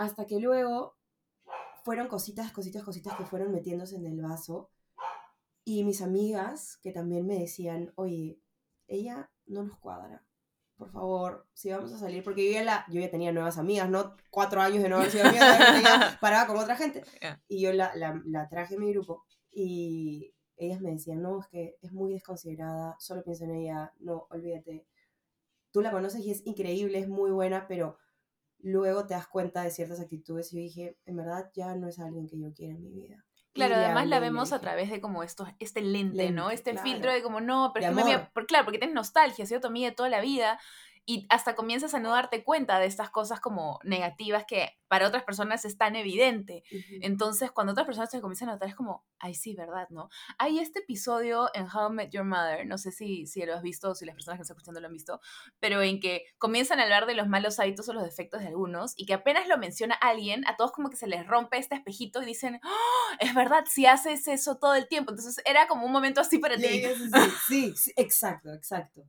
Hasta 0.00 0.24
que 0.26 0.40
luego 0.40 0.96
fueron 1.84 2.08
cositas, 2.08 2.52
cositas, 2.52 2.82
cositas 2.82 3.14
que 3.16 3.26
fueron 3.26 3.52
metiéndose 3.52 3.96
en 3.96 4.06
el 4.06 4.22
vaso. 4.22 4.70
Y 5.62 5.84
mis 5.84 6.00
amigas 6.00 6.78
que 6.82 6.90
también 6.90 7.26
me 7.26 7.38
decían, 7.38 7.92
oye, 7.96 8.40
ella 8.88 9.30
no 9.44 9.62
nos 9.62 9.78
cuadra. 9.78 10.24
Por 10.78 10.90
favor, 10.90 11.46
si 11.52 11.70
vamos 11.70 11.92
a 11.92 11.98
salir, 11.98 12.24
porque 12.24 12.46
yo 12.46 12.52
ya, 12.54 12.64
la, 12.64 12.86
yo 12.88 12.98
ya 12.98 13.10
tenía 13.10 13.30
nuevas 13.30 13.58
amigas, 13.58 13.90
¿no? 13.90 14.16
Cuatro 14.30 14.62
años 14.62 14.82
de 14.82 14.88
no 14.88 14.96
haber 14.96 15.10
sido 15.10 15.24
tenía- 15.24 16.18
paraba 16.22 16.46
con 16.46 16.56
otra 16.56 16.76
gente. 16.76 17.04
Y 17.46 17.60
yo 17.60 17.74
la, 17.74 17.94
la, 17.94 18.22
la 18.24 18.48
traje 18.48 18.76
a 18.76 18.78
mi 18.78 18.90
grupo 18.90 19.22
y 19.50 20.32
ellas 20.56 20.80
me 20.80 20.92
decían, 20.92 21.20
no, 21.20 21.40
es 21.40 21.48
que 21.48 21.76
es 21.82 21.92
muy 21.92 22.14
desconsiderada, 22.14 22.96
solo 22.98 23.22
pienso 23.22 23.44
en 23.44 23.50
ella, 23.56 23.92
no, 23.98 24.26
olvídate. 24.30 24.86
Tú 25.72 25.82
la 25.82 25.90
conoces 25.90 26.24
y 26.24 26.30
es 26.30 26.46
increíble, 26.46 26.98
es 27.00 27.08
muy 27.08 27.30
buena, 27.30 27.68
pero 27.68 27.98
luego 28.62 29.06
te 29.06 29.14
das 29.14 29.26
cuenta 29.26 29.62
de 29.62 29.70
ciertas 29.70 30.00
actitudes 30.00 30.52
y 30.52 30.56
yo 30.56 30.62
dije, 30.62 30.98
en 31.06 31.16
verdad 31.16 31.50
ya 31.54 31.74
no 31.76 31.88
es 31.88 31.98
alguien 31.98 32.26
que 32.28 32.38
yo 32.38 32.52
quiero 32.54 32.76
en 32.76 32.82
mi 32.82 32.90
vida. 32.90 33.24
Claro, 33.52 33.74
además 33.74 34.06
la 34.06 34.20
vemos 34.20 34.52
a 34.52 34.60
través 34.60 34.90
de 34.90 35.00
como 35.00 35.24
esto, 35.24 35.44
este 35.58 35.80
lente, 35.82 36.16
Lente, 36.18 36.32
¿no? 36.32 36.50
Este 36.50 36.70
claro. 36.70 36.86
filtro 36.86 37.12
de 37.12 37.20
como, 37.20 37.40
no, 37.40 37.72
pero 37.74 37.86
De 37.86 37.92
es 38.00 38.06
que 38.06 38.16
me 38.18 38.18
por- 38.32 38.46
claro, 38.46 38.64
porque 38.64 38.78
tienes 38.78 38.94
nostalgia, 38.94 39.44
amiga 39.66 39.90
de 39.90 39.96
toda 39.96 40.08
la 40.08 40.20
vida 40.20 40.60
y 41.10 41.26
hasta 41.28 41.56
comienzas 41.56 41.92
a 41.94 41.98
no 41.98 42.12
darte 42.12 42.44
cuenta 42.44 42.78
de 42.78 42.86
estas 42.86 43.10
cosas 43.10 43.40
como 43.40 43.80
negativas 43.82 44.44
que 44.44 44.78
para 44.86 45.08
otras 45.08 45.24
personas 45.24 45.64
es 45.64 45.76
tan 45.76 45.96
evidente. 45.96 46.62
Entonces, 47.00 47.50
cuando 47.50 47.72
otras 47.72 47.84
personas 47.84 48.10
te 48.10 48.20
comienzan 48.20 48.48
a 48.48 48.52
notar, 48.52 48.68
es 48.68 48.76
como, 48.76 49.04
ay, 49.18 49.34
sí, 49.34 49.56
¿verdad? 49.56 49.88
¿No? 49.90 50.08
Hay 50.38 50.60
este 50.60 50.78
episodio 50.78 51.48
en 51.52 51.64
How 51.66 51.90
I 51.90 51.94
Met 51.94 52.10
Your 52.12 52.22
Mother, 52.24 52.64
no 52.64 52.78
sé 52.78 52.92
si, 52.92 53.26
si 53.26 53.44
lo 53.44 53.56
has 53.56 53.62
visto 53.62 53.90
o 53.90 53.94
si 53.96 54.04
las 54.04 54.14
personas 54.14 54.38
que 54.38 54.42
están 54.42 54.54
escuchando 54.54 54.78
lo 54.80 54.86
han 54.86 54.92
visto, 54.92 55.20
pero 55.58 55.82
en 55.82 55.98
que 55.98 56.26
comienzan 56.38 56.78
a 56.78 56.84
hablar 56.84 57.06
de 57.06 57.14
los 57.14 57.26
malos 57.26 57.58
hábitos 57.58 57.88
o 57.88 57.92
los 57.92 58.04
defectos 58.04 58.40
de 58.42 58.46
algunos 58.46 58.92
y 58.96 59.04
que 59.04 59.14
apenas 59.14 59.48
lo 59.48 59.58
menciona 59.58 59.96
alguien, 59.96 60.46
a 60.46 60.56
todos 60.56 60.70
como 60.70 60.90
que 60.90 60.96
se 60.96 61.08
les 61.08 61.26
rompe 61.26 61.58
este 61.58 61.74
espejito 61.74 62.22
y 62.22 62.26
dicen, 62.26 62.60
"Oh, 62.62 63.14
es 63.18 63.34
verdad, 63.34 63.64
si 63.68 63.86
haces 63.86 64.28
eso 64.28 64.58
todo 64.58 64.76
el 64.76 64.86
tiempo. 64.86 65.10
Entonces, 65.10 65.42
era 65.44 65.66
como 65.66 65.86
un 65.86 65.92
momento 65.92 66.20
así 66.20 66.38
para 66.38 66.56
ti. 66.56 66.82
sí, 67.74 67.92
exacto, 67.96 68.52
exacto. 68.54 69.02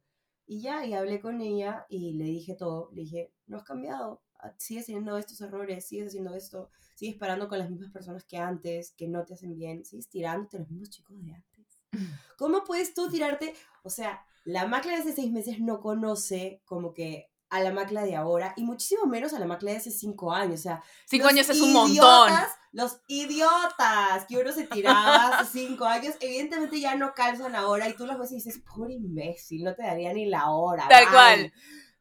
Y 0.52 0.60
ya, 0.60 0.86
y 0.86 0.94
hablé 0.94 1.22
con 1.22 1.40
ella 1.40 1.86
y 1.88 2.12
le 2.12 2.26
dije 2.26 2.56
todo. 2.56 2.90
Le 2.92 3.04
dije, 3.04 3.32
no 3.48 3.56
has 3.56 3.64
cambiado, 3.64 4.22
ah, 4.38 4.54
sigues 4.58 4.86
teniendo 4.86 5.18
estos 5.18 5.40
errores, 5.40 5.86
sigues 5.86 6.08
haciendo 6.08 6.36
esto, 6.36 6.70
sigues 6.94 7.16
parando 7.16 7.48
con 7.48 7.58
las 7.58 7.70
mismas 7.70 7.90
personas 7.90 8.26
que 8.26 8.36
antes, 8.36 8.92
que 8.92 9.08
no 9.08 9.24
te 9.24 9.36
hacen 9.36 9.56
bien, 9.56 9.86
sigues 9.86 10.10
tirándote 10.10 10.58
a 10.58 10.60
los 10.60 10.70
mismos 10.70 10.90
chicos 10.90 11.16
de 11.24 11.32
antes. 11.32 11.86
¿Cómo 12.38 12.66
puedes 12.66 12.94
tú 12.94 13.10
tirarte? 13.10 13.54
O 13.84 13.90
sea, 13.90 14.26
la 14.44 14.68
macla 14.68 14.92
de 14.92 14.98
hace 14.98 15.14
seis 15.14 15.32
meses 15.32 15.62
no 15.62 15.80
conoce 15.80 16.62
como 16.66 16.94
que 16.94 17.31
a 17.52 17.60
la 17.60 17.72
macla 17.72 18.04
de 18.04 18.16
ahora 18.16 18.54
y 18.56 18.64
muchísimo 18.64 19.06
menos 19.06 19.34
a 19.34 19.40
la 19.40 19.46
macla 19.46 19.72
de 19.72 19.78
hace 19.78 19.92
cinco 19.92 20.32
años. 20.32 20.62
O 20.62 20.64
sea, 20.64 20.84
Cinco 21.06 21.28
años 21.28 21.50
es 21.50 21.60
un 21.60 21.74
montón. 21.74 21.92
idiotas, 21.92 22.50
Los 22.72 23.02
idiotas 23.08 24.26
que 24.26 24.38
uno 24.38 24.54
se 24.54 24.66
tiraba 24.68 25.40
hace 25.40 25.60
cinco 25.60 25.84
años, 25.84 26.16
evidentemente 26.22 26.80
ya 26.80 26.96
no 26.96 27.14
calzan 27.14 27.54
ahora 27.54 27.90
y 27.90 27.94
tú 27.94 28.06
los 28.06 28.18
ves 28.18 28.32
y 28.32 28.36
dices, 28.36 28.60
pobre 28.60 28.94
imbécil, 28.94 29.66
no 29.66 29.76
te 29.76 29.84
daría 29.84 30.14
ni 30.14 30.26
la 30.26 30.50
hora. 30.50 30.88
Tal 30.88 31.04
bye". 31.04 31.12
cual. 31.12 31.54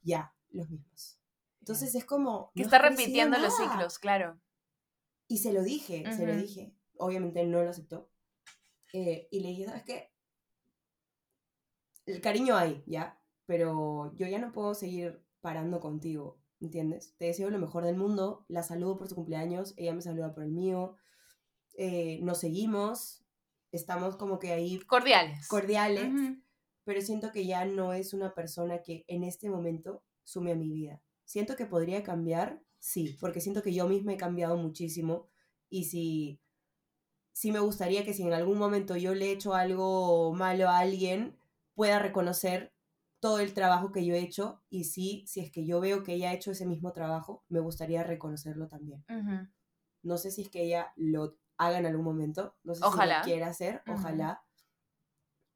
Ya, 0.02 0.32
los 0.50 0.70
mismos. 0.70 1.18
Entonces 1.58 1.94
es 1.96 2.04
como... 2.04 2.52
Que 2.54 2.60
no 2.62 2.66
está 2.66 2.78
repitiendo 2.78 3.36
los 3.38 3.56
ciclos, 3.56 3.98
claro. 3.98 4.40
Y 5.26 5.38
se 5.38 5.52
lo 5.52 5.62
dije, 5.64 6.04
se 6.16 6.26
lo 6.26 6.36
dije. 6.36 6.74
Obviamente 6.96 7.44
no 7.44 7.62
lo 7.62 7.70
aceptó. 7.70 8.08
Eh, 8.92 9.26
y 9.32 9.40
le 9.40 9.48
dije, 9.48 9.64
¿sabes 9.66 9.82
qué? 9.82 10.12
El 12.06 12.20
cariño 12.20 12.56
hay, 12.56 12.82
¿ya? 12.86 13.20
Pero 13.46 14.12
yo 14.16 14.26
ya 14.28 14.38
no 14.38 14.52
puedo 14.52 14.74
seguir 14.74 15.24
parando 15.40 15.81
contigo, 15.81 16.38
¿entiendes? 16.61 17.14
Te 17.16 17.26
deseo 17.26 17.50
lo 17.50 17.59
mejor 17.59 17.85
del 17.85 17.96
mundo, 17.96 18.44
la 18.48 18.62
saludo 18.62 18.96
por 18.98 19.09
su 19.09 19.14
cumpleaños, 19.14 19.74
ella 19.76 19.94
me 19.94 20.03
saluda 20.03 20.35
por 20.35 20.44
el 20.44 20.50
mío, 20.53 20.96
eh, 21.76 22.18
nos 22.22 22.38
seguimos, 22.38 23.24
estamos 23.72 24.16
como 24.16 24.38
que 24.38 24.53
ahí 24.53 24.79
Cordiales. 24.81 25.48
cordiales, 25.48 26.12
pero 26.85 27.00
siento 27.00 27.31
que 27.33 27.46
ya 27.46 27.64
no 27.64 27.92
es 27.92 28.12
una 28.12 28.35
persona 28.35 28.83
que 28.83 29.05
en 29.07 29.24
este 29.24 29.48
momento 29.48 30.03
sume 30.24 30.53
a 30.53 30.57
mi 30.57 30.68
vida. 30.70 31.03
Siento 31.24 31.57
que 31.57 31.66
podría 31.66 32.03
cambiar, 32.03 32.61
sí, 32.79 33.16
porque 33.20 33.40
siento 33.40 33.62
que 33.62 33.72
yo 33.72 33.88
misma 33.88 34.12
he 34.14 34.16
cambiado 34.16 34.57
muchísimo 34.57 35.29
y 35.68 35.85
si, 35.85 36.40
si 37.33 37.53
me 37.53 37.61
gustaría 37.61 38.05
que 38.05 38.12
si 38.12 38.22
en 38.24 38.33
algún 38.33 38.59
momento 38.59 38.96
yo 38.96 39.14
le 39.14 39.26
he 39.26 39.33
hecho 39.33 39.55
algo 39.55 40.33
malo 40.35 40.68
a 40.68 40.79
alguien, 40.79 41.38
pueda 41.74 41.98
reconocer 42.00 42.72
todo 43.20 43.38
el 43.38 43.52
trabajo 43.54 43.92
que 43.92 44.04
yo 44.04 44.14
he 44.14 44.20
hecho 44.20 44.62
y 44.70 44.85
sí, 44.85 45.24
si 45.26 45.40
es 45.40 45.50
que 45.52 45.66
yo 45.66 45.80
veo 45.80 46.02
que 46.02 46.14
ella 46.14 46.30
ha 46.30 46.35
hecho 46.35 46.50
ese 46.50 46.66
mismo 46.66 46.92
trabajo, 46.92 47.44
me 47.48 47.61
gustaría 47.61 48.02
reconocerlo 48.02 48.66
también. 48.66 49.04
No 50.02 50.16
sé 50.16 50.30
si 50.30 50.42
es 50.42 50.48
que 50.48 50.62
ella 50.64 50.92
lo 50.96 51.37
haga 51.59 51.78
en 51.78 51.87
algún 51.87 52.04
momento, 52.04 52.56
no 52.64 52.74
sé 52.74 52.80
si 52.80 52.87
Ojalá. 52.87 53.18
lo 53.18 53.24
quiera 53.24 53.48
hacer, 53.48 53.83
ojalá. 53.87 54.42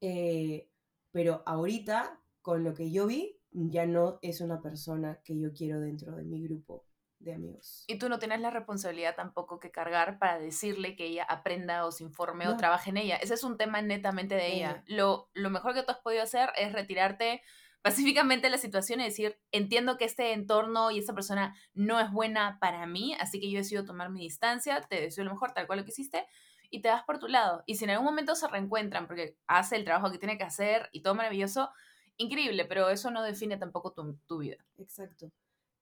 Eh, 0.01 0.69
pero 1.11 1.43
ahorita, 1.47 2.21
con 2.43 2.63
lo 2.63 2.75
que 2.75 2.91
yo 2.91 3.07
vi, 3.07 3.41
ya 3.53 3.87
no 3.87 4.19
es 4.21 4.41
una 4.43 4.61
persona 4.61 5.21
que 5.25 5.39
yo 5.39 5.53
quiero 5.55 5.81
dentro 5.81 6.15
de 6.17 6.25
mi 6.25 6.43
grupo 6.43 6.85
de 7.25 7.35
amigos. 7.35 7.85
Y 7.87 7.99
tú 7.99 8.09
no 8.09 8.19
tienes 8.19 8.41
la 8.41 8.51
responsabilidad 8.51 9.17
tampoco 9.17 9.59
que 9.59 9.71
cargar 9.71 10.19
para 10.19 10.39
decirle 10.39 10.97
que 10.97 11.07
ella 11.07 11.25
aprenda 11.25 11.87
o 11.87 11.93
se 11.93 12.05
informe 12.05 12.49
o 12.49 12.57
trabaje 12.57 12.91
en 12.91 12.99
ella. 12.99 13.17
Ese 13.17 13.35
es 13.35 13.45
un 13.45 13.57
tema 13.57 13.83
netamente 13.83 14.35
de 14.35 14.55
ella. 14.55 14.85
Lo, 14.87 15.31
lo 15.35 15.51
mejor 15.51 15.75
que 15.75 15.83
tú 15.83 15.93
has 15.93 15.99
podido 15.99 16.23
hacer 16.23 16.51
es 16.57 16.73
retirarte 16.73 17.43
pacíficamente 17.85 18.47
de 18.47 18.51
la 18.51 18.57
situación 18.57 19.01
y 19.01 19.05
decir, 19.05 19.39
entiendo 19.53 19.99
que 19.99 20.07
este 20.07 20.33
entorno 20.33 20.91
y 20.91 20.99
esta 20.99 21.13
persona 21.13 21.55
no 21.75 22.01
es 22.01 22.11
buena 22.11 22.59
para 22.59 22.87
mí, 22.87 23.15
así 23.21 23.41
que 23.41 23.51
yo 23.51 23.59
decido 23.59 23.85
tomar 23.85 24.09
mi 24.09 24.21
distancia, 24.21 24.81
te 24.81 25.03
deseo 25.03 25.23
lo 25.25 25.33
mejor, 25.33 25.53
tal 25.53 25.67
cual 25.67 25.81
lo 25.81 25.85
que 25.85 25.91
hiciste, 25.91 26.27
y 26.71 26.81
te 26.81 26.89
das 26.89 27.05
por 27.05 27.19
tu 27.19 27.29
lado. 27.29 27.63
Y 27.67 27.75
si 27.75 27.85
en 27.85 27.91
algún 27.91 28.07
momento 28.07 28.35
se 28.37 28.49
reencuentran 28.49 29.07
porque 29.07 29.37
hace 29.47 29.77
el 29.77 29.85
trabajo 29.85 30.11
que 30.11 30.19
tiene 30.19 30.39
que 30.39 30.45
hacer 30.45 30.89
y 30.93 31.03
todo 31.03 31.15
maravilloso, 31.15 31.69
increíble, 32.17 32.65
pero 32.65 32.89
eso 32.89 33.11
no 33.11 33.23
define 33.23 33.59
tampoco 33.59 33.93
tu, 33.93 34.19
tu 34.27 34.39
vida. 34.39 34.57
Exacto. 34.79 35.31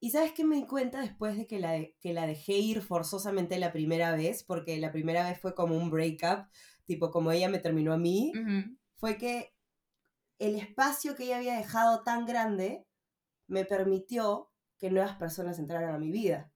¿Y 0.04 0.10
sabes 0.10 0.32
qué 0.32 0.44
me 0.44 0.56
di 0.56 0.66
cuenta 0.66 1.00
después 1.00 1.36
de 1.36 1.46
que 1.46 1.60
la, 1.60 1.70
de- 1.72 1.96
que 2.00 2.12
la 2.12 2.26
dejé 2.26 2.54
ir 2.54 2.82
forzosamente 2.82 3.56
la 3.60 3.72
primera 3.72 4.10
vez? 4.16 4.42
Porque 4.42 4.76
la 4.78 4.90
primera 4.90 5.28
vez 5.28 5.38
fue 5.40 5.54
como 5.54 5.76
un 5.76 5.90
breakup, 5.90 6.46
tipo 6.86 7.12
como 7.12 7.30
ella 7.30 7.48
me 7.48 7.60
terminó 7.60 7.92
a 7.92 7.98
mí. 7.98 8.32
Fue 8.96 9.16
que 9.16 9.54
el 10.40 10.56
espacio 10.56 11.14
que 11.14 11.22
ella 11.24 11.36
había 11.36 11.54
dejado 11.56 12.02
tan 12.02 12.26
grande 12.26 12.84
me 13.46 13.64
permitió 13.64 14.50
que 14.76 14.90
nuevas 14.90 15.14
personas 15.16 15.60
entraran 15.60 15.94
a 15.94 15.98
mi 15.98 16.10
vida. 16.10 16.50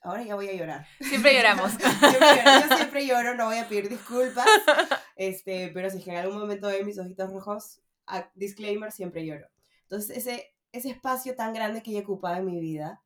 Ahora 0.00 0.22
ya 0.22 0.34
voy 0.34 0.48
a 0.48 0.54
llorar. 0.54 0.86
Siempre 1.00 1.34
lloramos. 1.34 1.72
Siempre 1.72 2.00
lloro, 2.44 2.68
yo 2.68 2.76
siempre 2.76 3.06
lloro, 3.06 3.34
no 3.36 3.44
voy 3.46 3.58
a 3.58 3.68
pedir 3.68 3.88
disculpas. 3.90 4.46
Este, 5.14 5.68
pero 5.74 5.90
si 5.90 5.98
es 5.98 6.04
que 6.04 6.10
en 6.10 6.16
algún 6.16 6.38
momento 6.38 6.68
veo 6.68 6.84
mis 6.86 6.98
ojitos 6.98 7.30
rojos, 7.30 7.82
a- 8.06 8.30
disclaimer, 8.34 8.90
siempre 8.90 9.26
lloro. 9.26 9.46
Entonces, 9.82 10.16
ese, 10.16 10.51
ese 10.72 10.90
espacio 10.90 11.36
tan 11.36 11.52
grande 11.54 11.82
que 11.82 11.90
ella 11.90 12.00
ocupaba 12.00 12.38
en 12.38 12.46
mi 12.46 12.60
vida, 12.60 13.02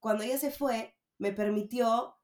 cuando 0.00 0.24
ella 0.24 0.38
se 0.38 0.50
fue, 0.50 0.96
me 1.18 1.32
permitió, 1.32 2.16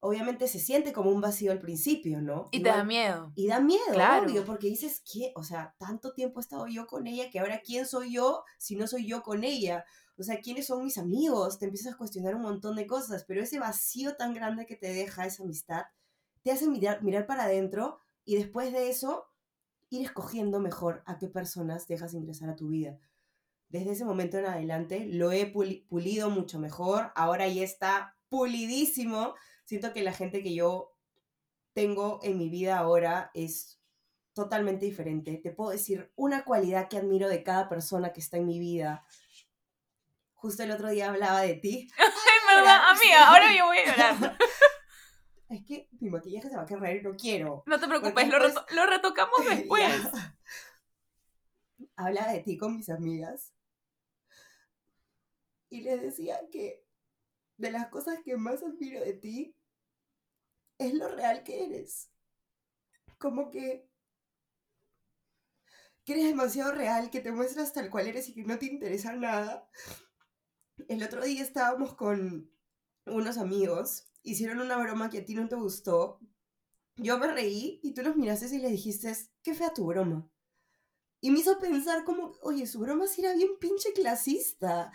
obviamente 0.00 0.48
se 0.48 0.58
siente 0.58 0.92
como 0.92 1.10
un 1.10 1.20
vacío 1.20 1.52
al 1.52 1.60
principio, 1.60 2.22
¿no? 2.22 2.48
Y 2.52 2.62
te 2.62 2.68
da 2.70 2.84
miedo. 2.84 3.32
y 3.34 3.48
da 3.48 3.60
miedo, 3.60 3.92
Claro. 3.92 4.24
obvio, 4.26 4.44
porque 4.44 4.68
dices, 4.68 5.02
¿qué? 5.10 5.32
O 5.34 5.42
sea, 5.42 5.74
tanto 5.78 6.14
tiempo 6.14 6.40
he 6.40 6.42
estado 6.42 6.66
yo 6.68 6.86
con 6.86 7.06
ella 7.06 7.28
que 7.30 7.40
ahora 7.40 7.60
¿quién 7.60 7.86
soy 7.86 8.14
yo 8.14 8.44
si 8.58 8.76
no 8.76 8.86
soy 8.86 9.06
yo 9.06 9.22
con 9.22 9.44
ella? 9.44 9.84
O 10.18 10.22
sea, 10.22 10.40
¿quiénes 10.40 10.66
son 10.66 10.82
mis 10.84 10.96
amigos? 10.96 11.58
Te 11.58 11.66
empiezas 11.66 11.92
a 11.94 11.96
cuestionar 11.98 12.34
un 12.36 12.42
montón 12.42 12.76
de 12.76 12.86
cosas, 12.86 13.24
pero 13.28 13.42
ese 13.42 13.58
vacío 13.58 14.16
tan 14.16 14.32
grande 14.32 14.64
que 14.64 14.76
te 14.76 14.88
deja 14.94 15.26
esa 15.26 15.42
amistad 15.42 15.82
te 16.42 16.52
hace 16.52 16.68
mirar, 16.68 17.02
mirar 17.02 17.26
para 17.26 17.44
adentro 17.44 17.98
y 18.24 18.36
después 18.36 18.72
de 18.72 18.88
eso 18.88 19.26
ir 19.90 20.02
escogiendo 20.06 20.58
mejor 20.60 21.02
a 21.04 21.18
qué 21.18 21.28
personas 21.28 21.86
dejas 21.86 22.14
ingresar 22.14 22.48
a 22.48 22.56
tu 22.56 22.68
vida. 22.68 22.98
Desde 23.68 23.92
ese 23.92 24.04
momento 24.04 24.38
en 24.38 24.46
adelante 24.46 25.06
lo 25.10 25.32
he 25.32 25.52
puli- 25.52 25.86
pulido 25.88 26.30
mucho 26.30 26.58
mejor, 26.58 27.12
ahora 27.14 27.48
ya 27.48 27.62
está 27.64 28.16
pulidísimo. 28.28 29.34
Siento 29.64 29.92
que 29.92 30.02
la 30.02 30.12
gente 30.12 30.42
que 30.42 30.54
yo 30.54 30.92
tengo 31.72 32.20
en 32.22 32.38
mi 32.38 32.48
vida 32.48 32.78
ahora 32.78 33.30
es 33.34 33.80
totalmente 34.32 34.86
diferente. 34.86 35.36
Te 35.42 35.50
puedo 35.50 35.70
decir 35.70 36.12
una 36.14 36.44
cualidad 36.44 36.88
que 36.88 36.98
admiro 36.98 37.28
de 37.28 37.42
cada 37.42 37.68
persona 37.68 38.12
que 38.12 38.20
está 38.20 38.36
en 38.36 38.46
mi 38.46 38.58
vida. 38.58 39.04
Justo 40.34 40.62
el 40.62 40.70
otro 40.70 40.88
día 40.90 41.08
hablaba 41.10 41.40
de 41.40 41.54
ti. 41.54 41.88
Ay, 41.98 42.56
verdad, 42.56 42.90
amiga, 42.90 43.28
ahora 43.28 43.52
yo 43.56 43.66
voy 43.66 43.78
a 43.78 43.84
llorar. 43.86 44.38
es 45.48 45.64
que 45.66 45.88
mi 46.00 46.08
maquillaje 46.10 46.48
se 46.48 46.56
va 46.56 46.62
a 46.62 46.66
caer 46.66 46.98
y 46.98 47.02
no 47.02 47.16
quiero. 47.16 47.62
No 47.66 47.80
te 47.80 47.88
preocupes, 47.88 48.28
lo, 48.28 48.38
reto- 48.38 48.64
lo 48.74 48.86
retocamos 48.86 49.38
después. 49.50 49.92
Hablaba 51.96 52.32
de 52.32 52.40
ti 52.40 52.56
con 52.56 52.76
mis 52.76 52.88
amigas. 52.90 53.52
Y 55.76 55.82
les 55.82 56.00
decía 56.00 56.40
que 56.50 56.82
de 57.58 57.70
las 57.70 57.88
cosas 57.88 58.20
que 58.24 58.38
más 58.38 58.62
admiro 58.62 58.98
de 59.00 59.12
ti 59.12 59.54
es 60.78 60.94
lo 60.94 61.06
real 61.08 61.42
que 61.44 61.66
eres. 61.66 62.10
Como 63.18 63.50
que, 63.50 63.86
que 66.02 66.14
eres 66.14 66.28
demasiado 66.28 66.72
real, 66.72 67.10
que 67.10 67.20
te 67.20 67.30
muestras 67.30 67.74
tal 67.74 67.90
cual 67.90 68.06
eres 68.06 68.26
y 68.30 68.32
que 68.32 68.44
no 68.44 68.58
te 68.58 68.64
interesa 68.64 69.12
nada. 69.12 69.68
El 70.88 71.02
otro 71.02 71.22
día 71.22 71.42
estábamos 71.42 71.94
con 71.94 72.50
unos 73.04 73.36
amigos, 73.36 74.10
hicieron 74.22 74.60
una 74.60 74.78
broma 74.78 75.10
que 75.10 75.18
a 75.18 75.24
ti 75.26 75.34
no 75.34 75.46
te 75.46 75.56
gustó. 75.56 76.20
Yo 76.96 77.18
me 77.18 77.26
reí 77.26 77.80
y 77.82 77.92
tú 77.92 78.02
los 78.02 78.16
miraste 78.16 78.46
y 78.46 78.60
le 78.60 78.70
dijiste, 78.70 79.14
qué 79.42 79.54
fea 79.54 79.74
tu 79.74 79.84
broma. 79.84 80.26
Y 81.20 81.30
me 81.30 81.40
hizo 81.40 81.58
pensar 81.58 82.04
como, 82.04 82.32
oye, 82.40 82.66
su 82.66 82.78
broma 82.78 83.06
sí 83.06 83.20
era 83.20 83.34
bien 83.34 83.58
pinche 83.58 83.92
clasista. 83.92 84.90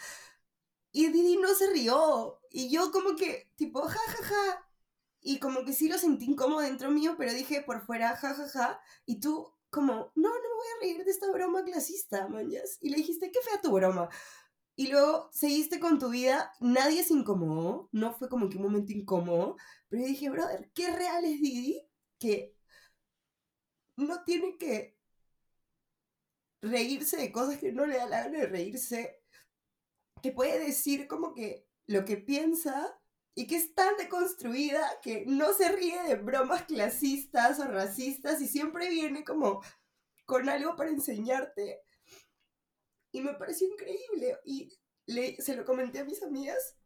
Y 0.92 1.08
Didi 1.08 1.38
no 1.38 1.54
se 1.56 1.70
rió. 1.72 2.40
Y 2.50 2.70
yo 2.70 2.92
como 2.92 3.16
que, 3.16 3.50
tipo, 3.56 3.82
ja, 3.84 4.00
ja, 4.00 4.24
ja. 4.24 4.68
Y 5.22 5.40
como 5.40 5.64
que 5.66 5.74
sí 5.74 5.88
lo 5.90 5.98
sentí 5.98 6.26
incómodo 6.26 6.62
dentro 6.62 6.92
mío, 6.92 7.16
pero 7.18 7.34
dije 7.34 7.62
por 7.62 7.86
fuera, 7.86 8.16
ja, 8.18 8.34
ja, 8.34 8.50
ja. 8.50 8.82
Y 9.06 9.20
tú 9.20 9.54
como, 9.70 10.12
no, 10.16 10.30
no 10.30 10.34
me 10.34 10.56
voy 10.56 10.68
a 10.78 10.82
reír 10.82 11.06
de 11.06 11.12
esta 11.12 11.32
broma 11.32 11.64
clasista, 11.64 12.28
mañas. 12.28 12.78
Y 12.82 12.90
le 12.90 12.98
dijiste, 12.98 13.32
qué 13.32 13.40
fea 13.42 13.62
tu 13.62 13.72
broma. 13.72 14.10
Y 14.76 14.88
luego 14.88 15.30
seguiste 15.32 15.80
con 15.80 16.00
tu 16.00 16.10
vida, 16.10 16.54
nadie 16.60 17.04
se 17.04 17.14
incomodó, 17.14 17.90
no 17.92 18.14
fue 18.14 18.30
como 18.30 18.50
que 18.50 18.58
un 18.58 18.64
momento 18.64 18.92
incómodo, 18.94 19.58
pero 19.90 20.02
yo 20.02 20.08
dije, 20.08 20.30
brother, 20.30 20.72
qué 20.74 20.92
real 20.96 21.24
es 21.26 21.42
Didi 21.42 21.88
que 22.20 22.56
no 23.96 24.24
tiene 24.24 24.58
que 24.58 24.98
reírse 26.62 27.18
de 27.18 27.32
cosas 27.32 27.60
que 27.60 27.72
no 27.72 27.86
le 27.86 27.98
da 27.98 28.06
la 28.08 28.24
gana 28.24 28.40
de 28.40 28.48
reírse, 28.48 29.21
que 30.22 30.32
puede 30.32 30.60
decir 30.60 31.08
como 31.08 31.34
que 31.34 31.66
lo 31.88 32.06
que 32.06 32.18
piensa 32.18 32.98
y 33.34 33.48
que 33.48 33.56
es 33.56 33.74
tan 33.74 33.96
deconstruida 33.98 34.82
que 35.02 35.26
no 35.26 35.54
se 35.54 35.72
ríe 35.72 36.02
de 36.04 36.16
bromas 36.16 36.64
clasistas 36.64 37.60
o 37.60 37.66
racistas 37.66 38.42
y 38.42 38.48
siempre 38.48 38.90
viene 38.90 39.24
como 39.24 39.62
con 40.26 40.50
algo 40.50 40.76
para 40.76 40.90
enseñarte. 40.90 41.82
Y 43.12 43.22
me 43.22 43.34
pareció 43.34 43.68
increíble. 43.68 44.38
Y 44.46 44.72
le, 45.06 45.36
se 45.42 45.56
lo 45.56 45.66
comenté 45.66 46.00
a 46.00 46.06
mis 46.06 46.24
amigas 46.24 46.78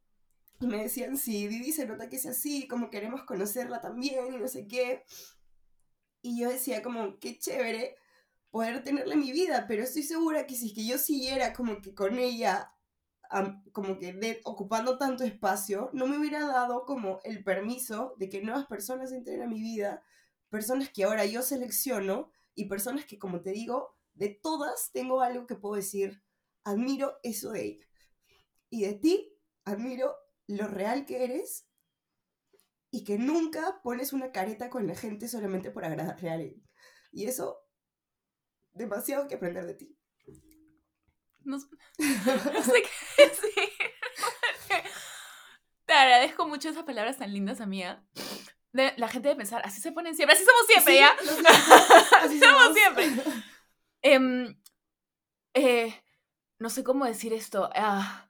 y 0.59 0.67
me 0.67 0.83
decían, 0.83 1.17
sí, 1.17 1.47
Didi 1.47 1.71
se 1.71 1.85
nota 1.85 2.09
que 2.09 2.15
es 2.15 2.25
así, 2.25 2.67
como 2.67 2.89
queremos 2.89 3.23
conocerla 3.23 3.81
también 3.81 4.33
y 4.33 4.37
no 4.37 4.47
sé 4.47 4.67
qué. 4.67 5.03
Y 6.21 6.39
yo 6.39 6.49
decía 6.49 6.81
como, 6.81 7.19
qué 7.19 7.37
chévere 7.37 7.95
poder 8.49 8.83
tenerla 8.83 9.15
en 9.15 9.19
mi 9.19 9.31
vida, 9.31 9.65
pero 9.67 9.83
estoy 9.83 10.03
segura 10.03 10.47
que 10.47 10.55
si 10.55 10.67
es 10.67 10.73
que 10.73 10.85
yo 10.87 10.97
siguiera 10.97 11.53
como 11.53 11.81
que 11.81 11.93
con 11.93 12.17
ella, 12.17 12.71
am- 13.29 13.63
como 13.71 13.97
que 13.99 14.13
de- 14.13 14.41
ocupando 14.45 14.97
tanto 14.97 15.23
espacio, 15.23 15.89
no 15.93 16.07
me 16.07 16.17
hubiera 16.17 16.45
dado 16.45 16.85
como 16.85 17.19
el 17.23 17.43
permiso 17.43 18.15
de 18.17 18.29
que 18.29 18.41
nuevas 18.41 18.65
personas 18.67 19.11
entren 19.11 19.41
a 19.41 19.47
mi 19.47 19.61
vida, 19.61 20.03
personas 20.49 20.89
que 20.89 21.03
ahora 21.03 21.25
yo 21.25 21.41
selecciono 21.41 22.31
y 22.55 22.65
personas 22.65 23.05
que, 23.05 23.19
como 23.19 23.41
te 23.41 23.51
digo, 23.51 23.95
de 24.13 24.29
todas 24.29 24.91
tengo 24.93 25.21
algo 25.21 25.45
que 25.47 25.55
puedo 25.55 25.75
decir, 25.75 26.23
admiro 26.63 27.17
eso 27.23 27.51
de 27.51 27.65
ella. 27.65 27.85
Y 28.69 28.83
de 28.85 28.93
ti, 28.95 29.33
admiro 29.65 30.15
lo 30.47 30.67
real 30.67 31.05
que 31.05 31.23
eres 31.25 31.67
y 32.91 33.03
que 33.03 33.17
nunca 33.19 33.79
pones 33.83 34.11
una 34.13 34.31
careta 34.31 34.69
con 34.71 34.87
la 34.87 34.95
gente 34.95 35.27
solamente 35.27 35.69
por 35.71 35.85
agradarle 35.85 36.29
a 36.29 36.33
alguien. 36.33 36.63
Y 37.11 37.25
eso, 37.25 37.59
demasiado 38.73 39.27
que 39.27 39.33
aprender 39.35 39.65
de 39.65 39.73
ti. 39.73 39.94
No, 41.47 41.59
sé 41.59 42.83
qué 42.83 43.23
decir. 43.25 43.69
Te 45.85 45.93
agradezco 45.93 46.47
mucho 46.47 46.69
esas 46.69 46.83
palabras 46.83 47.17
tan 47.17 47.31
lindas, 47.33 47.61
amiga. 47.61 48.03
De, 48.73 48.93
la 48.97 49.07
gente 49.07 49.29
debe 49.29 49.37
pensar, 49.37 49.61
así 49.63 49.79
se 49.81 49.91
ponen 49.91 50.15
siempre, 50.15 50.35
así 50.35 50.43
somos 50.45 50.65
siempre, 50.67 50.93
Sí, 50.93 50.99
¿ya? 50.99 51.15
siento. 51.21 51.49
Así 52.21 52.39
Somos 52.39 52.61
somos. 52.63 52.77
siempre. 52.77 53.09
Em, 54.01 54.61
eh, 55.53 56.03
no 56.59 56.69
sé 56.69 56.83
cómo 56.83 57.05
decir 57.05 57.31
esto. 57.33 57.69
ah, 57.75 58.27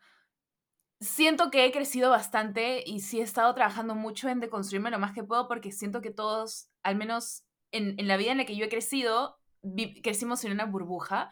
siento 0.99 1.49
que 1.51 1.65
he 1.65 1.71
crecido 1.71 2.09
bastante 2.11 2.83
y 2.85 2.99
sí 3.01 3.19
he 3.19 3.23
estado 3.23 3.53
trabajando 3.55 3.95
mucho 3.95 4.29
en 4.29 4.39
deconstruirme 4.39 4.91
lo 4.91 4.99
más 4.99 5.13
que 5.13 5.23
puedo 5.23 5.47
porque 5.47 5.71
siento 5.71 6.01
que 6.01 6.11
todos, 6.11 6.69
al 6.83 6.95
menos 6.95 7.43
en, 7.71 7.99
en 7.99 8.07
la 8.07 8.17
vida 8.17 8.31
en 8.31 8.37
la 8.37 8.45
que 8.45 8.55
yo 8.55 8.65
he 8.65 8.69
crecido, 8.69 9.39
vi- 9.61 10.01
crecimos 10.01 10.43
en 10.45 10.51
una 10.51 10.65
burbuja. 10.65 11.31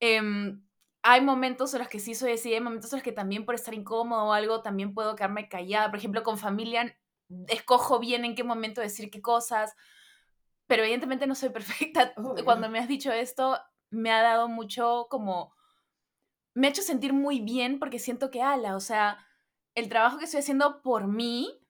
Em, 0.00 0.62
hay 1.04 1.20
momentos 1.20 1.74
en 1.74 1.80
los 1.80 1.88
que 1.88 2.00
sí 2.00 2.14
soy 2.16 2.32
así, 2.32 2.54
hay 2.54 2.60
momentos 2.60 2.92
en 2.92 2.98
los 2.98 3.04
que 3.04 3.12
también 3.12 3.44
por 3.46 3.54
estar 3.54 3.74
incómodo 3.74 4.24
o 4.26 4.32
algo 4.32 4.62
también 4.62 4.94
puedo 4.94 5.16
quedarme 5.16 5.48
callada. 5.50 5.90
Por 5.90 5.98
ejemplo, 6.00 6.24
con 6.24 6.38
familia 6.38 6.96
escojo 7.48 8.00
bien 8.00 8.24
en 8.24 8.34
qué 8.34 8.44
momento 8.44 8.80
decir 8.80 9.10
qué 9.10 9.22
cosas, 9.22 9.74
pero 10.66 10.82
evidentemente 10.82 11.26
no 11.26 11.34
soy 11.36 11.50
perfecta. 11.50 12.14
Cuando 12.44 12.70
me 12.70 12.78
has 12.80 12.88
dicho 12.88 13.12
esto, 13.12 13.58
me 13.90 14.10
ha 14.12 14.22
dado 14.22 14.48
mucho 14.48 15.06
como... 15.10 15.54
Me 16.54 16.68
ha 16.68 16.70
hecho 16.70 16.82
sentir 16.82 17.12
muy 17.12 17.40
bien 17.40 17.78
porque 17.78 17.98
siento 17.98 18.30
que, 18.30 18.42
ala, 18.42 18.76
o 18.76 18.80
sea, 18.80 19.26
el 19.74 19.88
trabajo 19.88 20.18
que 20.18 20.24
estoy 20.24 20.40
haciendo 20.40 20.82
por 20.82 21.08
mí 21.08 21.60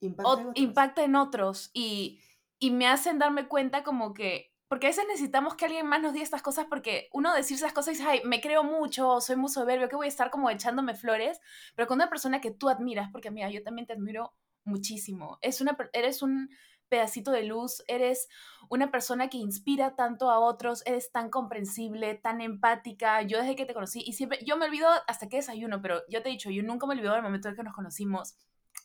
Impacta 0.00 0.30
o- 0.30 0.38
en 0.40 0.46
otros. 0.48 0.56
impacta 0.56 1.04
en 1.04 1.16
otros 1.16 1.70
y, 1.74 2.20
y 2.58 2.70
me 2.70 2.88
hacen 2.88 3.18
darme 3.18 3.48
cuenta 3.48 3.82
como 3.84 4.14
que, 4.14 4.49
porque 4.70 4.86
a 4.86 4.90
veces 4.90 5.04
necesitamos 5.08 5.56
que 5.56 5.64
alguien 5.64 5.84
más 5.84 6.00
nos 6.00 6.12
diga 6.12 6.22
estas 6.22 6.42
cosas 6.42 6.66
porque 6.70 7.08
uno 7.12 7.34
decir 7.34 7.56
esas 7.56 7.72
cosas 7.72 7.88
y 7.88 7.98
dice, 7.98 8.08
ay, 8.08 8.20
me 8.24 8.40
creo 8.40 8.62
mucho, 8.62 9.20
soy 9.20 9.34
muy 9.34 9.48
soberbio, 9.48 9.88
que 9.88 9.96
voy 9.96 10.06
a 10.06 10.08
estar 10.08 10.30
como 10.30 10.48
echándome 10.48 10.94
flores, 10.94 11.40
pero 11.74 11.88
con 11.88 11.96
una 11.96 12.08
persona 12.08 12.40
que 12.40 12.52
tú 12.52 12.68
admiras, 12.68 13.10
porque 13.10 13.26
amiga, 13.26 13.50
yo 13.50 13.64
también 13.64 13.88
te 13.88 13.94
admiro 13.94 14.32
muchísimo, 14.62 15.38
es 15.42 15.60
una, 15.60 15.76
eres 15.92 16.22
un 16.22 16.50
pedacito 16.88 17.32
de 17.32 17.42
luz, 17.42 17.82
eres 17.88 18.28
una 18.68 18.92
persona 18.92 19.28
que 19.28 19.38
inspira 19.38 19.96
tanto 19.96 20.30
a 20.30 20.38
otros, 20.38 20.84
eres 20.86 21.10
tan 21.10 21.30
comprensible, 21.30 22.14
tan 22.14 22.40
empática, 22.40 23.22
yo 23.22 23.38
desde 23.38 23.56
que 23.56 23.66
te 23.66 23.74
conocí 23.74 24.04
y 24.06 24.12
siempre, 24.12 24.38
yo 24.46 24.56
me 24.56 24.66
olvido 24.66 24.88
hasta 25.08 25.28
que 25.28 25.38
desayuno, 25.38 25.82
pero 25.82 26.02
yo 26.08 26.22
te 26.22 26.28
he 26.28 26.32
dicho, 26.32 26.48
yo 26.48 26.62
nunca 26.62 26.86
me 26.86 26.94
olvido 26.94 27.12
del 27.12 27.24
momento 27.24 27.48
en 27.48 27.56
que 27.56 27.64
nos 27.64 27.74
conocimos, 27.74 28.36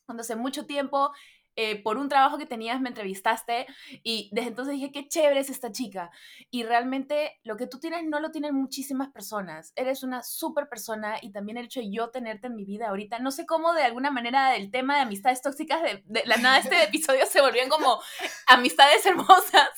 cuando 0.08 0.22
hace 0.22 0.36
mucho 0.36 0.66
tiempo, 0.66 1.12
eh, 1.56 1.82
por 1.82 1.98
un 1.98 2.10
trabajo 2.10 2.38
que 2.38 2.46
tenías, 2.46 2.82
me 2.82 2.90
entrevistaste 2.90 3.66
y 4.04 4.30
desde 4.34 4.50
entonces 4.50 4.74
dije, 4.76 4.92
qué 4.92 5.08
chévere 5.08 5.40
es 5.40 5.50
esta 5.50 5.72
chica. 5.72 6.12
Y 6.52 6.64
realmente 6.64 7.40
lo 7.44 7.56
que 7.58 7.68
tú 7.68 7.80
tienes 7.80 8.04
no 8.06 8.20
lo 8.20 8.32
tienen 8.32 8.56
muchísimas 8.56 9.10
personas. 9.12 9.72
Eres 9.76 10.04
una 10.04 10.22
súper 10.24 10.68
persona 10.70 11.16
y 11.22 11.32
también 11.32 11.58
el 11.58 11.66
hecho 11.66 11.80
de 11.80 11.92
yo 11.92 12.10
tenerte 12.10 12.48
en 12.48 12.56
mi 12.56 12.66
vida 12.66 12.90
ahorita, 12.90 13.20
no 13.20 13.32
sé 13.32 13.46
cómo 13.46 13.74
de 13.74 13.84
alguna 13.84 14.12
manera 14.12 14.56
el 14.56 14.72
tema 14.72 14.96
de 14.96 15.02
amistades 15.02 15.42
tóxicas, 15.42 15.82
de, 15.82 16.04
de 16.06 16.24
la 16.26 16.38
nada 16.38 16.60
este 16.60 16.84
episodio 16.84 17.26
se 17.26 17.42
volvían 17.42 17.70
como 17.70 18.00
amistades 18.48 19.06
hermosas. 19.06 19.70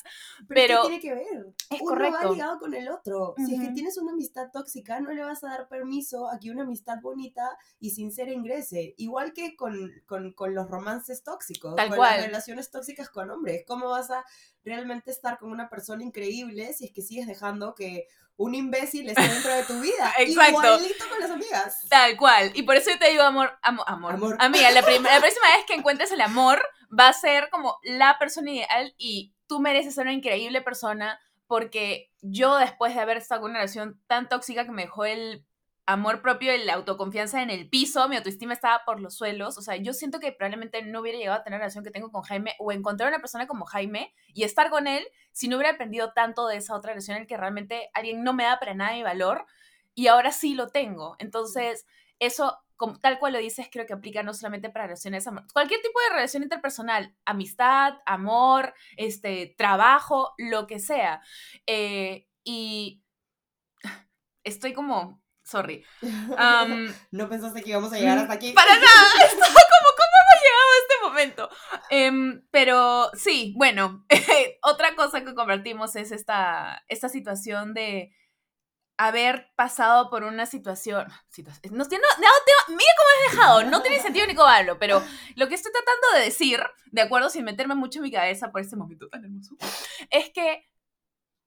Pero, 0.48 0.48
pero- 0.50 0.82
¿qué 0.84 0.88
tiene 0.88 1.02
que 1.02 1.14
ver? 1.16 1.54
Es 1.72 1.82
Uno 1.82 1.90
correcto. 1.90 2.28
va 2.28 2.32
ligado 2.34 2.60
con 2.60 2.74
el 2.74 2.90
otro. 2.90 3.34
Si 3.38 3.56
es 3.56 3.62
que 3.62 3.70
tienes 3.74 3.98
una 3.98 4.12
amistad 4.14 4.50
tóxica, 4.54 5.00
no 5.00 5.12
le 5.12 5.24
vas 5.24 5.44
a 5.44 5.48
dar 5.50 5.68
permiso 5.68 6.30
a 6.30 6.40
que 6.40 6.52
una 6.52 6.64
amistad 6.64 6.98
bonita 7.02 7.58
y 7.80 7.90
sincera 7.92 8.32
ingrese. 8.32 8.94
Igual 8.98 9.34
que 9.34 9.56
con, 9.56 9.76
con, 10.06 10.34
con 10.34 10.54
los 10.54 10.70
romances 10.70 11.24
tóxicos, 11.24 11.67
Tal 11.76 11.90
con 11.90 11.98
cual. 11.98 12.18
las 12.18 12.26
relaciones 12.26 12.72
tóxicas 12.72 13.10
con 13.10 13.30
hombres. 13.30 13.64
¿Cómo 13.68 13.90
vas 13.90 14.12
a 14.12 14.24
realmente 14.64 15.12
estar 15.12 15.38
con 15.38 15.52
una 15.52 15.70
persona 15.70 16.04
increíble 16.04 16.74
si 16.74 16.86
es 16.86 16.92
que 16.92 17.02
sigues 17.02 17.28
dejando 17.28 17.76
que 17.76 18.08
un 18.36 18.54
imbécil 18.54 19.10
esté 19.10 19.28
dentro 19.28 19.54
de 19.54 19.64
tu 19.64 19.80
vida? 19.82 20.14
Exacto. 20.18 20.60
Igualito 20.60 21.06
con 21.10 21.20
las 21.20 21.32
amigas. 21.32 21.86
Tal 21.90 22.18
cual. 22.18 22.52
Y 22.54 22.64
por 22.64 22.76
eso 22.76 22.92
yo 22.92 23.00
te 23.00 23.10
digo 23.10 23.24
amor, 23.24 23.58
amor, 23.62 23.86
amor. 23.88 24.14
Amor. 24.14 24.38
Amiga, 24.40 24.70
la, 24.72 24.82
la 24.82 25.20
próxima 25.20 25.48
vez 25.56 25.66
que 25.68 25.74
encuentres 25.76 26.12
el 26.12 26.22
amor 26.22 26.62
va 26.98 27.10
a 27.10 27.14
ser 27.14 27.50
como 27.50 27.78
la 27.84 28.18
persona 28.20 28.52
ideal 28.52 28.94
y 28.98 29.34
tú 29.48 29.60
mereces 29.60 29.96
ser 29.96 30.04
una 30.04 30.14
increíble 30.14 30.62
persona 30.62 31.20
porque 31.48 32.12
yo 32.22 32.58
después 32.58 32.94
de 32.94 33.02
haber 33.02 33.18
estado 33.18 33.42
con 33.42 33.52
una 33.52 33.60
relación 33.60 34.02
tan 34.08 34.28
tóxica 34.28 34.66
que 34.66 34.72
me 34.72 34.84
dejó 34.84 35.06
el 35.06 35.46
amor 35.88 36.22
propio 36.22 36.54
y 36.54 36.64
la 36.64 36.74
autoconfianza 36.76 37.42
en 37.42 37.50
el 37.50 37.70
piso, 37.70 38.08
mi 38.10 38.18
autoestima 38.18 38.54
estaba 38.54 38.84
por 38.86 39.00
los 39.00 39.16
suelos, 39.16 39.58
o 39.58 39.62
sea, 39.62 39.78
yo 39.78 39.94
siento 39.94 40.20
que 40.20 40.32
probablemente 40.34 40.84
no 40.84 41.00
hubiera 41.02 41.18
llegado 41.18 41.40
a 41.40 41.44
tener 41.44 41.58
la 41.60 41.64
relación 41.64 41.84
que 41.84 41.92
tengo 41.92 42.12
con 42.12 42.22
Jaime 42.24 42.54
o 42.60 42.72
encontrar 42.72 43.10
una 43.10 43.20
persona 43.20 43.48
como 43.48 43.66
Jaime 43.66 44.14
y 44.34 44.44
estar 44.44 44.70
con 44.70 44.86
él 44.86 45.08
si 45.32 45.48
no 45.48 45.56
hubiera 45.56 45.74
aprendido 45.74 46.14
tanto 46.14 46.46
de 46.48 46.58
esa 46.58 46.76
otra 46.76 46.92
relación 46.92 47.18
en 47.18 47.24
la 47.24 47.28
que 47.28 47.38
realmente 47.38 47.90
alguien 47.94 48.24
no 48.24 48.34
me 48.34 48.44
da 48.44 48.60
para 48.60 48.74
nada 48.74 48.94
mi 48.94 49.04
valor 49.04 49.46
y 49.96 50.08
ahora 50.08 50.32
sí 50.32 50.54
lo 50.54 50.68
tengo. 50.68 51.16
Entonces, 51.20 51.86
eso, 52.20 52.58
como, 52.76 53.00
tal 53.00 53.18
cual 53.18 53.34
lo 53.34 53.40
dices, 53.40 53.68
creo 53.72 53.86
que 53.86 53.94
aplica 53.94 54.24
no 54.24 54.34
solamente 54.34 54.70
para 54.70 54.88
relaciones, 54.88 55.26
amor- 55.26 55.46
cualquier 55.54 55.82
tipo 55.82 56.00
de 56.02 56.16
relación 56.16 56.44
interpersonal, 56.44 57.16
amistad, 57.26 57.94
amor, 58.06 58.74
este, 58.98 59.56
trabajo, 59.58 60.34
lo 60.38 60.68
que 60.68 60.80
sea. 60.80 61.22
Eh, 61.66 62.28
y 62.44 63.02
estoy 64.44 64.74
como, 64.74 65.22
sorry. 65.48 65.84
Am, 66.38 66.94
no 67.12 67.30
pensaste 67.30 67.64
que 67.64 67.70
íbamos 67.70 67.92
a 67.94 67.98
llegar 67.98 68.18
hasta 68.18 68.34
aquí. 68.34 68.52
para 68.54 68.74
nada, 68.76 68.86
estaba 69.26 69.48
como, 69.48 69.90
¿cómo 69.96 70.14
hemos 70.22 70.44
llegado 70.44 70.70
a 70.72 70.82
este 70.82 71.08
momento. 71.08 71.50
Em, 71.90 72.44
pero 72.52 73.10
sí, 73.14 73.54
bueno, 73.58 74.06
otra 74.62 74.96
cosa 74.96 75.24
que 75.24 75.34
compartimos 75.34 75.96
es 75.96 76.12
esta, 76.12 76.84
esta 76.88 77.10
situación 77.10 77.74
de 77.74 78.12
haber 78.98 79.52
pasado 79.56 80.10
por 80.10 80.24
una 80.24 80.46
situación. 80.46 81.08
no, 81.38 81.54
no, 81.72 81.84
no, 81.84 81.86
mira 82.70 82.92
cómo 82.98 83.10
he 83.10 83.32
dejado, 83.32 83.64
no 83.64 83.82
tiene 83.82 84.00
sentido 84.00 84.26
ni 84.26 84.36
cómo 84.36 84.50
hablo, 84.50 84.80
pero 84.80 85.02
lo 85.36 85.48
que 85.48 85.56
estoy 85.56 85.72
tratando 85.72 86.18
de 86.18 86.26
decir, 86.26 86.60
de 86.88 87.02
acuerdo, 87.02 87.30
sin 87.30 87.46
meterme 87.46 87.76
mucho 87.76 88.00
en 88.00 88.04
mi 88.04 88.12
cabeza 88.12 88.52
por 88.52 88.62
este 88.62 88.76
momento 88.76 89.08
tan 89.08 89.24
hermoso, 89.24 89.56
es 90.10 90.32
que 90.32 90.68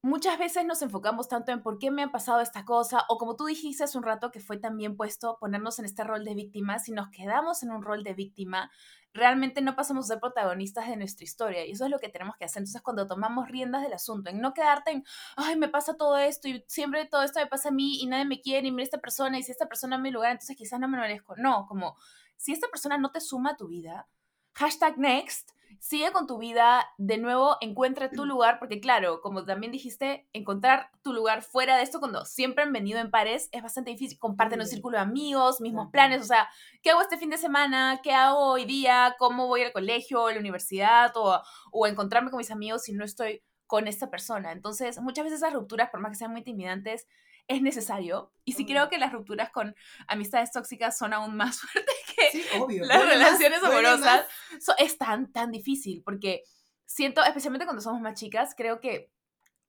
muchas 0.03 0.39
veces 0.39 0.65
nos 0.65 0.83
enfocamos 0.83 1.29
tanto 1.29 1.53
en 1.53 1.63
por 1.63 1.79
qué 1.79 1.91
me 1.91 2.03
ha 2.03 2.11
pasado 2.11 2.41
esta 2.41 2.65
cosa, 2.65 3.05
o 3.09 3.19
como 3.19 3.37
tú 3.37 3.47
dijiste 3.47 3.85
hace 3.85 3.99
un 3.99 4.05
rato, 4.05 4.31
que 4.31 4.41
fue 4.41 4.57
también 4.57 4.97
puesto 4.97 5.39
ponernos 5.39 5.79
en 5.79 5.85
este 5.85 6.05
rol 6.05 6.25
de 6.25 6.35
víctima, 6.35 6.79
si 6.79 6.93
nos 6.93 7.11
quedamos 7.11 7.63
en 7.63 7.71
un 7.71 7.83
rol 7.83 8.03
de 8.03 8.15
víctima, 8.15 8.71
realmente 9.13 9.61
no 9.61 9.75
pasamos 9.75 10.05
a 10.05 10.15
ser 10.15 10.21
protagonistas 10.21 10.89
de 10.89 10.97
nuestra 10.97 11.25
historia. 11.25 11.67
Y 11.67 11.73
eso 11.73 11.85
es 11.85 11.91
lo 11.91 11.99
que 11.99 12.09
tenemos 12.09 12.37
que 12.37 12.45
hacer. 12.45 12.61
Entonces, 12.61 12.81
cuando 12.83 13.07
tomamos 13.07 13.49
riendas 13.49 13.83
del 13.83 13.93
asunto, 13.93 14.31
en 14.31 14.41
no 14.41 14.55
quedarte 14.55 14.93
en, 14.93 15.05
ay, 15.37 15.57
me 15.57 15.69
pasa 15.69 15.95
todo 15.97 16.17
esto 16.19 16.49
y 16.49 16.65
siempre 16.69 17.05
todo 17.07 17.23
esto 17.23 17.41
me 17.41 17.47
pasa 17.47 17.71
a 17.71 17.73
mí 17.73 18.01
y 18.01 18.07
nadie 18.07 18.25
me 18.25 18.41
quiere 18.41 18.69
y 18.69 18.73
mira 18.73 18.85
esta 18.85 19.01
persona 19.01 19.39
y 19.39 19.43
si 19.43 19.53
esta 19.53 19.67
persona 19.67 19.97
en 19.97 20.03
mi 20.03 20.11
lugar, 20.11 20.33
entonces 20.33 20.57
quizás 20.57 20.81
no 20.81 20.89
me 20.89 20.97
lo 20.97 21.03
merezco. 21.03 21.35
No, 21.37 21.67
como 21.67 21.97
si 22.37 22.53
esta 22.53 22.69
persona 22.69 22.99
no 22.99 23.11
te 23.11 23.21
suma 23.21 23.51
a 23.51 23.57
tu 23.57 23.69
vida, 23.69 24.09
hashtag 24.55 24.97
next, 24.99 25.51
sigue 25.81 26.13
con 26.13 26.27
tu 26.27 26.37
vida, 26.37 26.87
de 26.99 27.17
nuevo 27.17 27.57
encuentra 27.63 28.11
tu 28.11 28.27
lugar, 28.27 28.59
porque 28.59 28.81
claro, 28.81 29.23
como 29.23 29.47
también 29.47 29.73
dijiste, 29.73 30.29
encontrar 30.35 30.91
tu 31.03 31.15
lugar 31.15 31.43
fuera 31.43 31.79
de 31.79 31.83
esto 31.83 32.01
cuando 32.01 32.27
siempre 32.27 32.63
han 32.63 32.73
venido 32.73 33.01
en 33.01 33.11
pares 33.11 33.49
es 33.51 33.63
bastante 33.63 33.91
difícil. 33.91 34.19
Comparten 34.19 34.61
un 34.61 34.67
círculo 34.67 34.99
de 34.99 35.03
amigos, 35.03 35.63
mismos 35.63 35.91
planes, 35.91 36.21
o 36.21 36.27
sea, 36.27 36.49
¿qué 36.83 36.91
hago 36.91 37.01
este 37.01 37.17
fin 37.17 37.31
de 37.31 37.39
semana? 37.39 38.01
¿Qué 38.03 38.13
hago 38.13 38.53
hoy 38.53 38.67
día? 38.67 39.17
¿Cómo 39.19 39.47
voy 39.47 39.63
al 39.63 39.73
colegio, 39.73 40.27
a 40.27 40.35
la 40.35 40.39
universidad? 40.39 41.13
O, 41.17 41.41
o 41.73 41.87
encontrarme 41.87 42.31
con 42.31 42.39
mis 42.39 42.51
amigos 42.51 42.83
si 42.83 42.93
no 42.93 43.05
estoy 43.05 43.43
con 43.67 43.89
esta 43.89 44.11
persona. 44.11 44.53
Entonces, 44.53 45.01
muchas 45.01 45.25
veces 45.25 45.39
esas 45.39 45.55
rupturas, 45.55 45.89
por 45.89 46.01
más 46.01 46.11
que 46.11 46.17
sean 46.17 46.33
muy 46.33 46.41
intimidantes, 46.41 47.07
es 47.49 47.63
necesario. 47.63 48.33
Y 48.45 48.53
sí 48.53 48.67
creo 48.67 48.89
que 48.89 48.99
las 48.99 49.13
rupturas 49.13 49.51
con 49.51 49.75
amistades 50.07 50.53
tóxicas 50.53 50.97
son 50.97 51.13
aún 51.13 51.37
más 51.37 51.61
fuertes 51.61 51.95
que 52.15 52.81
las 52.85 53.09
relaciones 53.09 53.63
amorosas. 53.63 54.27
es 54.79 54.99
tan, 54.99 55.33
tan 55.33 55.51
difícil 55.51 56.03
porque 56.05 56.43
siento, 56.87 57.23
especialmente 57.23 57.67
cuando 57.67 57.83
somos 57.83 58.01
más 58.01 58.19
chicas, 58.19 58.55
creo 58.57 58.81
que 58.81 59.11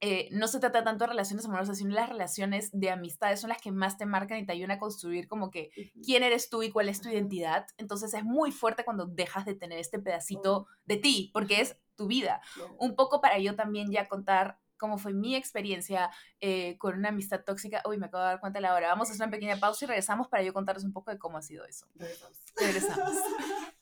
eh, 0.03 0.29
no 0.31 0.47
se 0.47 0.59
trata 0.59 0.83
tanto 0.83 1.03
de 1.03 1.09
relaciones 1.09 1.45
amorosas, 1.45 1.77
sino 1.77 1.93
las 1.93 2.09
relaciones 2.09 2.71
de 2.73 2.89
amistades 2.89 3.39
son 3.39 3.49
las 3.49 3.61
que 3.61 3.71
más 3.71 3.99
te 3.99 4.07
marcan 4.07 4.39
y 4.39 4.45
te 4.47 4.51
ayudan 4.51 4.71
a 4.71 4.79
construir 4.79 5.27
como 5.27 5.51
que 5.51 5.69
quién 6.03 6.23
eres 6.23 6.49
tú 6.49 6.63
y 6.63 6.71
cuál 6.71 6.89
es 6.89 7.01
tu 7.01 7.09
identidad. 7.09 7.67
Entonces 7.77 8.15
es 8.15 8.23
muy 8.23 8.51
fuerte 8.51 8.83
cuando 8.83 9.05
dejas 9.05 9.45
de 9.45 9.53
tener 9.53 9.77
este 9.77 9.99
pedacito 9.99 10.65
de 10.85 10.97
ti, 10.97 11.29
porque 11.33 11.61
es 11.61 11.77
tu 11.95 12.07
vida. 12.07 12.41
Un 12.79 12.95
poco 12.95 13.21
para 13.21 13.37
yo 13.37 13.55
también 13.55 13.91
ya 13.91 14.07
contar 14.07 14.57
cómo 14.81 14.97
fue 14.97 15.13
mi 15.13 15.35
experiencia 15.35 16.09
eh, 16.39 16.75
con 16.79 16.97
una 16.97 17.09
amistad 17.09 17.41
tóxica. 17.45 17.83
Uy, 17.87 17.99
me 17.99 18.07
acabo 18.07 18.23
de 18.23 18.29
dar 18.31 18.39
cuenta 18.39 18.57
de 18.57 18.63
la 18.63 18.73
hora. 18.73 18.87
Vamos 18.87 19.09
a 19.09 19.13
hacer 19.13 19.23
una 19.23 19.31
pequeña 19.31 19.57
pausa 19.57 19.85
y 19.85 19.87
regresamos 19.87 20.27
para 20.27 20.41
yo 20.41 20.53
contarles 20.53 20.83
un 20.83 20.91
poco 20.91 21.11
de 21.11 21.19
cómo 21.19 21.37
ha 21.37 21.43
sido 21.43 21.65
eso. 21.65 21.85
Regresamos. 21.95 22.37
Regresamos. 22.57 23.13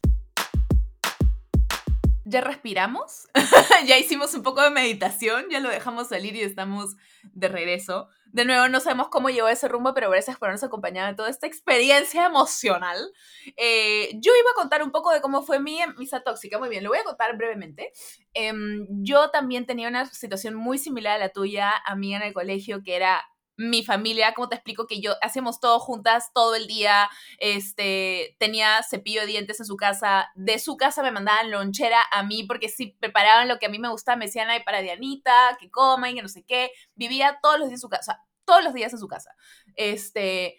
ya 2.30 2.42
respiramos, 2.42 3.28
ya 3.88 3.98
hicimos 3.98 4.34
un 4.36 4.44
poco 4.44 4.62
de 4.62 4.70
meditación, 4.70 5.46
ya 5.50 5.60
lo 5.60 5.70
dejamos 5.70 6.10
salir 6.10 6.36
y 6.36 6.42
estamos 6.42 6.96
de 7.24 7.48
regreso. 7.48 8.08
De 8.32 8.46
nuevo, 8.46 8.68
no 8.68 8.80
sabemos 8.80 9.08
cómo 9.10 9.32
llevó 9.32 9.48
ese 9.48 9.68
rumbo, 9.68 9.96
pero 9.96 10.12
gracias 10.12 10.38
por 10.38 10.48
habernos 10.48 10.64
acompañado 10.64 11.10
en 11.10 11.16
toda 11.16 11.30
esta 11.30 11.48
experiencia 11.48 12.28
emocional. 12.28 13.12
Eh, 13.58 14.12
yo 14.22 14.32
iba 14.40 14.52
a 14.52 14.56
contar 14.56 14.84
un 14.84 14.92
poco 14.92 15.12
de 15.12 15.22
cómo 15.22 15.42
fue 15.42 15.60
mi 15.60 15.82
amistad 15.82 16.22
tóxica. 16.24 16.60
Muy 16.60 16.70
bien, 16.70 16.84
lo 16.84 16.92
voy 16.92 17.00
a 17.00 17.04
contar 17.04 17.36
brevemente. 17.36 17.92
Em, 18.36 18.86
yo 19.04 19.32
también 19.32 19.66
tenía 19.66 19.88
una 19.88 20.06
situación 20.06 20.54
muy 20.54 20.78
similar 20.78 21.16
a 21.16 21.20
la 21.20 21.30
tuya, 21.30 21.74
a 21.84 21.96
mí 21.96 22.14
en 22.14 22.22
el 22.22 22.34
colegio, 22.34 22.84
que 22.84 22.96
era 22.96 23.24
mi 23.60 23.84
familia, 23.84 24.34
como 24.34 24.48
te 24.48 24.56
explico 24.56 24.88
que 24.88 25.02
yo 25.02 25.16
hacíamos 25.22 25.60
todo 25.60 25.80
juntas 25.80 26.32
todo 26.34 26.56
el 26.56 26.66
día, 26.66 27.10
este, 27.40 28.38
tenía 28.40 28.82
cepillo 28.90 29.20
de 29.20 29.28
dientes 29.28 29.60
en 29.60 29.66
su 29.66 29.76
casa, 29.76 30.30
de 30.36 30.60
su 30.60 30.78
casa 30.78 31.04
me 31.04 31.12
mandaban 31.12 31.52
lonchera 31.52 32.02
a 32.10 32.24
mí 32.24 32.44
porque 32.44 32.70
si 32.70 32.94
preparaban 33.02 33.50
lo 33.50 33.60
que 33.60 33.66
a 33.66 33.70
mí 33.70 33.78
me 33.78 33.90
gustaba, 33.90 34.16
me 34.16 34.28
decían, 34.28 34.50
ay, 34.50 34.64
para 34.64 34.82
Dianita, 34.82 35.58
que 35.60 35.70
coman, 35.70 36.16
que 36.16 36.22
no 36.22 36.30
sé 36.30 36.46
qué, 36.46 36.72
vivía 36.96 37.40
todos 37.42 37.60
los 37.60 37.68
días 37.68 37.80
en 37.80 37.82
su 37.82 37.90
casa, 37.90 38.24
todos 38.46 38.64
los 38.64 38.74
días 38.74 38.94
en 38.94 39.00
su 39.00 39.10
casa, 39.10 39.36
este, 39.76 40.56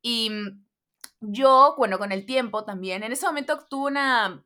y 0.00 0.30
yo, 1.20 1.74
bueno, 1.76 1.98
con 1.98 2.12
el 2.12 2.24
tiempo 2.24 2.64
también, 2.64 3.02
en 3.02 3.10
ese 3.10 3.26
momento 3.26 3.66
tuve 3.68 3.90
una 3.90 4.44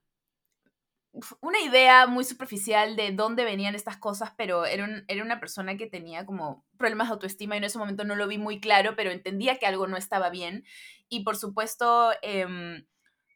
una 1.41 1.61
idea 1.61 2.07
muy 2.07 2.25
superficial 2.25 2.97
de 2.97 3.13
dónde 3.13 3.45
venían 3.45 3.75
estas 3.75 3.97
cosas, 3.97 4.33
pero 4.37 4.67
era, 4.67 5.05
era 5.09 5.23
una 5.23 5.41
persona 5.41 5.77
que 5.77 5.87
tenía 5.87 6.27
como 6.27 6.65
problemas 6.77 7.09
de 7.09 7.15
autoestima 7.15 7.55
y 7.55 7.59
en 7.59 7.65
ese 7.65 7.79
momento 7.79 8.05
no 8.05 8.15
lo 8.15 8.29
vi 8.29 8.39
muy 8.39 8.61
claro, 8.61 8.95
pero 8.97 9.11
entendía 9.11 9.59
que 9.59 9.67
algo 9.67 9.87
no 9.87 9.97
estaba 9.97 10.31
bien. 10.31 10.65
Y 11.09 11.25
por 11.25 11.37
supuesto, 11.37 12.11
em, 12.23 12.87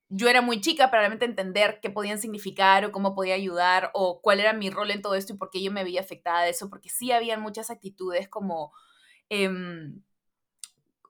yo 0.08 0.28
era 0.28 0.42
muy 0.42 0.60
chica 0.60 0.90
para 0.90 1.02
realmente 1.02 1.24
entender 1.24 1.80
qué 1.80 1.90
podían 1.90 2.18
significar 2.18 2.84
o 2.84 2.92
cómo 2.92 3.14
podía 3.14 3.34
ayudar 3.34 3.90
o 3.94 4.20
cuál 4.20 4.40
era 4.40 4.52
mi 4.52 4.70
rol 4.70 4.90
en 4.90 5.02
todo 5.02 5.14
esto 5.14 5.32
y 5.34 5.36
por 5.38 5.50
qué 5.50 5.62
yo 5.62 5.72
me 5.72 5.84
veía 5.84 6.02
afectada 6.02 6.42
de 6.42 6.50
eso, 6.50 6.68
porque 6.68 6.90
sí 6.90 7.12
había 7.12 7.38
muchas 7.38 7.70
actitudes 7.70 8.28
como... 8.28 8.72
Em, 9.28 10.02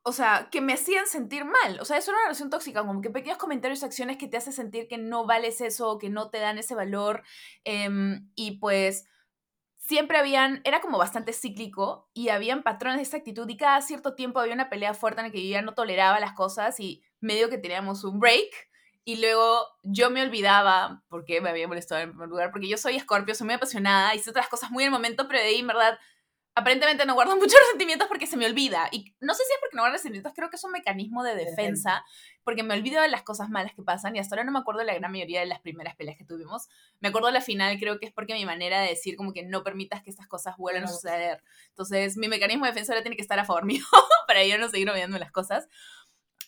o 0.05 0.13
sea, 0.13 0.49
que 0.51 0.61
me 0.61 0.73
hacían 0.73 1.07
sentir 1.07 1.45
mal. 1.45 1.79
O 1.81 1.85
sea, 1.85 1.97
es 1.97 2.09
una 2.09 2.19
relación 2.23 2.51
tóxica, 2.51 2.85
como 2.85 3.01
que 3.01 3.11
pequeños 3.11 3.39
comentarios, 3.39 3.83
acciones 3.85 4.17
que 4.17 4.29
te 4.29 4.37
hacen 4.37 4.53
sentir 4.53 4.89
que 4.89 4.99
no 4.99 5.27
vales 5.27 5.61
eso, 5.61 5.99
que 5.99 6.11
no 6.11 6.31
te 6.31 6.39
dan 6.39 6.59
ese 6.59 6.75
valor. 6.75 7.23
Em, 7.65 8.29
y 8.35 8.59
pues 8.59 9.07
siempre 9.79 10.19
habían, 10.19 10.61
era 10.65 10.81
como 10.81 10.99
bastante 10.99 11.33
cíclico 11.33 12.09
y 12.15 12.31
habían 12.31 12.63
patrones 12.63 12.99
de 12.99 13.03
esta 13.03 13.17
actitud 13.19 13.49
y 13.49 13.57
cada 13.57 13.81
cierto 13.81 14.15
tiempo 14.15 14.41
había 14.41 14.55
una 14.55 14.71
pelea 14.71 14.95
fuerte 14.95 15.21
en 15.21 15.29
la 15.29 15.33
que 15.33 15.45
yo 15.45 15.51
ya 15.51 15.63
no 15.63 15.75
toleraba 15.75 16.21
las 16.21 16.33
cosas 16.33 16.79
y 16.81 17.03
medio 17.21 17.49
que 17.49 17.59
teníamos 17.59 18.03
un 18.05 18.19
break. 18.19 18.51
Y 19.05 19.21
luego 19.21 19.67
yo 19.83 20.11
me 20.11 20.23
olvidaba 20.23 21.03
porque 21.09 21.41
me 21.41 21.51
había 21.51 21.67
molestado 21.67 22.01
en 22.01 22.11
primer 22.11 22.29
lugar, 22.29 22.51
porque 22.53 22.69
yo 22.69 22.79
soy 22.79 22.97
escorpio, 22.97 23.35
soy 23.35 23.47
muy 23.47 23.55
apasionada, 23.55 24.15
hice 24.15 24.31
otras 24.31 24.49
cosas 24.49 24.71
muy 24.71 24.85
en 24.85 24.89
el 24.89 24.93
momento, 24.93 25.27
pero 25.27 25.41
de 25.41 25.47
ahí 25.47 25.59
en 25.59 25.67
verdad 25.67 25.99
aparentemente 26.55 27.07
no 27.07 27.15
guardo 27.15 27.37
muchos 27.37 27.59
resentimientos 27.61 28.09
porque 28.09 28.27
se 28.27 28.37
me 28.37 28.47
olvida. 28.47 28.89
Y 28.93 29.15
no 29.21 29.35
sé 29.35 29.45
si 29.45 29.53
es 29.53 29.59
porque 29.61 29.77
no 29.77 29.83
guardo 29.83 29.95
resentimientos, 29.95 30.33
creo 30.35 30.51
que 30.51 30.57
es 30.57 30.65
un 30.65 30.73
mecanismo 30.73 31.23
de 31.23 31.35
defensa, 31.35 32.05
porque 32.45 32.63
me 32.63 32.75
olvido 32.75 33.01
de 33.01 33.09
las 33.09 33.23
cosas 33.23 33.49
malas 33.49 33.75
que 33.75 33.83
pasan 33.83 34.17
y 34.17 34.19
hasta 34.19 34.35
ahora 34.35 34.45
no 34.45 34.53
me 34.53 34.59
acuerdo 34.59 34.81
de 34.81 34.87
la 34.87 34.95
gran 34.95 35.13
mayoría 35.13 35.41
de 35.41 35.47
las 35.47 35.61
primeras 35.61 35.97
peleas 35.97 36.17
que 36.17 36.25
tuvimos. 36.25 36.69
Me 37.01 37.09
acuerdo 37.09 37.29
de 37.29 37.35
la 37.35 37.41
final, 37.41 37.79
creo 37.79 37.99
que 37.99 38.07
es 38.07 38.13
porque 38.13 38.35
mi 38.35 38.45
manera 38.45 38.81
de 38.81 38.89
decir 38.89 39.17
como 39.17 39.33
que 39.33 39.43
no 39.43 39.63
permitas 39.63 40.03
que 40.03 40.11
estas 40.11 40.27
cosas 40.27 40.57
vuelvan 40.57 40.85
a 40.85 40.89
suceder. 40.89 41.43
Entonces, 41.69 42.17
mi 42.17 42.29
mecanismo 42.29 42.65
de 42.65 42.73
defensa 42.73 42.93
ahora 42.93 43.03
tiene 43.03 43.17
que 43.17 43.23
estar 43.23 43.39
a 43.39 43.45
favor 43.45 43.65
mío 43.67 43.85
para 44.27 44.45
yo 44.45 44.59
no 44.59 44.69
seguir 44.69 44.89
olvidando 44.89 45.19
las 45.19 45.33
cosas. 45.33 45.69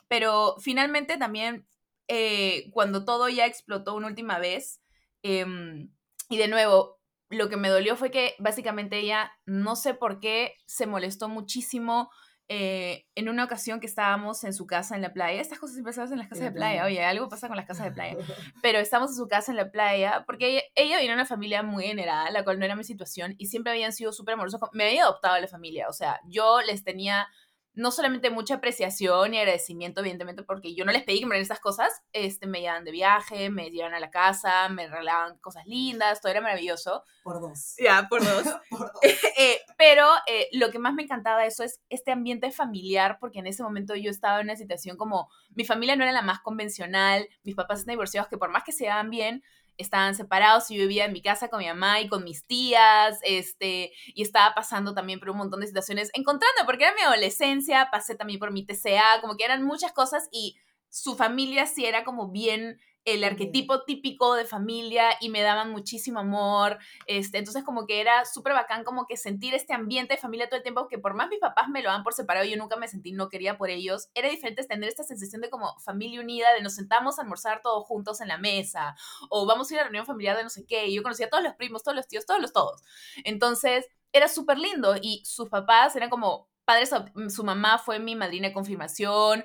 Pero 0.08 0.56
finalmente 0.60 1.16
también, 1.16 1.66
eh, 2.08 2.70
cuando 2.72 3.04
todo 3.04 3.28
ya 3.28 3.46
explotó 3.46 3.94
una 3.94 4.08
última 4.08 4.38
vez, 4.38 4.80
em, 5.22 5.90
y 6.28 6.36
de 6.36 6.48
nuevo, 6.48 7.00
lo 7.34 7.48
que 7.48 7.56
me 7.56 7.68
dolió 7.68 7.96
fue 7.96 8.10
que 8.10 8.34
básicamente 8.38 8.98
ella, 8.98 9.32
no 9.46 9.76
sé 9.76 9.94
por 9.94 10.20
qué, 10.20 10.54
se 10.66 10.86
molestó 10.86 11.28
muchísimo 11.28 12.10
eh, 12.48 13.06
en 13.14 13.30
una 13.30 13.44
ocasión 13.44 13.80
que 13.80 13.86
estábamos 13.86 14.44
en 14.44 14.52
su 14.52 14.66
casa 14.66 14.94
en 14.94 15.02
la 15.02 15.14
playa. 15.14 15.40
Estas 15.40 15.58
cosas 15.58 15.74
siempre 15.74 15.94
se 15.94 16.02
hacen 16.02 16.14
en 16.14 16.18
las 16.18 16.28
casas 16.28 16.44
de 16.44 16.52
playa. 16.52 16.84
Oye, 16.84 17.02
algo 17.02 17.28
pasa 17.28 17.48
con 17.48 17.56
las 17.56 17.66
casas 17.66 17.86
de 17.86 17.92
playa. 17.94 18.16
Pero 18.62 18.78
estamos 18.78 19.10
en 19.10 19.16
su 19.16 19.28
casa 19.28 19.50
en 19.50 19.56
la 19.56 19.70
playa 19.70 20.24
porque 20.26 20.48
ella, 20.48 20.62
ella 20.74 20.98
viene 20.98 21.12
de 21.12 21.20
una 21.20 21.26
familia 21.26 21.62
muy 21.62 21.84
generada, 21.84 22.30
la 22.30 22.44
cual 22.44 22.58
no 22.58 22.66
era 22.66 22.76
mi 22.76 22.84
situación, 22.84 23.34
y 23.38 23.46
siempre 23.46 23.72
habían 23.72 23.92
sido 23.92 24.12
súper 24.12 24.34
amorosos. 24.34 24.60
Me 24.72 24.84
había 24.84 25.04
adoptado 25.04 25.34
a 25.34 25.40
la 25.40 25.48
familia. 25.48 25.88
O 25.88 25.92
sea, 25.92 26.20
yo 26.26 26.60
les 26.60 26.84
tenía 26.84 27.28
no 27.74 27.90
solamente 27.90 28.30
mucha 28.30 28.54
apreciación 28.54 29.34
y 29.34 29.38
agradecimiento, 29.38 30.00
evidentemente, 30.00 30.42
porque 30.42 30.74
yo 30.74 30.84
no 30.84 30.92
les 30.92 31.02
pedí 31.02 31.20
que 31.20 31.26
me 31.26 31.38
esas 31.38 31.60
cosas, 31.60 31.92
este, 32.12 32.46
me 32.46 32.60
llevaban 32.60 32.84
de 32.84 32.92
viaje, 32.92 33.50
me 33.50 33.70
llevaban 33.70 33.94
a 33.94 34.00
la 34.00 34.10
casa, 34.10 34.68
me 34.68 34.86
regalaban 34.86 35.38
cosas 35.38 35.66
lindas, 35.66 36.20
todo 36.20 36.30
era 36.30 36.40
maravilloso. 36.40 37.02
Por 37.22 37.40
dos. 37.40 37.74
Ya, 37.78 38.06
por 38.08 38.24
dos. 38.24 38.44
por 38.70 38.80
dos. 38.80 39.02
Eh, 39.36 39.60
pero 39.76 40.06
eh, 40.28 40.48
lo 40.52 40.70
que 40.70 40.78
más 40.78 40.94
me 40.94 41.02
encantaba 41.02 41.42
de 41.42 41.48
eso 41.48 41.64
es 41.64 41.80
este 41.88 42.12
ambiente 42.12 42.52
familiar, 42.52 43.18
porque 43.20 43.40
en 43.40 43.48
ese 43.48 43.64
momento 43.64 43.96
yo 43.96 44.10
estaba 44.10 44.38
en 44.38 44.46
una 44.46 44.56
situación 44.56 44.96
como, 44.96 45.28
mi 45.50 45.64
familia 45.64 45.96
no 45.96 46.04
era 46.04 46.12
la 46.12 46.22
más 46.22 46.40
convencional, 46.40 47.28
mis 47.42 47.56
papás 47.56 47.80
están 47.80 47.94
divorciados, 47.94 48.28
que 48.28 48.38
por 48.38 48.50
más 48.50 48.62
que 48.62 48.72
se 48.72 48.84
llevaban 48.84 49.10
bien, 49.10 49.42
estaban 49.76 50.14
separados 50.14 50.70
y 50.70 50.76
yo 50.76 50.82
vivía 50.82 51.04
en 51.06 51.12
mi 51.12 51.22
casa 51.22 51.48
con 51.48 51.60
mi 51.60 51.66
mamá 51.66 52.00
y 52.00 52.08
con 52.08 52.24
mis 52.24 52.46
tías, 52.46 53.18
este, 53.22 53.92
y 54.14 54.22
estaba 54.22 54.54
pasando 54.54 54.94
también 54.94 55.20
por 55.20 55.30
un 55.30 55.38
montón 55.38 55.60
de 55.60 55.66
situaciones, 55.66 56.10
encontrando, 56.14 56.64
porque 56.66 56.84
era 56.84 56.94
mi 56.94 57.02
adolescencia, 57.02 57.88
pasé 57.90 58.14
también 58.14 58.38
por 58.38 58.52
mi 58.52 58.64
TCA, 58.64 59.20
como 59.20 59.36
que 59.36 59.44
eran 59.44 59.64
muchas 59.64 59.92
cosas 59.92 60.28
y 60.30 60.56
su 60.88 61.16
familia 61.16 61.66
sí 61.66 61.84
era 61.84 62.04
como 62.04 62.30
bien 62.30 62.78
el 63.04 63.22
arquetipo 63.24 63.84
típico 63.84 64.34
de 64.34 64.44
familia 64.44 65.10
y 65.20 65.28
me 65.28 65.42
daban 65.42 65.70
muchísimo 65.70 66.20
amor. 66.20 66.78
Este, 67.06 67.38
entonces 67.38 67.64
como 67.64 67.86
que 67.86 68.00
era 68.00 68.24
súper 68.24 68.54
bacán 68.54 68.84
como 68.84 69.06
que 69.06 69.16
sentir 69.16 69.54
este 69.54 69.74
ambiente 69.74 70.14
de 70.14 70.20
familia 70.20 70.48
todo 70.48 70.56
el 70.56 70.62
tiempo, 70.62 70.88
que 70.88 70.98
por 70.98 71.14
más 71.14 71.28
mis 71.28 71.40
papás 71.40 71.68
me 71.68 71.82
lo 71.82 71.90
dan 71.90 72.02
por 72.02 72.14
separado, 72.14 72.46
yo 72.46 72.56
nunca 72.56 72.76
me 72.76 72.88
sentí, 72.88 73.12
no 73.12 73.28
quería 73.28 73.58
por 73.58 73.70
ellos. 73.70 74.08
Era 74.14 74.28
diferente 74.28 74.64
tener 74.64 74.88
esta 74.88 75.04
sensación 75.04 75.42
de 75.42 75.50
como 75.50 75.78
familia 75.80 76.20
unida, 76.20 76.52
de 76.54 76.62
nos 76.62 76.74
sentamos 76.74 77.18
a 77.18 77.22
almorzar 77.22 77.60
todos 77.62 77.86
juntos 77.86 78.20
en 78.20 78.28
la 78.28 78.38
mesa, 78.38 78.96
o 79.30 79.46
vamos 79.46 79.70
a 79.70 79.74
ir 79.74 79.80
a 79.80 79.82
la 79.82 79.88
reunión 79.88 80.06
familiar 80.06 80.36
de 80.36 80.42
no 80.42 80.50
sé 80.50 80.64
qué. 80.66 80.86
Y 80.86 80.94
yo 80.94 81.02
conocía 81.02 81.26
a 81.26 81.30
todos 81.30 81.44
los 81.44 81.54
primos, 81.54 81.82
todos 81.82 81.96
los 81.96 82.08
tíos, 82.08 82.26
todos 82.26 82.40
los 82.40 82.52
todos. 82.52 82.82
Entonces 83.24 83.86
era 84.12 84.28
súper 84.28 84.58
lindo 84.58 84.94
y 85.00 85.22
sus 85.24 85.48
papás 85.48 85.96
eran 85.96 86.08
como 86.08 86.48
padres, 86.64 86.90
mm, 87.14 87.28
su 87.28 87.44
mamá 87.44 87.78
fue 87.78 87.98
mi 87.98 88.16
madrina 88.16 88.48
de 88.48 88.54
confirmación, 88.54 89.44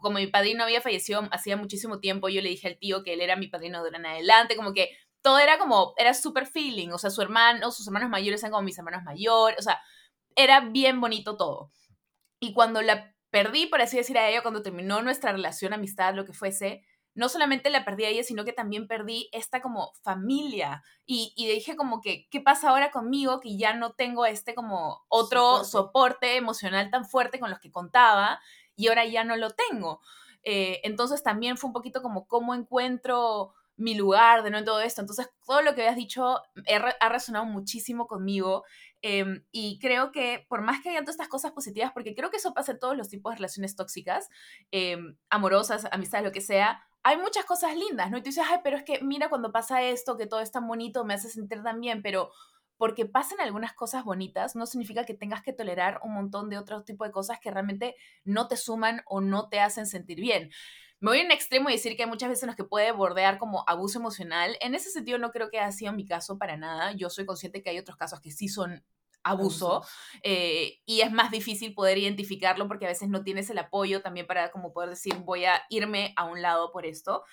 como 0.00 0.18
mi 0.18 0.26
padrino 0.26 0.64
había 0.64 0.80
fallecido 0.80 1.28
hacía 1.30 1.56
muchísimo 1.56 2.00
tiempo, 2.00 2.28
yo 2.28 2.40
le 2.40 2.48
dije 2.48 2.68
al 2.68 2.78
tío 2.78 3.02
que 3.02 3.14
él 3.14 3.20
era 3.20 3.36
mi 3.36 3.48
padrino 3.48 3.82
de 3.82 3.96
en 3.96 4.06
adelante, 4.06 4.56
como 4.56 4.72
que 4.72 4.90
todo 5.22 5.38
era 5.38 5.58
como, 5.58 5.94
era 5.96 6.14
súper 6.14 6.46
feeling, 6.46 6.90
o 6.90 6.98
sea, 6.98 7.10
su 7.10 7.22
hermano, 7.22 7.70
sus 7.70 7.86
hermanos 7.86 8.10
mayores 8.10 8.42
eran 8.42 8.52
como 8.52 8.64
mis 8.64 8.78
hermanos 8.78 9.02
mayores, 9.04 9.58
o 9.58 9.62
sea, 9.62 9.80
era 10.36 10.60
bien 10.60 11.00
bonito 11.00 11.36
todo. 11.36 11.70
Y 12.40 12.52
cuando 12.54 12.82
la 12.82 13.14
perdí, 13.30 13.66
por 13.66 13.80
así 13.80 13.96
decir, 13.96 14.18
a 14.18 14.28
ella, 14.28 14.42
cuando 14.42 14.62
terminó 14.62 15.02
nuestra 15.02 15.32
relación, 15.32 15.72
amistad, 15.72 16.14
lo 16.14 16.24
que 16.24 16.32
fuese, 16.32 16.82
no 17.14 17.28
solamente 17.28 17.70
la 17.70 17.84
perdí 17.84 18.04
a 18.04 18.08
ella, 18.08 18.24
sino 18.24 18.44
que 18.44 18.52
también 18.52 18.86
perdí 18.86 19.28
esta 19.32 19.60
como 19.60 19.92
familia. 20.02 20.82
Y, 21.04 21.32
dije 21.36 21.76
como 21.76 22.00
que, 22.00 22.28
¿qué 22.30 22.40
pasa 22.40 22.70
ahora 22.70 22.90
conmigo? 22.90 23.40
Que 23.40 23.56
ya 23.56 23.74
no 23.74 23.92
tengo 23.92 24.24
este 24.24 24.54
como 24.54 25.04
otro 25.08 25.64
soporte, 25.64 26.36
emocional 26.36 26.90
tan 26.90 27.04
fuerte 27.04 27.38
con 27.38 27.50
los 27.50 27.58
que 27.58 27.70
contaba 27.70 28.40
y 28.76 28.88
ahora 28.88 29.04
ya 29.04 29.24
no 29.24 29.36
lo 29.36 29.50
tengo. 29.50 30.00
Eh, 30.44 30.80
entonces 30.84 31.22
también 31.22 31.56
fue 31.56 31.68
un 31.68 31.74
poquito 31.74 32.02
como 32.02 32.26
cómo 32.26 32.54
encuentro 32.54 33.52
mi 33.76 33.94
lugar 33.94 34.42
de 34.42 34.50
no 34.50 34.58
en 34.58 34.64
todo 34.64 34.80
esto. 34.80 35.00
Entonces 35.00 35.30
todo 35.46 35.62
lo 35.62 35.74
que 35.74 35.82
habías 35.82 35.96
dicho 35.96 36.40
ha 37.00 37.08
resonado 37.08 37.44
muchísimo 37.44 38.06
conmigo. 38.06 38.64
Em, 39.02 39.44
y 39.50 39.78
creo 39.80 40.12
que 40.12 40.46
por 40.48 40.62
más 40.62 40.80
que 40.82 40.90
haya 40.90 41.00
todas 41.00 41.14
estas 41.14 41.28
cosas 41.28 41.52
positivas, 41.52 41.92
porque 41.92 42.14
creo 42.14 42.30
que 42.30 42.36
eso 42.36 42.54
pasa 42.54 42.72
en 42.72 42.78
todos 42.78 42.96
los 42.96 43.08
tipos 43.08 43.32
de 43.32 43.36
relaciones 43.36 43.74
tóxicas, 43.76 44.28
em, 44.70 45.16
amorosas, 45.28 45.86
amistades, 45.90 46.24
lo 46.24 46.32
que 46.32 46.40
sea, 46.40 46.82
hay 47.02 47.16
muchas 47.16 47.44
cosas 47.44 47.76
lindas, 47.76 48.10
¿no? 48.10 48.18
Y 48.18 48.22
tú 48.22 48.26
dices, 48.26 48.44
ay, 48.48 48.60
pero 48.62 48.76
es 48.76 48.84
que 48.84 49.00
mira 49.02 49.28
cuando 49.28 49.52
pasa 49.52 49.82
esto, 49.82 50.16
que 50.16 50.26
todo 50.26 50.40
es 50.40 50.52
tan 50.52 50.66
bonito, 50.66 51.04
me 51.04 51.14
hace 51.14 51.28
sentir 51.28 51.62
tan 51.62 51.80
bien, 51.80 52.02
pero 52.02 52.30
porque 52.76 53.06
pasen 53.06 53.40
algunas 53.40 53.74
cosas 53.74 54.04
bonitas 54.04 54.56
no 54.56 54.66
significa 54.66 55.04
que 55.04 55.14
tengas 55.14 55.42
que 55.42 55.52
tolerar 55.52 56.00
un 56.02 56.14
montón 56.14 56.48
de 56.48 56.58
otro 56.58 56.82
tipo 56.82 57.04
de 57.04 57.12
cosas 57.12 57.38
que 57.40 57.50
realmente 57.50 57.94
no 58.24 58.48
te 58.48 58.56
suman 58.56 59.02
o 59.06 59.20
no 59.20 59.48
te 59.48 59.60
hacen 59.60 59.86
sentir 59.86 60.20
bien. 60.20 60.50
Me 60.98 61.10
voy 61.10 61.18
en 61.18 61.30
extremo 61.32 61.68
y 61.68 61.72
decir 61.72 61.96
que 61.96 62.04
hay 62.04 62.08
muchas 62.08 62.28
veces 62.28 62.44
en 62.44 62.48
las 62.48 62.56
que 62.56 62.64
puede 62.64 62.92
bordear 62.92 63.38
como 63.38 63.64
abuso 63.68 63.98
emocional. 63.98 64.56
En 64.60 64.74
ese 64.74 64.90
sentido 64.90 65.18
no 65.18 65.30
creo 65.30 65.50
que 65.50 65.58
haya 65.58 65.72
sido 65.72 65.92
mi 65.92 66.06
caso 66.06 66.38
para 66.38 66.56
nada. 66.56 66.92
Yo 66.92 67.10
soy 67.10 67.26
consciente 67.26 67.62
que 67.62 67.70
hay 67.70 67.78
otros 67.78 67.96
casos 67.96 68.20
que 68.20 68.30
sí 68.30 68.48
son 68.48 68.84
abuso 69.24 69.84
eh, 70.22 70.80
y 70.84 71.00
es 71.00 71.12
más 71.12 71.30
difícil 71.30 71.74
poder 71.74 71.98
identificarlo 71.98 72.68
porque 72.68 72.86
a 72.86 72.88
veces 72.88 73.08
no 73.08 73.22
tienes 73.22 73.50
el 73.50 73.58
apoyo 73.58 74.02
también 74.02 74.26
para 74.26 74.50
como 74.50 74.72
poder 74.72 74.90
decir 74.90 75.14
voy 75.24 75.44
a 75.44 75.62
irme 75.68 76.12
a 76.16 76.24
un 76.24 76.42
lado 76.42 76.72
por 76.72 76.86
esto. 76.86 77.24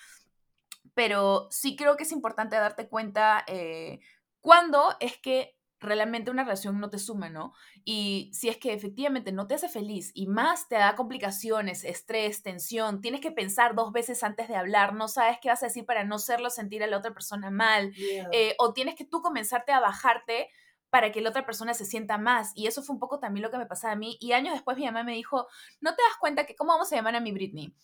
Pero 0.94 1.48
sí 1.50 1.76
creo 1.76 1.96
que 1.96 2.02
es 2.02 2.12
importante 2.12 2.56
darte 2.56 2.88
cuenta 2.88 3.44
eh, 3.46 4.00
cuándo 4.40 4.96
es 5.00 5.16
que 5.18 5.56
realmente 5.80 6.30
una 6.30 6.44
relación 6.44 6.78
no 6.78 6.90
te 6.90 6.98
suma, 6.98 7.30
¿no? 7.30 7.54
Y 7.84 8.30
si 8.34 8.48
es 8.48 8.58
que 8.58 8.74
efectivamente 8.74 9.32
no 9.32 9.46
te 9.46 9.54
hace 9.54 9.68
feliz 9.68 10.12
y 10.14 10.26
más 10.26 10.68
te 10.68 10.76
da 10.76 10.94
complicaciones, 10.94 11.84
estrés, 11.84 12.42
tensión, 12.42 13.00
tienes 13.00 13.20
que 13.20 13.32
pensar 13.32 13.74
dos 13.74 13.90
veces 13.90 14.22
antes 14.22 14.48
de 14.48 14.56
hablar, 14.56 14.94
no 14.94 15.08
sabes 15.08 15.38
qué 15.40 15.48
vas 15.48 15.62
a 15.62 15.66
decir 15.66 15.86
para 15.86 16.04
no 16.04 16.16
hacerlo 16.16 16.50
sentir 16.50 16.82
a 16.82 16.86
la 16.86 16.98
otra 16.98 17.14
persona 17.14 17.50
mal, 17.50 17.92
eh, 18.32 18.54
o 18.58 18.74
tienes 18.74 18.94
que 18.94 19.06
tú 19.06 19.22
comenzarte 19.22 19.72
a 19.72 19.80
bajarte 19.80 20.50
para 20.90 21.12
que 21.12 21.20
la 21.20 21.30
otra 21.30 21.46
persona 21.46 21.74
se 21.74 21.84
sienta 21.84 22.18
más. 22.18 22.52
Y 22.54 22.66
eso 22.66 22.82
fue 22.82 22.94
un 22.94 23.00
poco 23.00 23.18
también 23.18 23.42
lo 23.42 23.50
que 23.50 23.58
me 23.58 23.66
pasaba 23.66 23.94
a 23.94 23.96
mí. 23.96 24.16
Y 24.20 24.32
años 24.32 24.54
después 24.54 24.76
mi 24.76 24.84
mamá 24.84 25.04
me 25.04 25.14
dijo, 25.14 25.46
¿no 25.80 25.94
te 25.94 26.02
das 26.02 26.18
cuenta 26.18 26.46
que 26.46 26.56
cómo 26.56 26.72
vamos 26.72 26.92
a 26.92 26.96
llamar 26.96 27.16
a 27.16 27.20
mi 27.20 27.32
Britney? 27.32 27.74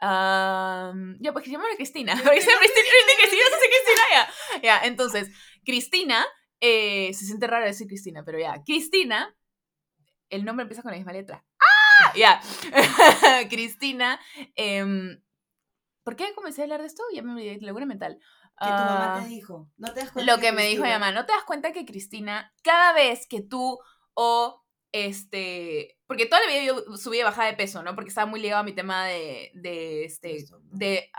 ya, 0.00 1.32
pues 1.32 1.44
que 1.44 1.54
a 1.54 1.76
Cristina. 1.76 2.14
Porque 2.14 2.40
Cristina, 2.40 2.56
Cristina, 2.60 3.44
Cristina, 3.60 4.02
ya. 4.10 4.60
Ya, 4.60 4.80
entonces, 4.84 5.30
Cristina, 5.64 6.26
eh, 6.60 7.12
se 7.14 7.24
siente 7.24 7.46
raro 7.46 7.64
decir 7.64 7.86
Cristina, 7.86 8.24
pero 8.24 8.38
ya, 8.38 8.62
Cristina, 8.64 9.34
el 10.28 10.44
nombre 10.44 10.62
empieza 10.62 10.82
con 10.82 10.90
la 10.90 10.96
misma 10.96 11.12
letra. 11.12 11.44
¡Ah! 11.60 12.12
Ya, 12.16 12.40
Cristina, 13.50 14.20
em, 14.56 15.22
¿por 16.02 16.16
qué 16.16 16.32
comencé 16.34 16.62
a 16.62 16.64
hablar 16.64 16.80
de 16.80 16.88
esto? 16.88 17.02
Ya 17.14 17.22
me 17.22 17.32
olvidé, 17.32 17.58
laguna 17.60 17.86
mental. 17.86 18.18
Que 18.62 18.68
tu 18.68 18.84
mamá 18.84 19.14
te 19.18 19.24
ah, 19.24 19.28
dijo. 19.28 19.68
¿No 19.76 19.92
te 19.92 20.00
das 20.00 20.12
cuenta 20.12 20.32
lo 20.32 20.40
que, 20.40 20.52
me 20.52 20.66
dijo 20.66 20.84
mi 20.84 20.90
mamá. 20.90 21.12
¿No 21.12 21.26
te 21.26 21.32
das 21.32 21.44
cuenta 21.44 21.72
que 21.72 21.84
Cristina, 21.84 22.52
cada 22.62 22.92
vez 22.92 23.26
que 23.26 23.42
tú 23.42 23.78
o 24.14 24.61
este, 24.92 25.96
porque 26.06 26.26
toda 26.26 26.42
la 26.42 26.48
vida 26.48 26.64
yo 26.64 26.96
subía 26.98 27.22
y 27.22 27.24
bajaba 27.24 27.46
de 27.48 27.56
peso, 27.56 27.82
¿no? 27.82 27.94
Porque 27.94 28.10
estaba 28.10 28.26
muy 28.26 28.38
ligado 28.38 28.60
a 28.60 28.64
mi 28.64 28.74
tema 28.74 29.06
de, 29.06 29.50
de, 29.54 30.04
este, 30.04 30.44
de 30.70 31.10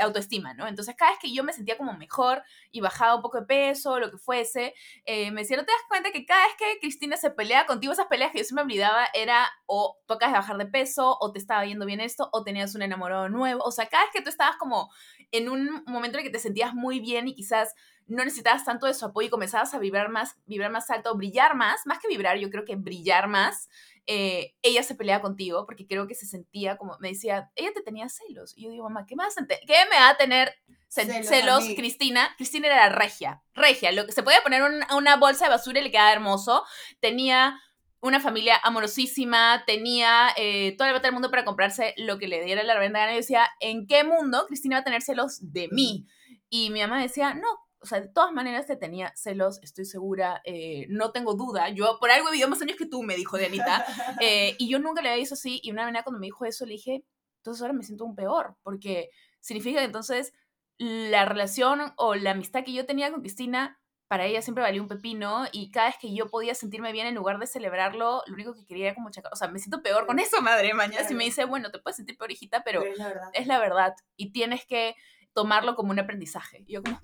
autoestima, 0.00 0.54
¿no? 0.54 0.66
Entonces, 0.66 0.96
cada 0.98 1.12
vez 1.12 1.20
que 1.20 1.32
yo 1.32 1.44
me 1.44 1.52
sentía 1.52 1.76
como 1.76 1.92
mejor 1.92 2.42
y 2.72 2.80
bajaba 2.80 3.14
un 3.14 3.22
poco 3.22 3.38
de 3.38 3.46
peso, 3.46 4.00
lo 4.00 4.10
que 4.10 4.18
fuese, 4.18 4.74
eh, 5.04 5.30
me 5.30 5.42
decía, 5.42 5.56
¿no 5.56 5.64
te 5.64 5.70
das 5.70 5.82
cuenta 5.88 6.10
que 6.10 6.26
cada 6.26 6.44
vez 6.44 6.56
que 6.58 6.80
Cristina 6.80 7.16
se 7.16 7.30
pelea 7.30 7.66
contigo, 7.66 7.92
esas 7.92 8.08
peleas 8.08 8.32
que 8.32 8.38
yo 8.38 8.44
siempre 8.44 8.64
me 8.64 8.72
olvidaba 8.72 9.06
era 9.14 9.48
o 9.66 10.00
tú 10.08 10.14
acabas 10.14 10.32
de 10.32 10.38
bajar 10.38 10.58
de 10.58 10.66
peso, 10.66 11.16
o 11.20 11.30
te 11.30 11.38
estaba 11.38 11.64
yendo 11.64 11.86
bien 11.86 12.00
esto, 12.00 12.28
o 12.32 12.42
tenías 12.42 12.74
un 12.74 12.82
enamorado 12.82 13.28
nuevo, 13.28 13.62
o 13.62 13.70
sea, 13.70 13.86
cada 13.86 14.02
vez 14.02 14.12
que 14.12 14.22
tú 14.22 14.30
estabas 14.30 14.56
como 14.56 14.90
en 15.30 15.48
un 15.48 15.84
momento 15.86 16.18
en 16.18 16.24
el 16.24 16.30
que 16.30 16.36
te 16.36 16.42
sentías 16.42 16.74
muy 16.74 16.98
bien 16.98 17.28
y 17.28 17.36
quizás 17.36 17.76
no 18.10 18.24
necesitabas 18.24 18.64
tanto 18.64 18.86
de 18.86 18.94
su 18.94 19.04
apoyo 19.06 19.28
y 19.28 19.30
comenzabas 19.30 19.72
a 19.72 19.78
vibrar 19.78 20.08
más, 20.08 20.36
vibrar 20.46 20.70
más 20.70 20.90
alto, 20.90 21.14
brillar 21.16 21.54
más, 21.54 21.86
más 21.86 21.98
que 21.98 22.08
vibrar, 22.08 22.38
yo 22.38 22.50
creo 22.50 22.64
que 22.64 22.76
brillar 22.76 23.28
más, 23.28 23.68
eh, 24.06 24.54
ella 24.62 24.82
se 24.82 24.94
peleaba 24.94 25.22
contigo 25.22 25.64
porque 25.66 25.86
creo 25.86 26.08
que 26.08 26.14
se 26.14 26.26
sentía 26.26 26.76
como, 26.76 26.96
me 26.98 27.10
decía, 27.10 27.50
ella 27.54 27.70
te 27.72 27.82
tenía 27.82 28.08
celos. 28.08 28.52
Y 28.56 28.64
yo 28.64 28.70
digo, 28.70 28.84
mamá, 28.84 29.06
¿qué 29.06 29.14
me, 29.14 29.24
¿qué 29.66 29.76
me 29.90 29.96
va 29.96 30.10
a 30.10 30.16
tener 30.16 30.52
celos, 30.88 31.64
Cristina? 31.76 32.34
Cristina 32.36 32.66
era 32.66 32.88
regia, 32.88 33.42
regia, 33.54 33.92
lo 33.92 34.06
que 34.06 34.12
se 34.12 34.22
podía 34.22 34.42
poner 34.42 34.62
una 34.94 35.16
bolsa 35.16 35.44
de 35.44 35.50
basura 35.50 35.80
y 35.80 35.84
le 35.84 35.90
quedaba 35.92 36.12
hermoso. 36.12 36.64
Tenía 36.98 37.60
una 38.00 38.18
familia 38.18 38.58
amorosísima, 38.62 39.62
tenía 39.66 40.30
eh, 40.36 40.74
todo 40.76 40.88
el 40.88 41.00
del 41.00 41.12
mundo 41.12 41.30
para 41.30 41.44
comprarse 41.44 41.94
lo 41.96 42.18
que 42.18 42.28
le 42.28 42.42
diera 42.42 42.62
la 42.62 42.78
venda 42.78 42.98
gana. 42.98 43.12
Y 43.12 43.16
yo 43.16 43.20
decía, 43.20 43.48
¿en 43.60 43.86
qué 43.86 44.04
mundo 44.04 44.46
Cristina 44.48 44.76
va 44.76 44.80
a 44.80 44.84
tener 44.84 45.02
celos 45.02 45.38
de 45.52 45.68
mí? 45.70 46.06
Y 46.48 46.70
mi 46.70 46.80
mamá 46.80 47.00
decía, 47.00 47.34
no, 47.34 47.46
o 47.82 47.86
sea, 47.86 48.00
de 48.00 48.08
todas 48.08 48.32
maneras 48.32 48.66
te 48.66 48.76
tenía 48.76 49.12
celos, 49.16 49.58
estoy 49.62 49.86
segura, 49.86 50.42
eh, 50.44 50.86
no 50.90 51.12
tengo 51.12 51.34
duda. 51.34 51.70
Yo 51.70 51.98
por 51.98 52.10
algo 52.10 52.28
he 52.28 52.32
vivido 52.32 52.48
más 52.48 52.60
años 52.60 52.76
que 52.76 52.86
tú, 52.86 53.02
me 53.02 53.16
dijo 53.16 53.38
Dianita. 53.38 53.84
Eh, 54.22 54.54
y 54.58 54.68
yo 54.68 54.78
nunca 54.78 55.00
le 55.00 55.08
había 55.08 55.22
dicho 55.22 55.34
así. 55.34 55.60
Y 55.62 55.70
una 55.70 55.90
vez 55.90 56.02
cuando 56.04 56.20
me 56.20 56.26
dijo 56.26 56.44
eso, 56.44 56.66
le 56.66 56.72
dije, 56.72 57.04
entonces 57.38 57.62
ahora 57.62 57.72
me 57.72 57.82
siento 57.82 58.04
un 58.04 58.14
peor, 58.14 58.56
porque 58.62 59.08
significa 59.40 59.78
que 59.78 59.86
entonces 59.86 60.34
la 60.76 61.24
relación 61.24 61.92
o 61.96 62.14
la 62.14 62.32
amistad 62.32 62.64
que 62.64 62.72
yo 62.72 62.84
tenía 62.84 63.10
con 63.10 63.20
Cristina, 63.20 63.80
para 64.08 64.26
ella 64.26 64.42
siempre 64.42 64.62
valía 64.62 64.82
un 64.82 64.88
pepino. 64.88 65.44
Y 65.52 65.70
cada 65.70 65.86
vez 65.86 65.96
que 66.00 66.14
yo 66.14 66.28
podía 66.28 66.54
sentirme 66.54 66.92
bien, 66.92 67.06
en 67.06 67.14
lugar 67.14 67.38
de 67.38 67.46
celebrarlo, 67.46 68.22
lo 68.26 68.34
único 68.34 68.54
que 68.54 68.66
quería 68.66 68.86
era 68.86 68.94
como 68.94 69.10
chacar. 69.10 69.32
O 69.32 69.36
sea, 69.36 69.48
me 69.48 69.58
siento 69.58 69.82
peor 69.82 70.06
con 70.06 70.18
eso, 70.18 70.42
madre 70.42 70.74
mañana. 70.74 71.06
Si 71.06 71.14
me 71.14 71.24
dice, 71.24 71.44
bueno, 71.44 71.70
te 71.70 71.78
puedes 71.78 71.96
sentir 71.96 72.18
peor, 72.18 72.30
hijita, 72.30 72.62
pero, 72.64 72.82
es, 72.82 72.98
la 72.98 73.30
es 73.32 73.46
la 73.46 73.58
verdad. 73.58 73.94
Y 74.16 74.32
tienes 74.32 74.66
que 74.66 74.96
tomarlo 75.32 75.76
como 75.76 75.92
un 75.92 75.98
aprendizaje. 75.98 76.64
Y 76.66 76.74
yo 76.74 76.82
como 76.82 77.00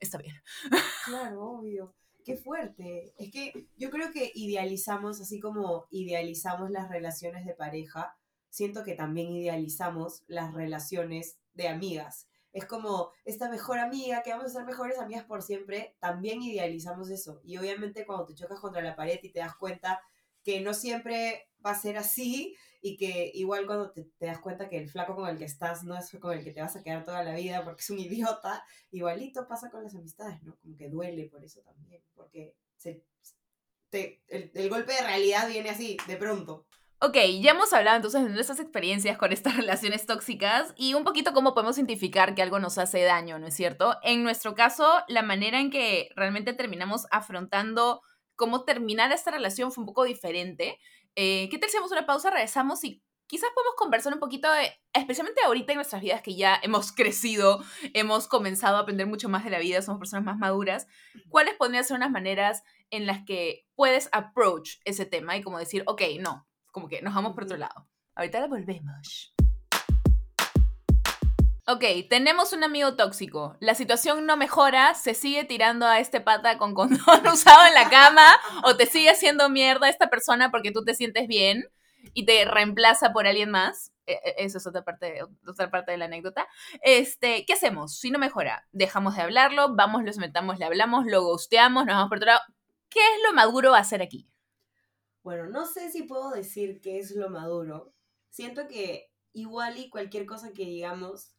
está 0.00 0.18
bien. 0.18 0.34
Claro, 1.04 1.42
obvio. 1.42 1.94
Qué 2.24 2.36
fuerte. 2.36 3.14
Es 3.18 3.30
que 3.30 3.68
yo 3.76 3.90
creo 3.90 4.10
que 4.10 4.32
idealizamos, 4.34 5.20
así 5.20 5.40
como 5.40 5.86
idealizamos 5.90 6.70
las 6.70 6.88
relaciones 6.88 7.44
de 7.44 7.54
pareja, 7.54 8.16
siento 8.48 8.82
que 8.82 8.94
también 8.94 9.30
idealizamos 9.32 10.22
las 10.26 10.54
relaciones 10.54 11.38
de 11.52 11.68
amigas. 11.68 12.28
Es 12.52 12.64
como 12.64 13.10
esta 13.24 13.50
mejor 13.50 13.78
amiga, 13.78 14.22
que 14.22 14.30
vamos 14.30 14.46
a 14.46 14.48
ser 14.50 14.64
mejores 14.64 14.98
amigas 14.98 15.24
por 15.24 15.42
siempre, 15.42 15.96
también 15.98 16.40
idealizamos 16.40 17.10
eso. 17.10 17.40
Y 17.44 17.58
obviamente 17.58 18.06
cuando 18.06 18.26
te 18.26 18.34
chocas 18.34 18.60
contra 18.60 18.80
la 18.80 18.96
pared 18.96 19.18
y 19.22 19.30
te 19.30 19.40
das 19.40 19.56
cuenta 19.56 20.00
que 20.44 20.60
no 20.60 20.72
siempre 20.72 21.48
va 21.64 21.70
a 21.70 21.80
ser 21.80 21.96
así 21.96 22.56
y 22.80 22.96
que 22.96 23.30
igual 23.34 23.66
cuando 23.66 23.90
te, 23.92 24.06
das 24.20 24.40
cuenta 24.40 24.68
que 24.68 24.78
el 24.78 24.88
flaco 24.90 25.14
con 25.14 25.28
el 25.28 25.38
que 25.38 25.44
estás 25.44 25.84
no 25.84 25.96
es 25.96 26.10
con 26.20 26.36
el 26.36 26.44
que 26.44 26.52
te 26.52 26.60
vas 26.60 26.76
a 26.76 26.82
quedar 26.82 27.04
toda 27.04 27.24
la 27.24 27.34
vida 27.34 27.64
porque 27.64 27.80
es 27.80 27.90
un 27.90 27.98
idiota, 27.98 28.64
igualito 28.90 29.48
pasa 29.48 29.70
con 29.70 29.82
las 29.82 29.94
amistades, 29.94 30.42
¿no? 30.42 30.56
Como 30.60 30.76
que 30.76 30.88
duele 30.88 31.24
por 31.24 31.42
eso 31.42 31.60
también, 31.62 32.02
porque 32.14 32.54
se, 32.76 33.02
el, 33.92 34.50
el 34.54 34.68
golpe 34.68 34.92
de 34.92 35.00
realidad 35.00 35.48
viene 35.48 35.70
así, 35.70 35.96
de 36.06 36.16
pronto. 36.16 36.66
Ok, 37.00 37.16
ya 37.42 37.50
hemos 37.50 37.72
hablado 37.74 37.96
entonces 37.96 38.22
de 38.22 38.30
nuestras 38.30 38.60
experiencias 38.60 39.18
con 39.18 39.32
estas 39.32 39.56
relaciones 39.58 40.06
tóxicas 40.06 40.72
y 40.76 40.94
un 40.94 41.04
poquito 41.04 41.34
cómo 41.34 41.52
podemos 41.52 41.76
identificar 41.76 42.34
que 42.34 42.42
algo 42.42 42.58
nos 42.58 42.78
hace 42.78 43.02
daño, 43.02 43.38
¿no 43.38 43.46
es 43.46 43.54
cierto? 43.54 43.96
En 44.02 44.22
nuestro 44.22 44.54
caso, 44.54 44.86
la 45.08 45.22
manera 45.22 45.60
en 45.60 45.70
que 45.70 46.08
realmente 46.16 46.54
terminamos 46.54 47.06
afrontando 47.10 48.00
cómo 48.36 48.64
terminar 48.64 49.12
esta 49.12 49.30
relación 49.30 49.70
fue 49.70 49.82
un 49.82 49.86
poco 49.86 50.04
diferente. 50.04 50.78
Eh, 51.16 51.48
¿Qué 51.50 51.58
tal 51.58 51.70
si 51.70 51.76
hacemos 51.76 51.92
una 51.92 52.06
pausa? 52.06 52.30
Regresamos 52.30 52.82
y 52.84 53.02
quizás 53.26 53.50
podemos 53.54 53.74
conversar 53.76 54.12
un 54.12 54.20
poquito, 54.20 54.50
de, 54.50 54.72
especialmente 54.92 55.42
ahorita 55.42 55.72
en 55.72 55.76
nuestras 55.76 56.02
vidas 56.02 56.22
que 56.22 56.34
ya 56.36 56.58
hemos 56.62 56.92
crecido, 56.96 57.62
hemos 57.94 58.26
comenzado 58.26 58.76
a 58.76 58.80
aprender 58.80 59.06
mucho 59.06 59.28
más 59.28 59.44
de 59.44 59.50
la 59.50 59.58
vida, 59.58 59.82
somos 59.82 60.00
personas 60.00 60.24
más 60.24 60.38
maduras, 60.38 60.86
¿cuáles 61.28 61.54
podrían 61.54 61.84
ser 61.84 61.96
unas 61.96 62.10
maneras 62.10 62.62
en 62.90 63.06
las 63.06 63.24
que 63.24 63.66
puedes 63.74 64.08
approach 64.12 64.76
ese 64.84 65.06
tema 65.06 65.36
y 65.36 65.42
como 65.42 65.58
decir, 65.58 65.84
ok, 65.86 66.02
no, 66.20 66.46
como 66.72 66.88
que 66.88 67.02
nos 67.02 67.14
vamos 67.14 67.34
por 67.34 67.44
otro 67.44 67.56
lado? 67.56 67.88
Ahorita 68.16 68.40
la 68.40 68.46
volvemos. 68.46 69.34
Ok, 71.66 71.82
tenemos 72.10 72.52
un 72.52 72.62
amigo 72.62 72.94
tóxico. 72.94 73.56
La 73.58 73.74
situación 73.74 74.26
no 74.26 74.36
mejora, 74.36 74.94
se 74.94 75.14
sigue 75.14 75.44
tirando 75.44 75.86
a 75.86 75.98
este 75.98 76.20
pata 76.20 76.58
con 76.58 76.74
condón 76.74 76.98
usado 77.32 77.66
en 77.66 77.72
la 77.72 77.88
cama 77.88 78.38
o 78.64 78.76
te 78.76 78.84
sigue 78.84 79.08
haciendo 79.08 79.48
mierda 79.48 79.88
esta 79.88 80.10
persona 80.10 80.50
porque 80.50 80.72
tú 80.72 80.84
te 80.84 80.94
sientes 80.94 81.26
bien 81.26 81.64
y 82.12 82.26
te 82.26 82.44
reemplaza 82.44 83.14
por 83.14 83.26
alguien 83.26 83.50
más. 83.50 83.92
E, 84.04 84.12
e, 84.12 84.34
Eso 84.44 84.58
es 84.58 84.66
otra 84.66 84.84
parte, 84.84 85.20
otra 85.48 85.70
parte 85.70 85.92
de 85.92 85.96
la 85.96 86.04
anécdota. 86.04 86.46
Este, 86.82 87.46
¿qué 87.46 87.54
hacemos? 87.54 87.98
Si 87.98 88.10
no 88.10 88.18
mejora, 88.18 88.68
dejamos 88.72 89.16
de 89.16 89.22
hablarlo, 89.22 89.74
vamos, 89.74 90.04
los 90.04 90.18
metamos, 90.18 90.58
le 90.58 90.66
hablamos, 90.66 91.06
lo 91.06 91.22
ghosteamos, 91.22 91.86
nos 91.86 91.94
vamos 91.94 92.10
por 92.10 92.18
otro 92.18 92.26
lado. 92.26 92.42
¿Qué 92.90 93.00
es 93.00 93.22
lo 93.26 93.32
maduro 93.32 93.74
hacer 93.74 94.02
aquí? 94.02 94.28
Bueno, 95.22 95.46
no 95.46 95.64
sé 95.64 95.90
si 95.90 96.02
puedo 96.02 96.30
decir 96.30 96.82
qué 96.82 96.98
es 96.98 97.12
lo 97.12 97.30
maduro. 97.30 97.94
Siento 98.28 98.68
que 98.68 99.10
igual 99.32 99.78
y 99.78 99.88
cualquier 99.88 100.26
cosa 100.26 100.52
que 100.52 100.66
digamos 100.66 101.33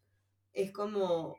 es 0.56 0.72
como 0.72 1.38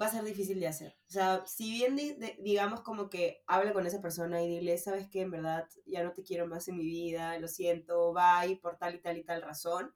va 0.00 0.06
a 0.06 0.10
ser 0.10 0.24
difícil 0.24 0.60
de 0.60 0.66
hacer. 0.66 0.96
O 1.08 1.12
sea, 1.12 1.44
si 1.46 1.70
bien 1.70 1.96
digamos 2.40 2.82
como 2.82 3.08
que 3.08 3.42
habla 3.46 3.72
con 3.72 3.86
esa 3.86 4.02
persona 4.02 4.42
y 4.42 4.48
dile, 4.48 4.76
sabes 4.78 5.08
que 5.08 5.22
en 5.22 5.30
verdad 5.30 5.66
ya 5.86 6.04
no 6.04 6.12
te 6.12 6.22
quiero 6.22 6.46
más 6.46 6.68
en 6.68 6.76
mi 6.76 6.84
vida, 6.84 7.38
lo 7.38 7.48
siento, 7.48 8.12
bye, 8.12 8.56
por 8.56 8.76
tal 8.76 8.96
y 8.96 9.00
tal 9.00 9.16
y 9.16 9.24
tal 9.24 9.42
razón. 9.42 9.94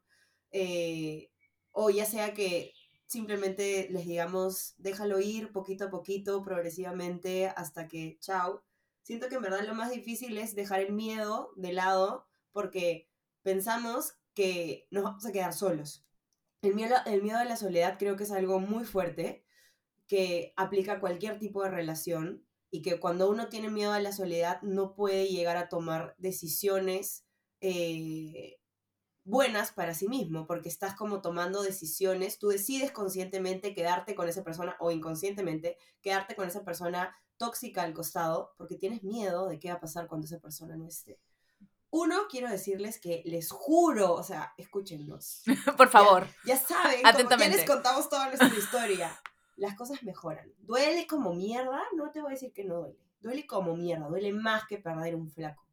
Eh, 0.53 1.31
o 1.73 1.91
ya 1.91 2.07
sea 2.07 2.35
que 2.35 2.73
simplemente 3.07 3.89
les 3.91 4.07
digamos, 4.07 4.75
déjalo 4.79 5.21
ir 5.21 5.53
poquito 5.53 5.87
a 5.87 5.91
poquito, 5.91 6.43
progresivamente, 6.43 7.49
hasta 7.49 7.89
que, 7.89 8.19
chao. 8.21 8.63
Siento 9.03 9.29
que 9.29 9.37
en 9.37 9.43
verdad 9.43 9.67
lo 9.67 9.75
más 9.75 9.91
difícil 9.91 10.39
es 10.39 10.55
dejar 10.55 10.81
el 10.81 10.93
miedo 10.93 11.53
de 11.57 11.73
lado 11.73 12.29
porque 12.53 13.09
pensamos 13.43 14.15
que 14.35 14.87
nos 14.91 15.05
vamos 15.05 15.27
a 15.27 15.33
quedar 15.33 15.53
solos. 15.53 16.07
El 16.63 16.75
miedo, 16.75 16.97
el 17.07 17.23
miedo 17.23 17.39
a 17.39 17.45
la 17.45 17.57
soledad 17.57 17.97
creo 17.99 18.17
que 18.17 18.25
es 18.25 18.33
algo 18.33 18.61
muy 18.61 18.85
fuerte 18.85 19.45
que 20.07 20.53
aplica 20.57 20.95
a 20.95 21.01
cualquier 21.01 21.39
tipo 21.39 21.63
de 21.63 21.71
relación 21.71 22.45
y 22.71 22.83
que 22.83 23.01
cuando 23.01 23.31
uno 23.31 23.49
tiene 23.49 23.71
miedo 23.71 23.93
a 23.93 24.01
la 24.01 24.13
soledad 24.13 24.61
no 24.63 24.95
puede 24.95 25.29
llegar 25.29 25.57
a 25.57 25.69
tomar 25.69 26.15
decisiones 26.19 27.25
eh, 27.61 28.61
buenas 29.25 29.73
para 29.73 29.95
sí 29.95 30.09
mismo, 30.09 30.47
porque 30.47 30.69
estás 30.69 30.95
como 30.95 31.21
tomando 31.21 31.63
decisiones, 31.63 32.39
tú 32.39 32.49
decides 32.49 32.93
conscientemente 32.93 33.75
quedarte 33.75 34.15
con 34.15 34.29
esa 34.29 34.45
persona 34.45 34.77
o 34.81 34.91
inconscientemente 34.91 35.77
quedarte 36.01 36.35
con 36.35 36.49
esa 36.49 36.65
persona 36.65 37.15
tóxica 37.37 37.83
al 37.83 37.95
costado, 37.95 38.53
porque 38.59 38.77
tienes 38.77 39.03
miedo 39.03 39.49
de 39.49 39.59
qué 39.59 39.69
va 39.69 39.75
a 39.75 39.81
pasar 39.81 40.09
cuando 40.09 40.27
esa 40.27 40.41
persona 40.41 40.77
no 40.77 40.87
esté. 40.87 41.21
Uno, 41.91 42.29
quiero 42.31 42.49
decirles 42.49 43.01
que 43.01 43.23
les 43.27 43.51
juro, 43.51 44.15
o 44.15 44.23
sea, 44.23 44.55
escúchenlos. 44.57 45.43
Por 45.77 45.89
favor. 45.89 46.27
Ya, 46.45 46.57
saben, 46.57 47.05
Atentamente. 47.05 47.57
les 47.57 47.67
contamos 47.67 48.09
toda 48.09 48.29
nuestra 48.29 48.49
historia. 48.59 49.21
Las 49.57 49.75
cosas 49.75 50.03
mejoran. 50.03 50.53
¿Duele 50.59 51.07
como 51.07 51.35
mierda? 51.35 51.83
No 51.97 52.11
te 52.11 52.21
voy 52.21 52.31
a 52.31 52.35
decir 52.35 52.53
que 52.53 52.65
no 52.65 52.81
duele. 52.81 52.99
Duele 53.21 53.47
como 53.47 53.77
mierda, 53.77 54.09
duele 54.09 54.33
más 54.33 54.67
que 54.67 54.79
perder 54.79 55.15
un 55.15 55.31
flaco. 55.31 55.67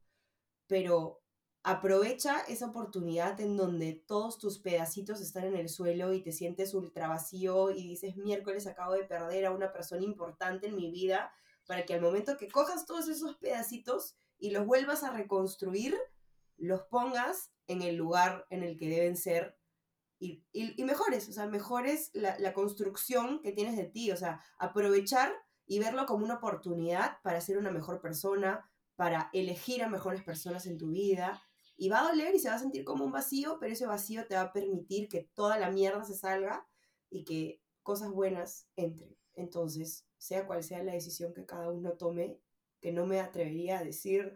Pero 0.65 1.22
aprovecha 1.63 2.41
esa 2.47 2.65
oportunidad 2.65 3.39
en 3.39 3.55
donde 3.55 3.93
todos 3.93 4.38
tus 4.39 4.57
pedacitos 4.59 5.22
están 5.22 5.45
en 5.45 5.55
el 5.55 5.70
suelo 5.70 6.13
y 6.13 6.22
te 6.22 6.32
sientes 6.32 6.74
ultra 6.74 7.07
vacío 7.09 7.72
y 7.72 7.88
dices, 7.88 8.18
miércoles 8.18 8.68
acabo 8.68 8.93
de 8.93 9.03
perder 9.03 9.45
a 9.45 9.51
una 9.51 9.72
persona 9.72 10.03
importante 10.03 10.68
en 10.68 10.76
mi 10.76 10.91
vida, 10.91 11.32
para 11.65 11.86
que 11.86 11.93
al 11.93 12.01
momento 12.01 12.38
que 12.38 12.47
cojas 12.47 12.86
todos 12.86 13.07
esos 13.07 13.36
pedacitos 13.36 14.15
y 14.39 14.51
los 14.51 14.65
vuelvas 14.65 15.03
a 15.03 15.11
reconstruir, 15.11 15.97
los 16.57 16.83
pongas 16.83 17.51
en 17.67 17.81
el 17.81 17.95
lugar 17.95 18.45
en 18.49 18.63
el 18.63 18.77
que 18.77 18.89
deben 18.89 19.17
ser 19.17 19.57
y, 20.19 20.43
y, 20.51 20.83
mejores, 20.83 21.29
o 21.29 21.31
sea, 21.31 21.45
mejores 21.45 22.09
la, 22.13 22.38
la, 22.39 22.53
construcción 22.53 23.39
que 23.43 23.51
tienes 23.51 23.77
de 23.77 23.85
ti, 23.85 24.11
o 24.11 24.17
sea, 24.17 24.41
aprovechar 24.57 25.31
y 25.67 25.77
verlo 25.77 26.07
como 26.07 26.25
una 26.25 26.35
oportunidad 26.35 27.21
para 27.21 27.39
ser 27.39 27.59
una 27.59 27.69
mejor 27.69 28.01
persona, 28.01 28.67
para 28.95 29.29
elegir 29.31 29.83
a 29.83 29.89
mejores 29.89 30.23
personas 30.23 30.65
en 30.65 30.77
tu 30.77 30.89
vida. 30.89 31.41
Y 31.75 31.89
va 31.89 31.99
a 31.99 32.09
doler 32.09 32.33
y 32.33 32.39
se 32.39 32.49
va 32.49 32.55
a 32.55 32.59
sentir 32.59 32.83
como 32.83 33.05
un 33.05 33.11
vacío, 33.11 33.57
pero 33.59 33.73
ese 33.73 33.85
vacío 33.85 34.25
te 34.25 34.33
va 34.33 34.41
a 34.41 34.53
permitir 34.53 35.07
que 35.07 35.29
toda 35.35 35.59
la 35.59 35.69
mierda 35.69 36.03
se 36.03 36.15
salga 36.15 36.67
y 37.11 37.23
que 37.23 37.61
cosas 37.83 38.09
buenas 38.09 38.67
entren. 38.75 39.15
Entonces, 39.35 40.07
sea 40.17 40.47
cual 40.47 40.63
sea 40.63 40.81
la 40.81 40.93
decisión 40.93 41.35
que 41.35 41.45
cada 41.45 41.69
uno 41.69 41.91
tome, 41.91 42.41
que 42.82 42.91
no 42.91 43.05
me 43.05 43.19
atrevería 43.19 43.80
a 43.80 43.84
decir. 43.84 44.34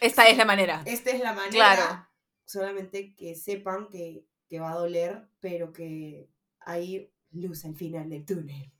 Esta 0.00 0.28
es 0.28 0.36
la 0.36 0.44
manera. 0.44 0.82
Esta 0.86 1.10
es 1.10 1.20
la 1.20 1.32
manera. 1.32 1.50
Claro. 1.50 2.08
Solamente 2.44 3.14
que 3.14 3.34
sepan 3.34 3.88
que, 3.88 4.26
que 4.48 4.60
va 4.60 4.72
a 4.72 4.76
doler, 4.76 5.28
pero 5.40 5.72
que 5.72 6.28
hay 6.60 7.12
luz 7.30 7.64
al 7.64 7.76
final 7.76 8.08
del 8.10 8.24
túnel. 8.24 8.72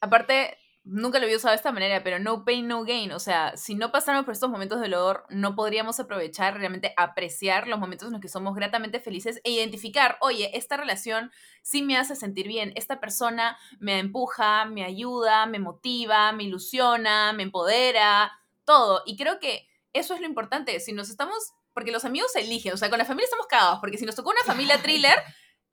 Aparte, 0.00 0.56
nunca 0.88 1.18
lo 1.18 1.24
había 1.24 1.36
usado 1.36 1.52
de 1.52 1.56
esta 1.56 1.70
manera, 1.70 2.02
pero 2.02 2.18
no 2.18 2.44
pain, 2.44 2.66
no 2.66 2.82
gain. 2.82 3.12
O 3.12 3.18
sea, 3.18 3.56
si 3.56 3.74
no 3.74 3.92
pasáramos 3.92 4.24
por 4.24 4.32
estos 4.32 4.50
momentos 4.50 4.80
de 4.80 4.88
dolor, 4.88 5.24
no 5.28 5.54
podríamos 5.54 6.00
aprovechar, 6.00 6.56
realmente 6.56 6.94
apreciar 6.96 7.68
los 7.68 7.78
momentos 7.78 8.08
en 8.08 8.12
los 8.12 8.22
que 8.22 8.28
somos 8.28 8.54
gratamente 8.54 8.98
felices 8.98 9.40
e 9.44 9.50
identificar, 9.50 10.16
oye, 10.20 10.56
esta 10.56 10.76
relación 10.76 11.30
sí 11.62 11.82
me 11.82 11.96
hace 11.96 12.16
sentir 12.16 12.48
bien, 12.48 12.72
esta 12.74 13.00
persona 13.00 13.58
me 13.78 13.98
empuja, 13.98 14.64
me 14.64 14.84
ayuda, 14.84 15.46
me 15.46 15.58
motiva, 15.58 16.32
me 16.32 16.44
ilusiona, 16.44 17.32
me 17.34 17.42
empodera, 17.42 18.32
todo. 18.64 19.02
Y 19.04 19.16
creo 19.16 19.38
que 19.38 19.68
eso 19.92 20.14
es 20.14 20.20
lo 20.20 20.26
importante. 20.26 20.80
Si 20.80 20.92
nos 20.92 21.10
estamos, 21.10 21.52
porque 21.74 21.92
los 21.92 22.06
amigos 22.06 22.34
eligen, 22.34 22.72
o 22.72 22.76
sea, 22.76 22.88
con 22.88 22.98
la 22.98 23.04
familia 23.04 23.24
estamos 23.24 23.46
cagados, 23.46 23.80
porque 23.80 23.98
si 23.98 24.06
nos 24.06 24.14
tocó 24.14 24.30
una 24.30 24.44
familia 24.44 24.78
thriller 24.82 25.18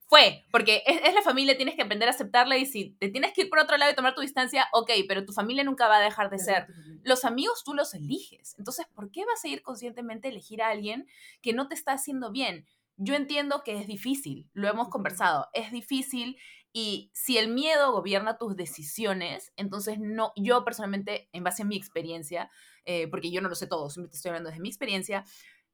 fue, 0.07 0.45
porque 0.51 0.83
es, 0.85 1.13
la 1.13 1.21
familia, 1.23 1.57
tienes 1.57 1.75
que 1.75 1.81
aprender 1.81 2.07
a 2.07 2.11
aceptarla 2.11 2.57
y 2.57 2.65
si 2.65 2.91
te 2.91 3.09
tienes 3.09 3.33
que 3.33 3.43
ir 3.43 3.49
por 3.49 3.59
otro 3.59 3.75
lado 3.77 3.91
y 3.91 3.95
tomar 3.95 4.13
tu 4.13 4.21
distancia, 4.21 4.67
ok, 4.71 4.91
pero 5.07 5.25
tu 5.25 5.33
familia 5.33 5.63
nunca 5.63 5.87
va 5.87 5.97
a 5.97 6.01
dejar 6.01 6.29
de 6.29 6.37
ser. 6.37 6.67
Los 7.03 7.25
amigos 7.25 7.63
tú 7.63 7.73
los 7.73 7.93
eliges. 7.95 8.55
Entonces, 8.59 8.85
¿por 8.93 9.09
qué 9.11 9.25
vas 9.25 9.43
a 9.43 9.47
ir 9.47 9.63
conscientemente 9.63 10.27
a 10.27 10.31
elegir 10.31 10.61
a 10.61 10.69
alguien 10.69 11.07
que 11.41 11.53
no 11.53 11.67
te 11.67 11.73
está 11.73 11.93
haciendo 11.93 12.31
bien? 12.31 12.67
Yo 12.97 13.15
entiendo 13.15 13.63
que 13.63 13.79
es 13.79 13.87
difícil, 13.87 14.47
lo 14.53 14.69
hemos 14.69 14.89
conversado, 14.89 15.49
es 15.53 15.71
difícil 15.71 16.37
y 16.71 17.09
si 17.13 17.37
el 17.37 17.49
miedo 17.49 17.91
gobierna 17.91 18.37
tus 18.37 18.55
decisiones, 18.55 19.53
entonces 19.55 19.97
no, 19.99 20.33
yo 20.35 20.63
personalmente, 20.63 21.29
en 21.33 21.43
base 21.43 21.63
a 21.63 21.65
mi 21.65 21.75
experiencia, 21.75 22.49
eh, 22.85 23.07
porque 23.07 23.31
yo 23.31 23.41
no 23.41 23.49
lo 23.49 23.55
sé 23.55 23.65
todo, 23.67 23.89
simplemente 23.89 24.17
estoy 24.17 24.29
hablando 24.29 24.49
desde 24.49 24.61
mi 24.61 24.69
experiencia, 24.69 25.25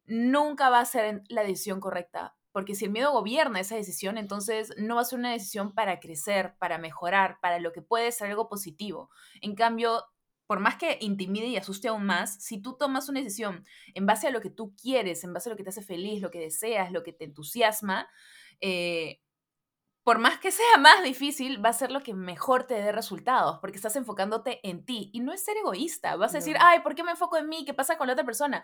nunca 0.05 0.69
va 0.69 0.79
a 0.79 0.85
ser 0.85 1.21
la 1.27 1.43
decisión 1.43 1.79
correcta 1.79 2.35
porque 2.51 2.75
si 2.75 2.85
el 2.85 2.91
miedo 2.91 3.11
gobierna 3.11 3.59
esa 3.59 3.75
decisión, 3.75 4.17
entonces 4.17 4.73
no 4.77 4.95
va 4.95 5.01
a 5.01 5.05
ser 5.05 5.19
una 5.19 5.31
decisión 5.31 5.73
para 5.73 5.99
crecer, 5.99 6.55
para 6.59 6.77
mejorar, 6.77 7.39
para 7.41 7.59
lo 7.59 7.71
que 7.71 7.81
puede 7.81 8.11
ser 8.11 8.29
algo 8.29 8.49
positivo. 8.49 9.09
En 9.41 9.55
cambio, 9.55 10.03
por 10.47 10.59
más 10.59 10.75
que 10.75 10.97
intimide 10.99 11.47
y 11.47 11.57
asuste 11.57 11.87
aún 11.87 12.05
más, 12.05 12.43
si 12.43 12.61
tú 12.61 12.75
tomas 12.77 13.07
una 13.07 13.21
decisión 13.21 13.65
en 13.93 14.05
base 14.05 14.27
a 14.27 14.31
lo 14.31 14.41
que 14.41 14.49
tú 14.49 14.75
quieres, 14.75 15.23
en 15.23 15.33
base 15.33 15.49
a 15.49 15.51
lo 15.51 15.55
que 15.55 15.63
te 15.63 15.69
hace 15.69 15.81
feliz, 15.81 16.21
lo 16.21 16.29
que 16.29 16.39
deseas, 16.39 16.91
lo 16.91 17.03
que 17.03 17.13
te 17.13 17.23
entusiasma, 17.23 18.09
eh, 18.59 19.21
por 20.03 20.19
más 20.19 20.39
que 20.39 20.51
sea 20.51 20.75
más 20.79 21.03
difícil, 21.03 21.63
va 21.63 21.69
a 21.69 21.73
ser 21.73 21.91
lo 21.91 22.01
que 22.01 22.13
mejor 22.13 22.65
te 22.65 22.73
dé 22.73 22.91
resultados, 22.91 23.59
porque 23.59 23.77
estás 23.77 23.95
enfocándote 23.95 24.59
en 24.67 24.83
ti. 24.83 25.09
Y 25.13 25.21
no 25.21 25.31
es 25.31 25.43
ser 25.43 25.57
egoísta. 25.57 26.15
Vas 26.15 26.33
a 26.33 26.39
decir, 26.39 26.57
ay, 26.59 26.81
¿por 26.81 26.95
qué 26.95 27.03
me 27.03 27.11
enfoco 27.11 27.37
en 27.37 27.47
mí? 27.47 27.63
¿Qué 27.65 27.73
pasa 27.73 27.97
con 27.97 28.07
la 28.07 28.13
otra 28.13 28.25
persona? 28.25 28.63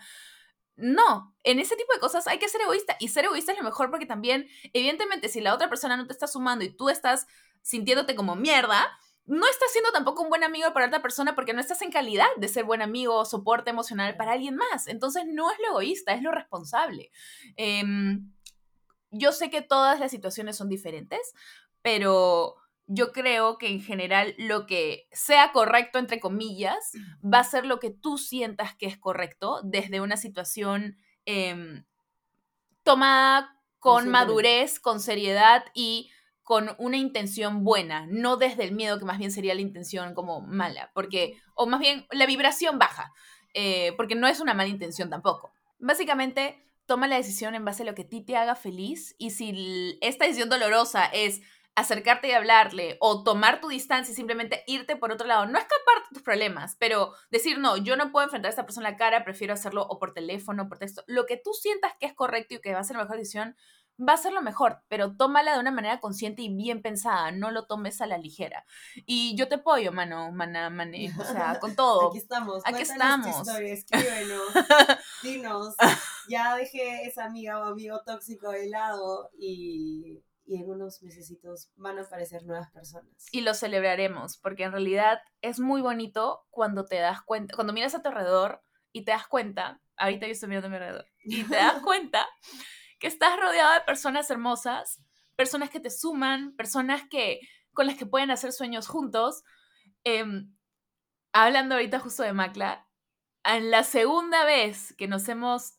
No, 0.78 1.36
en 1.43 1.59
ese 1.59 1.75
tipo 1.75 1.91
de 1.91 1.99
cosas 1.99 2.28
hay 2.28 2.38
que 2.38 2.47
ser 2.47 2.61
egoísta 2.61 2.95
y 2.99 3.07
ser 3.07 3.25
egoísta 3.25 3.51
es 3.51 3.57
lo 3.57 3.63
mejor 3.63 3.89
porque 3.89 4.05
también, 4.05 4.47
evidentemente, 4.73 5.28
si 5.28 5.41
la 5.41 5.53
otra 5.53 5.69
persona 5.69 5.97
no 5.97 6.05
te 6.05 6.13
está 6.13 6.28
sumando 6.28 6.63
y 6.63 6.69
tú 6.69 6.89
estás 6.89 7.25
sintiéndote 7.63 8.15
como 8.15 8.36
mierda, 8.36 8.88
no 9.25 9.45
estás 9.49 9.71
siendo 9.71 9.91
tampoco 9.91 10.21
un 10.21 10.30
buen 10.30 10.43
amigo 10.43 10.71
para 10.73 10.86
otra 10.86 11.01
persona 11.01 11.36
porque 11.36 11.53
no 11.53 11.59
estás 11.59 11.82
en 11.82 11.91
calidad 11.91 12.28
de 12.38 12.47
ser 12.47 12.63
buen 12.63 12.84
amigo 12.84 13.15
o 13.15 13.25
soporte 13.25 13.71
emocional 13.71 14.15
para 14.15 14.34
alguien 14.34 14.55
más. 14.55 14.88
Entonces 14.88 15.25
no 15.28 15.51
es 15.51 15.57
lo 15.59 15.69
egoísta, 15.69 16.13
es 16.13 16.21
lo 16.21 16.32
responsable. 16.32 17.11
Em, 17.55 18.32
yo 19.09 19.32
sé 19.32 19.49
que 19.49 19.61
todas 19.61 19.99
las 19.99 20.11
situaciones 20.11 20.55
son 20.55 20.69
diferentes, 20.69 21.34
pero 21.82 22.55
yo 22.88 23.11
creo 23.11 23.57
que 23.57 23.67
en 23.67 23.81
general 23.81 24.33
lo 24.38 24.65
que 24.65 25.07
sea 25.11 25.51
correcto, 25.51 25.99
entre 25.99 26.19
comillas, 26.19 26.91
va 27.23 27.39
a 27.39 27.43
ser 27.43 27.65
lo 27.65 27.79
que 27.79 27.91
tú 27.91 28.17
sientas 28.17 28.75
que 28.75 28.85
es 28.85 28.97
correcto 28.97 29.61
desde 29.63 29.99
una 29.99 30.15
situación 30.15 30.97
em, 31.25 31.85
tomada 32.83 33.61
con 33.79 34.09
madurez, 34.09 34.79
con 34.79 35.01
seriedad 35.01 35.65
y 35.73 36.09
con 36.43 36.75
una 36.77 36.95
intención 36.95 37.65
buena, 37.65 38.07
no 38.09 38.38
desde 38.38 38.63
el 38.63 38.71
miedo, 38.71 38.97
que 38.97 39.05
más 39.05 39.17
bien 39.17 39.31
sería 39.31 39.53
la 39.53 39.59
intención 39.59 40.13
como 40.13 40.39
mala, 40.39 40.91
porque, 40.93 41.38
o 41.55 41.67
más 41.67 41.81
bien 41.81 42.07
la 42.11 42.25
vibración 42.25 42.79
baja, 42.79 43.13
eh, 43.53 43.93
porque 43.97 44.15
no 44.15 44.27
es 44.27 44.39
una 44.39 44.53
mala 44.53 44.69
intención 44.69 45.09
tampoco. 45.09 45.51
Básicamente, 45.77 46.63
toma 46.85 47.07
la 47.07 47.17
decisión 47.17 47.53
en 47.53 47.65
base 47.65 47.83
a 47.83 47.85
lo 47.85 47.93
que 47.93 48.03
a 48.03 48.07
ti 48.07 48.21
te 48.21 48.38
haga 48.38 48.55
feliz 48.55 49.13
y 49.17 49.31
si 49.31 49.97
esta 49.99 50.23
decisión 50.23 50.49
dolorosa 50.49 51.05
es 51.05 51.41
acercarte 51.78 52.28
y 52.28 52.32
hablarle 52.32 52.97
o 52.99 53.23
tomar 53.23 53.61
tu 53.61 53.67
distancia 53.67 54.11
y 54.11 54.15
simplemente 54.15 54.63
irte 54.65 54.95
por 54.95 55.11
otro 55.11 55.28
lado, 55.28 55.45
no 55.45 55.59
escapar 55.59 56.01
de 56.09 56.15
tus 56.15 56.23
problemas, 56.23 56.75
pero 56.80 57.13
decir, 57.30 57.59
no, 57.59 57.78
yo 57.78 57.95
no 57.95 58.11
puedo 58.11 58.25
enfrentar 58.25 58.49
a 58.49 58.49
esta 58.49 58.65
persona 58.65 58.88
en 58.88 58.93
la 58.93 58.97
cara, 58.97 59.23
prefiero 59.23 59.53
hacerlo 59.53 59.86
o 59.88 59.99
por 59.99 60.11
teléfono, 60.11 60.63
o 60.63 60.67
por 60.67 60.80
texto, 60.80 61.03
lo 61.05 61.28
que 61.28 61.38
tú 61.38 61.53
sientas 61.53 61.93
que 61.99 62.07
es 62.07 62.13
correcto 62.15 62.55
y 62.55 62.61
que 62.61 62.73
va 62.73 62.80
a 62.80 62.84
ser 62.84 62.97
la 62.97 63.03
mejor 63.03 63.17
decisión, 63.17 63.55
va 63.97 64.13
a 64.13 64.17
ser 64.17 64.34
lo 64.34 64.41
mejor, 64.41 64.82
pero 64.88 65.15
tómala 65.15 65.53
de 65.53 65.59
una 65.59 65.71
manera 65.71 65.99
consciente 65.99 66.41
y 66.41 66.55
bien 66.55 66.82
pensada, 66.82 67.32
no 67.32 67.51
lo 67.51 67.67
tomes 67.67 68.01
a 68.01 68.07
la 68.07 68.17
ligera. 68.17 68.65
Y 69.05 69.36
yo 69.36 69.47
te 69.47 69.55
apoyo, 69.55 69.91
mano, 69.91 70.32
mana, 70.32 70.71
mané, 70.71 71.13
o 71.19 71.23
sea, 71.23 71.59
con 71.59 71.75
todo. 71.75 72.09
Aquí 72.09 72.17
estamos. 72.17 72.63
Aquí 72.65 72.84
tu 72.84 72.91
estamos. 72.91 73.28
historia, 73.28 73.73
escríbenos, 73.73 74.41
dinos. 75.21 75.75
Ya 76.30 76.57
dejé 76.57 77.03
esa 77.07 77.23
amiga 77.23 77.57
o 77.57 77.63
amigo 77.63 78.01
tóxico 78.05 78.51
de 78.51 78.67
lado 78.67 79.30
y, 79.39 80.21
y 80.47 80.55
en 80.55 80.69
unos 80.69 81.03
mesecitos 81.03 81.71
van 81.75 81.99
a 81.99 82.03
aparecer 82.03 82.43
nuevas 82.45 82.71
personas. 82.71 83.27
y 83.31 83.41
lo 83.41 83.53
celebraremos, 83.53 84.37
porque 84.37 84.63
en 84.63 84.71
realidad 84.71 85.19
es 85.41 85.59
muy 85.59 85.81
bonito 85.81 86.45
cuando 86.49 86.85
te 86.85 86.95
das 86.95 87.21
cuenta, 87.21 87.53
cuando 87.55 87.73
miras 87.73 87.93
a 87.93 88.01
tu 88.01 88.09
alrededor 88.09 88.63
y 88.93 89.03
te 89.03 89.11
das 89.11 89.27
cuenta, 89.27 89.81
ahorita 89.97 90.25
yo 90.25 90.31
estoy 90.31 90.49
mirando 90.49 90.67
a 90.67 90.69
mi 90.69 90.77
alrededor, 90.77 91.05
y 91.19 91.43
te 91.43 91.55
das 91.55 91.81
cuenta 91.83 92.25
que 92.99 93.07
estás 93.07 93.37
rodeado 93.39 93.73
de 93.73 93.81
personas 93.81 94.29
hermosas, 94.31 95.01
personas 95.35 95.69
que 95.69 95.79
te 95.79 95.89
suman, 95.89 96.55
personas 96.55 97.03
que 97.09 97.41
con 97.73 97.85
las 97.85 97.95
que 97.95 98.07
pueden 98.07 98.31
hacer 98.31 98.53
sueños 98.53 98.87
juntos. 98.87 99.43
Em, 100.03 100.55
hablando 101.31 101.75
ahorita 101.75 101.99
justo 101.99 102.23
de 102.23 102.33
Macla, 102.33 102.87
en 103.43 103.69
la 103.69 103.83
segunda 103.83 104.45
vez 104.45 104.95
que 104.97 105.07
nos 105.07 105.29
hemos 105.29 105.77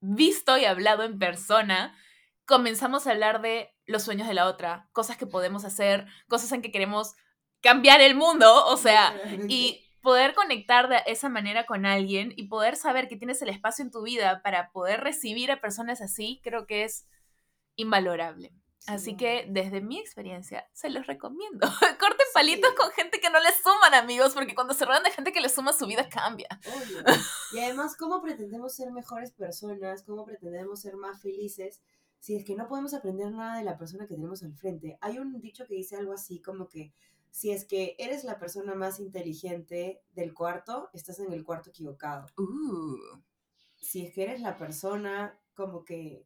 visto 0.00 0.58
y 0.58 0.64
hablado 0.64 1.04
en 1.04 1.18
persona, 1.18 1.96
comenzamos 2.44 3.06
a 3.06 3.12
hablar 3.12 3.40
de 3.40 3.72
los 3.92 4.02
sueños 4.02 4.26
de 4.26 4.34
la 4.34 4.46
otra, 4.46 4.88
cosas 4.92 5.16
que 5.16 5.26
podemos 5.26 5.64
hacer, 5.64 6.06
cosas 6.28 6.50
en 6.52 6.62
que 6.62 6.72
queremos 6.72 7.14
cambiar 7.60 8.00
el 8.00 8.16
mundo, 8.16 8.66
o 8.66 8.76
sea, 8.76 9.14
y 9.48 9.86
poder 10.02 10.34
conectar 10.34 10.88
de 10.88 11.00
esa 11.06 11.28
manera 11.28 11.64
con 11.64 11.86
alguien 11.86 12.32
y 12.36 12.48
poder 12.48 12.74
saber 12.74 13.06
que 13.08 13.16
tienes 13.16 13.40
el 13.42 13.50
espacio 13.50 13.84
en 13.84 13.92
tu 13.92 14.02
vida 14.02 14.42
para 14.42 14.72
poder 14.72 15.00
recibir 15.00 15.52
a 15.52 15.60
personas 15.60 16.00
así, 16.00 16.40
creo 16.42 16.66
que 16.66 16.82
es 16.82 17.06
invalorable. 17.76 18.52
Así 18.88 19.10
Sí. 19.10 19.16
que 19.16 19.46
desde 19.48 19.80
mi 19.80 20.00
experiencia 20.00 20.68
se 20.72 20.90
los 20.90 21.06
recomiendo. 21.06 21.60
Corten 22.00 22.26
palitos 22.34 22.70
Sí. 22.70 22.76
con 22.76 22.90
gente 22.90 23.20
que 23.20 23.30
no 23.30 23.38
les 23.38 23.54
suman, 23.62 23.94
amigos, 23.94 24.32
porque 24.34 24.56
cuando 24.56 24.74
se 24.74 24.84
rodean 24.84 25.04
de 25.04 25.12
gente 25.12 25.32
que 25.32 25.40
les 25.40 25.54
suma, 25.54 25.72
su 25.72 25.86
vida 25.86 26.08
cambia. 26.08 26.48
Obvio. 26.66 27.04
Y 27.52 27.60
además, 27.60 27.96
¿cómo 27.96 28.20
pretendemos 28.20 28.74
ser 28.74 28.90
mejores 28.90 29.30
personas? 29.30 30.02
¿Cómo 30.02 30.24
pretendemos 30.24 30.80
ser 30.80 30.96
más 30.96 31.22
felices? 31.22 31.80
Si 32.22 32.36
es 32.36 32.44
que 32.44 32.54
no 32.54 32.68
podemos 32.68 32.94
aprender 32.94 33.32
nada 33.32 33.58
de 33.58 33.64
la 33.64 33.76
persona 33.76 34.06
que 34.06 34.14
tenemos 34.14 34.44
al 34.44 34.54
frente. 34.54 34.96
Hay 35.00 35.18
un 35.18 35.40
dicho 35.40 35.66
que 35.66 35.74
dice 35.74 35.96
algo 35.96 36.12
así 36.12 36.40
como 36.40 36.68
que 36.68 36.92
si 37.32 37.50
es 37.50 37.64
que 37.64 37.96
eres 37.98 38.22
la 38.22 38.38
persona 38.38 38.76
más 38.76 39.00
inteligente 39.00 40.04
del 40.14 40.32
cuarto, 40.32 40.88
estás 40.92 41.18
en 41.18 41.32
el 41.32 41.42
cuarto 41.42 41.70
equivocado. 41.70 42.28
Uh. 42.38 43.18
Si 43.74 44.06
es 44.06 44.14
que 44.14 44.22
eres 44.22 44.40
la 44.40 44.56
persona 44.56 45.36
como 45.54 45.84
que, 45.84 46.24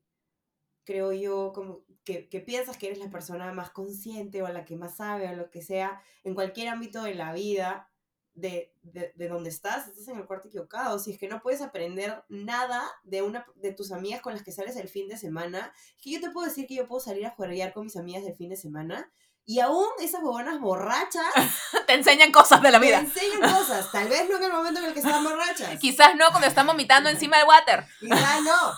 creo 0.85 1.15
yo, 1.15 1.55
como 1.55 1.87
que, 2.05 2.29
que 2.29 2.41
piensas 2.41 2.77
que 2.77 2.89
eres 2.89 2.99
la 2.99 3.09
persona 3.09 3.51
más 3.55 3.71
consciente 3.71 4.43
o 4.43 4.49
la 4.49 4.67
que 4.67 4.77
más 4.77 4.97
sabe 4.97 5.31
o 5.31 5.35
lo 5.35 5.51
que 5.51 5.63
sea, 5.63 6.03
en 6.25 6.35
cualquier 6.35 6.69
ámbito 6.69 7.05
de 7.05 7.15
la 7.15 7.33
vida, 7.33 7.89
de, 8.37 8.73
de, 8.83 9.13
de 9.17 9.29
donde 9.29 9.51
estás, 9.51 9.89
estás 9.89 10.07
en 10.09 10.19
el 10.19 10.27
cuarto 10.27 10.47
equivocado. 10.49 10.99
Si 11.01 11.11
es 11.13 11.19
que 11.19 11.27
no 11.27 11.41
puedes 11.43 11.61
aprender 11.63 12.23
nada 12.29 12.83
de 13.03 13.23
una 13.23 13.45
de 13.57 13.73
tus 13.73 13.91
amigas 13.91 14.21
con 14.21 14.35
las 14.35 14.43
que 14.45 14.53
sales 14.53 14.77
el 14.77 14.89
fin 14.89 15.09
de 15.09 15.17
semana, 15.17 15.73
es 15.97 16.03
que 16.03 16.11
yo 16.13 16.21
te 16.21 16.31
puedo 16.31 16.47
decir 16.47 16.67
que 16.69 16.75
yo 16.77 16.87
puedo 16.87 17.01
salir 17.01 17.27
a 17.27 17.31
jugar 17.31 17.73
con 17.73 17.85
mis 17.85 17.97
amigas 17.97 18.23
el 18.25 18.37
fin 18.37 18.51
de 18.51 18.57
semana 18.57 19.11
y 19.49 19.61
aún 19.61 19.87
esas 20.01 20.23
huevonas 20.23 20.61
borrachas 20.61 21.25
Te 21.87 21.95
enseñan 21.95 22.33
cosas 22.33 22.61
de 22.63 22.71
la 22.71 22.79
vida. 22.79 22.99
enseñan 22.99 23.41
cosas. 23.41 23.91
Tal 23.93 24.09
vez 24.09 24.29
no 24.29 24.37
en 24.37 24.45
el 24.45 24.53
momento 24.53 24.81
en 24.81 24.87
el 24.87 24.93
que 24.93 24.99
están 25.01 25.25
borrachas. 25.25 25.77
Quizás 25.81 26.15
no 26.17 26.29
cuando 26.31 26.49
están 26.49 26.67
vomitando 26.67 27.09
encima 27.09 27.39
del 27.39 27.47
water. 27.47 27.85
Quizás 28.01 28.43
no. 28.43 28.73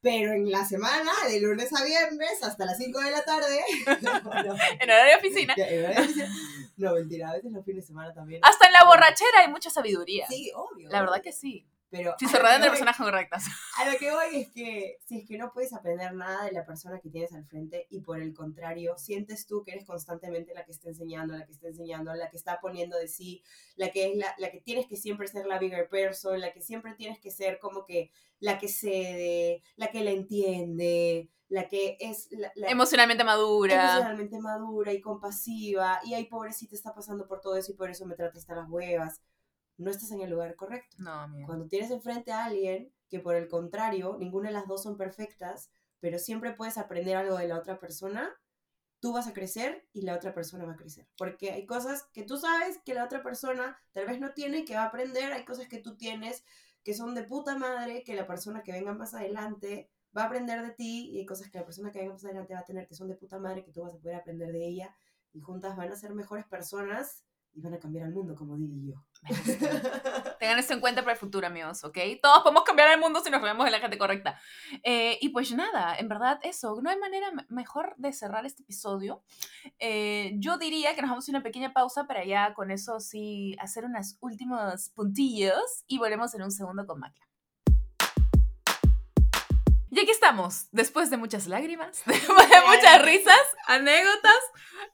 Pero 0.00 0.32
en 0.32 0.48
la 0.50 0.64
semana, 0.64 1.10
de 1.28 1.40
lunes 1.40 1.72
a 1.74 1.82
viernes, 1.84 2.42
hasta 2.42 2.64
las 2.64 2.78
5 2.78 3.00
de 3.00 3.10
la 3.10 3.22
tarde. 3.24 3.60
No, 4.00 4.12
no, 4.42 4.54
En 4.80 4.90
horario 4.90 5.14
de 5.14 5.28
oficina. 5.28 5.54
ya, 5.56 5.66
en 5.68 5.84
horario 5.84 6.00
de 6.00 6.04
oficina. 6.06 6.28
No, 6.78 6.94
mentira, 6.94 7.30
a 7.30 7.32
veces 7.34 7.52
los 7.52 7.64
fines 7.64 7.82
de 7.82 7.88
semana 7.88 8.14
también. 8.14 8.40
Hasta 8.44 8.66
en 8.66 8.72
la 8.72 8.84
borrachera 8.84 9.40
hay 9.40 9.48
mucha 9.48 9.68
sabiduría. 9.68 10.26
Sí, 10.28 10.50
obvio. 10.54 10.88
La 10.88 11.00
verdad 11.00 11.20
que 11.20 11.32
sí. 11.32 11.66
Pero 11.90 12.14
Si 12.18 12.26
se 12.26 12.38
rodean 12.38 12.60
de 12.60 12.68
personas 12.68 12.96
correctas. 12.96 13.44
A 13.78 13.90
lo 13.90 13.98
que 13.98 14.10
voy 14.10 14.36
es 14.36 14.48
que 14.50 14.98
si 15.06 15.20
es 15.20 15.26
que 15.26 15.38
no 15.38 15.50
puedes 15.52 15.72
aprender 15.72 16.12
nada 16.12 16.44
de 16.44 16.52
la 16.52 16.66
persona 16.66 17.00
que 17.00 17.08
tienes 17.08 17.32
al 17.32 17.46
frente 17.46 17.86
y 17.88 18.00
por 18.00 18.20
el 18.20 18.34
contrario, 18.34 18.96
sientes 18.98 19.46
tú 19.46 19.64
que 19.64 19.72
eres 19.72 19.86
constantemente 19.86 20.52
la 20.54 20.64
que 20.64 20.72
está 20.72 20.88
enseñando, 20.88 21.34
la 21.34 21.46
que 21.46 21.52
está 21.52 21.68
enseñando, 21.68 22.14
la 22.14 22.28
que 22.28 22.36
está 22.36 22.60
poniendo 22.60 22.98
de 22.98 23.08
sí, 23.08 23.42
la 23.76 23.90
que 23.90 24.10
es 24.10 24.16
la, 24.16 24.34
la 24.38 24.50
que 24.50 24.60
tienes 24.60 24.86
que 24.86 24.96
siempre 24.96 25.28
ser 25.28 25.46
la 25.46 25.58
bigger 25.58 25.88
person, 25.88 26.38
la 26.40 26.52
que 26.52 26.60
siempre 26.60 26.94
tienes 26.94 27.18
que 27.20 27.30
ser 27.30 27.58
como 27.58 27.86
que 27.86 28.10
la 28.38 28.58
que 28.58 28.68
cede, 28.68 29.62
la 29.76 29.90
que 29.90 30.04
la 30.04 30.10
entiende, 30.10 31.30
la 31.48 31.68
que 31.68 31.96
es 32.00 32.28
la, 32.30 32.52
la- 32.54 32.68
Emocionalmente 32.68 33.24
madura. 33.24 33.74
emocionalmente 33.74 34.38
madura 34.38 34.92
y 34.92 35.00
compasiva 35.00 36.00
y 36.04 36.14
ay 36.14 36.26
pobrecita 36.26 36.74
está 36.74 36.94
pasando 36.94 37.26
por 37.26 37.40
todo 37.40 37.56
eso 37.56 37.72
y 37.72 37.74
por 37.74 37.90
eso 37.90 38.04
me 38.06 38.14
trata 38.16 38.38
hasta 38.38 38.54
las 38.54 38.68
huevas. 38.68 39.22
No 39.78 39.90
estás 39.90 40.10
en 40.10 40.20
el 40.20 40.30
lugar 40.30 40.56
correcto. 40.56 40.96
No, 40.98 41.12
amiga. 41.12 41.46
Cuando 41.46 41.66
tienes 41.68 41.90
enfrente 41.90 42.32
a 42.32 42.44
alguien 42.46 42.92
que 43.08 43.20
por 43.20 43.34
el 43.36 43.48
contrario, 43.48 44.16
ninguna 44.18 44.48
de 44.48 44.54
las 44.54 44.66
dos 44.66 44.82
son 44.82 44.96
perfectas, 44.96 45.70
pero 46.00 46.18
siempre 46.18 46.52
puedes 46.52 46.76
aprender 46.78 47.16
algo 47.16 47.36
de 47.38 47.48
la 47.48 47.56
otra 47.58 47.78
persona, 47.78 48.30
tú 49.00 49.12
vas 49.12 49.26
a 49.28 49.32
crecer 49.32 49.86
y 49.92 50.02
la 50.02 50.14
otra 50.16 50.34
persona 50.34 50.64
va 50.66 50.72
a 50.72 50.76
crecer. 50.76 51.06
Porque 51.16 51.52
hay 51.52 51.64
cosas 51.64 52.02
que 52.12 52.24
tú 52.24 52.36
sabes 52.36 52.78
que 52.84 52.94
la 52.94 53.04
otra 53.04 53.22
persona 53.22 53.78
tal 53.92 54.06
vez 54.06 54.20
no 54.20 54.32
tiene, 54.32 54.64
que 54.64 54.74
va 54.74 54.82
a 54.82 54.86
aprender, 54.86 55.32
hay 55.32 55.44
cosas 55.44 55.68
que 55.68 55.78
tú 55.78 55.96
tienes 55.96 56.44
que 56.82 56.94
son 56.94 57.14
de 57.14 57.22
puta 57.22 57.56
madre, 57.56 58.02
que 58.04 58.14
la 58.14 58.26
persona 58.26 58.62
que 58.62 58.72
venga 58.72 58.92
más 58.94 59.14
adelante 59.14 59.90
va 60.16 60.22
a 60.22 60.26
aprender 60.26 60.62
de 60.62 60.70
ti 60.72 61.10
y 61.12 61.18
hay 61.18 61.26
cosas 61.26 61.50
que 61.50 61.58
la 61.58 61.64
persona 61.64 61.90
que 61.92 61.98
venga 61.98 62.12
más 62.12 62.24
adelante 62.24 62.54
va 62.54 62.60
a 62.60 62.64
tener 62.64 62.86
que 62.86 62.94
son 62.94 63.08
de 63.08 63.14
puta 63.14 63.38
madre, 63.38 63.64
que 63.64 63.72
tú 63.72 63.82
vas 63.82 63.94
a 63.94 63.98
poder 63.98 64.16
aprender 64.16 64.52
de 64.52 64.66
ella 64.66 64.94
y 65.32 65.40
juntas 65.40 65.76
van 65.76 65.92
a 65.92 65.96
ser 65.96 66.14
mejores 66.14 66.46
personas 66.46 67.24
y 67.54 67.60
van 67.60 67.74
a 67.74 67.78
cambiar 67.78 68.04
al 68.06 68.12
mundo 68.12 68.34
como 68.34 68.56
y 68.58 68.90
yo. 68.92 69.04
Tengan 70.38 70.58
esto 70.58 70.74
en 70.74 70.80
cuenta 70.80 71.00
para 71.02 71.12
el 71.14 71.18
futuro, 71.18 71.46
amigos, 71.46 71.82
¿ok? 71.82 71.98
Todos 72.22 72.42
podemos 72.42 72.62
cambiar 72.62 72.90
el 72.92 73.00
mundo 73.00 73.20
si 73.20 73.30
nos 73.30 73.40
rodeamos 73.40 73.64
de 73.64 73.70
la 73.72 73.80
gente 73.80 73.98
correcta. 73.98 74.38
Eh, 74.84 75.18
y 75.20 75.30
pues 75.30 75.50
nada, 75.52 75.96
en 75.96 76.08
verdad, 76.08 76.38
eso. 76.42 76.80
No 76.82 76.90
hay 76.90 76.98
manera 76.98 77.32
me- 77.32 77.46
mejor 77.48 77.94
de 77.96 78.12
cerrar 78.12 78.46
este 78.46 78.62
episodio. 78.62 79.22
Eh, 79.78 80.32
yo 80.38 80.58
diría 80.58 80.94
que 80.94 81.00
nos 81.02 81.10
vamos 81.10 81.28
a 81.28 81.32
una 81.32 81.42
pequeña 81.42 81.72
pausa 81.72 82.06
para 82.06 82.24
ya 82.24 82.54
con 82.54 82.70
eso 82.70 83.00
sí 83.00 83.56
hacer 83.58 83.84
unos 83.84 84.16
últimos 84.20 84.90
puntillos 84.90 85.84
y 85.88 85.98
volvemos 85.98 86.34
en 86.34 86.42
un 86.42 86.50
segundo 86.52 86.86
con 86.86 87.00
Macla. 87.00 87.26
Y 89.90 90.00
aquí 90.00 90.10
estamos, 90.10 90.68
después 90.70 91.10
de 91.10 91.16
muchas 91.16 91.46
lágrimas, 91.46 92.02
de 92.06 92.14
muchas 92.14 93.02
risas, 93.02 93.40
anécdotas, 93.66 94.40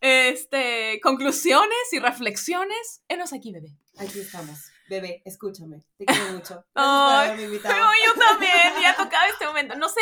este, 0.01 1.01
conclusiones 1.03 1.93
y 1.93 1.99
reflexiones. 1.99 3.03
Enos 3.09 3.33
aquí, 3.33 3.53
bebé. 3.53 3.77
Aquí 3.99 4.21
estamos. 4.21 4.71
Bebé, 4.89 5.23
escúchame. 5.25 5.85
Te 5.97 6.05
quiero 6.05 6.33
mucho. 6.33 6.65
Ay. 6.75 7.37
Pero 7.63 7.91
yo 8.07 8.21
también, 8.21 8.75
ya 8.81 8.95
tocaba 8.97 9.27
este 9.27 9.47
momento. 9.47 9.77
No 9.77 9.89
sé, 9.89 10.01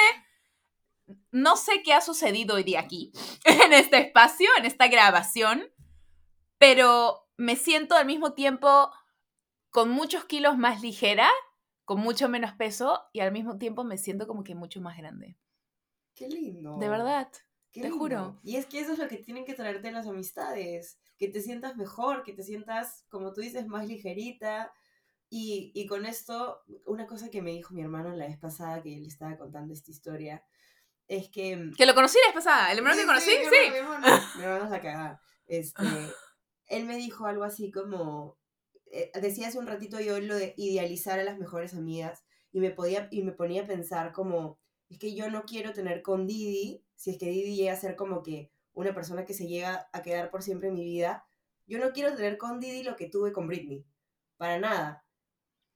no 1.31 1.57
sé 1.57 1.83
qué 1.83 1.95
ha 1.95 2.01
sucedido 2.01 2.57
hoy 2.57 2.65
día 2.65 2.81
aquí, 2.81 3.13
en 3.45 3.73
este 3.73 3.99
espacio, 3.99 4.49
en 4.59 4.67
esta 4.67 4.89
grabación, 4.89 5.71
pero 6.59 7.29
me 7.37 7.57
siento 7.57 7.97
al 7.97 8.07
mismo 8.07 8.35
tiempo 8.35 8.93
con 9.71 9.89
muchos 9.91 10.25
kilos 10.25 10.59
más 10.59 10.83
ligera, 10.83 11.31
con 11.85 12.01
mucho 12.01 12.29
menos 12.29 12.53
peso 12.55 13.03
y 13.13 13.21
al 13.21 13.33
mismo 13.33 13.59
tiempo 13.59 13.85
me 13.85 13.99
siento 13.99 14.27
como 14.27 14.45
que 14.45 14.55
mucho 14.55 14.81
más 14.81 14.97
grande. 14.97 15.37
Qué 16.15 16.29
lindo. 16.29 16.77
De 16.79 16.89
verdad. 16.89 17.29
Qué 17.71 17.81
te 17.81 17.89
lindo. 17.89 17.99
juro. 17.99 18.41
Y 18.43 18.57
es 18.57 18.67
que 18.67 18.81
eso 18.81 18.93
es 18.93 18.99
lo 18.99 19.09
que 19.09 19.17
tienen 19.17 19.45
que 19.45 19.55
traerte 19.55 19.91
las 19.93 20.07
amistades. 20.07 20.99
Que 21.19 21.29
te 21.29 21.41
sientas 21.41 21.77
mejor, 21.77 22.23
que 22.23 22.33
te 22.33 22.43
sientas, 22.43 23.05
como 23.09 23.33
tú 23.33 23.41
dices, 23.41 23.67
más 23.67 23.87
ligerita. 23.87 24.73
Y, 25.31 25.73
y 25.75 25.87
con 25.87 26.05
esto, 26.05 26.63
una 26.85 27.07
cosa 27.07 27.31
que 27.31 27.41
me 27.41 27.53
dijo 27.53 27.73
mi 27.73 27.81
hermano 27.81 28.11
la 28.11 28.27
vez 28.27 28.39
pasada, 28.39 28.83
que 28.83 28.91
le 28.91 29.09
estaba 29.09 29.39
contando 29.39 29.73
esta 29.73 29.91
historia, 29.91 30.45
es 31.09 31.31
que... 31.31 31.71
Que 31.77 31.87
lo 31.87 31.95
conocí 31.95 32.19
la 32.21 32.29
vez 32.29 32.35
pasada, 32.35 32.71
el 32.71 32.79
hermano 32.79 32.97
que 32.97 33.07
conocí, 33.07 33.31
mi 33.31 33.45
sí. 33.45 33.75
hermano, 33.75 33.99
Mi 33.99 34.07
hermano, 34.07 34.25
mi 34.37 34.43
hermano 34.43 34.65
es 34.65 34.71
la 34.71 34.81
cagada. 34.81 35.23
Este, 35.45 35.85
él 36.69 36.87
me 36.87 36.97
dijo 36.97 37.27
algo 37.27 37.45
así 37.45 37.71
como, 37.71 38.39
eh, 38.93 39.11
decía 39.21 39.49
hace 39.49 39.59
un 39.59 39.67
ratito 39.67 40.01
yo 40.01 40.21
lo 40.21 40.37
de 40.37 40.55
idealizar 40.59 41.19
a 41.19 41.25
las 41.25 41.39
mejores 41.39 41.75
amigas 41.75 42.25
y 42.53 42.61
me, 42.61 42.71
podía, 42.71 43.09
y 43.11 43.23
me 43.23 43.33
ponía 43.33 43.63
a 43.63 43.67
pensar 43.67 44.13
como, 44.13 44.59
es 44.91 44.99
que 44.99 45.15
yo 45.15 45.31
no 45.31 45.45
quiero 45.45 45.73
tener 45.73 46.03
con 46.03 46.27
Didi, 46.27 46.85
si 46.97 47.13
es 47.13 47.19
que 47.19 47.31
Didi 47.31 47.57
llega 47.57 47.73
a 47.73 47.77
ser 47.77 47.97
como 47.97 48.23
que 48.23 48.53
una 48.75 48.95
persona 48.95 49.25
que 49.25 49.35
se 49.35 49.47
llega 49.47 49.89
a 49.93 50.03
quedar 50.03 50.31
por 50.31 50.43
siempre 50.43 50.69
en 50.69 50.75
mi 50.75 50.85
vida, 50.85 51.25
yo 51.67 51.79
no 51.79 51.93
quiero 51.93 52.15
tener 52.15 52.37
con 52.37 52.61
Didi 52.61 52.83
lo 52.83 52.97
que 52.97 53.09
tuve 53.09 53.33
con 53.33 53.47
Britney, 53.47 53.87
para 54.37 54.59
nada. 54.59 55.05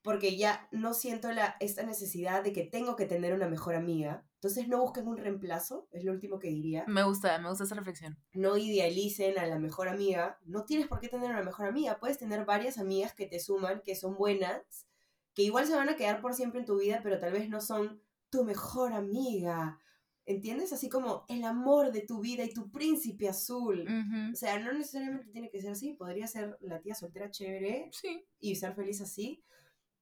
porque 0.03 0.37
ya 0.37 0.67
no 0.71 0.93
siento 0.93 1.31
la, 1.31 1.57
esta 1.59 1.83
necesidad 1.83 2.43
de 2.43 2.53
que 2.53 2.63
tengo 2.63 2.95
que 2.95 3.05
tener 3.07 3.33
una 3.33 3.49
mejor 3.49 3.75
amiga. 3.75 4.26
Entonces 4.47 4.69
no 4.69 4.79
busquen 4.81 5.07
un 5.07 5.17
reemplazo, 5.17 5.87
es 5.91 6.03
lo 6.05 6.11
último 6.13 6.39
que 6.39 6.47
diría. 6.47 6.85
Me 6.87 7.03
gusta, 7.03 7.37
me 7.39 7.49
gusta 7.49 7.65
esa 7.65 7.75
reflexión. 7.75 8.17
No 8.33 8.55
idealicen 8.57 9.37
a 9.37 9.45
la 9.45 9.59
mejor 9.59 9.89
amiga. 9.89 10.39
No 10.45 10.63
tienes 10.63 10.87
por 10.87 10.99
qué 11.01 11.09
tener 11.09 11.29
una 11.31 11.43
mejor 11.43 11.67
amiga. 11.67 11.99
Puedes 11.99 12.17
tener 12.17 12.45
varias 12.45 12.77
amigas 12.77 13.13
que 13.13 13.25
te 13.25 13.39
suman, 13.39 13.81
que 13.83 13.95
son 13.95 14.15
buenas, 14.15 14.87
que 15.33 15.43
igual 15.43 15.65
se 15.67 15.75
van 15.75 15.89
a 15.89 15.95
quedar 15.97 16.21
por 16.21 16.33
siempre 16.33 16.61
en 16.61 16.65
tu 16.65 16.79
vida, 16.79 17.01
pero 17.03 17.19
tal 17.19 17.33
vez 17.33 17.49
no 17.49 17.59
son 17.59 18.01
tu 18.29 18.45
mejor 18.45 18.93
amiga. 18.93 19.79
¿Entiendes? 20.25 20.71
Así 20.73 20.89
como 20.89 21.25
el 21.29 21.43
amor 21.43 21.91
de 21.91 22.01
tu 22.01 22.19
vida 22.21 22.43
y 22.43 22.53
tu 22.53 22.69
príncipe 22.71 23.27
azul. 23.29 23.85
O 24.31 24.35
sea, 24.35 24.59
no 24.59 24.71
necesariamente 24.73 25.29
tiene 25.31 25.49
que 25.49 25.61
ser 25.61 25.71
así. 25.71 25.93
Podría 25.93 26.27
ser 26.27 26.57
la 26.61 26.81
tía 26.81 26.95
soltera 26.95 27.29
chévere 27.31 27.89
Sí. 27.91 28.25
y 28.39 28.55
ser 28.55 28.73
feliz 28.75 29.01
así. 29.01 29.43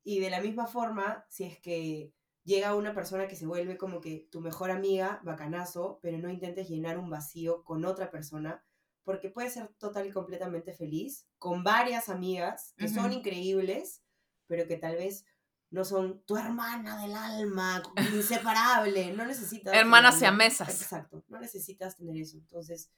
Y 0.04 0.20
de 0.20 0.30
la 0.30 0.40
misma 0.42 0.68
forma, 0.68 1.26
si 1.30 1.44
es 1.46 1.60
que 1.60 2.12
llega 2.46 2.76
una 2.76 2.94
persona 2.94 3.28
que 3.28 3.36
se 3.36 3.48
vuelve 3.48 3.78
como 3.78 4.00
que 4.00 4.28
tu 4.32 4.40
mejor 4.40 4.72
amiga, 4.72 5.20
bacanazo, 5.24 6.00
pero 6.02 6.18
no 6.18 6.30
intentes 6.30 6.70
llenar 6.70 6.98
un 6.98 7.10
vacío 7.10 7.64
con 7.64 7.84
otra 7.84 8.12
persona, 8.12 8.64
porque 9.04 9.30
puedes 9.30 9.54
ser 9.54 9.68
total 9.78 10.08
y 10.08 10.12
completamente 10.12 10.72
feliz 10.74 11.28
con 11.38 11.64
varias 11.64 12.08
amigas 12.08 12.74
que 12.78 12.88
son 12.88 13.12
increíbles, 13.12 14.04
pero 14.48 14.68
que 14.68 14.78
tal 14.78 14.96
vez 14.96 15.26
no 15.72 15.84
son 15.84 16.22
tu 16.22 16.38
hermana 16.38 17.02
del 17.02 17.16
alma, 17.16 17.84
inseparable, 18.14 19.12
no 19.14 19.26
necesitas... 19.26 19.74
Hermanas 19.74 20.16
tenerlo. 20.16 20.38
siamesas. 20.38 20.82
Exacto, 20.82 21.26
no 21.28 21.40
necesitas 21.40 21.98
tener 21.98 22.16
eso. 22.18 22.38
Entonces, 22.38 22.92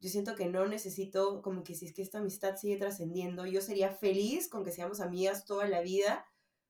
yo 0.00 0.10
siento 0.10 0.34
que 0.34 0.46
no 0.46 0.66
necesito, 0.66 1.40
como 1.40 1.62
que 1.62 1.74
si 1.74 1.86
es 1.86 1.94
que 1.94 2.02
esta 2.02 2.18
amistad 2.18 2.56
sigue 2.56 2.76
trascendiendo, 2.76 3.46
yo 3.46 3.60
sería 3.60 3.90
feliz 3.90 4.48
con 4.48 4.64
que 4.64 4.72
seamos 4.72 5.00
amigas 5.00 5.44
toda 5.44 5.66
la 5.68 5.80
vida 5.80 6.26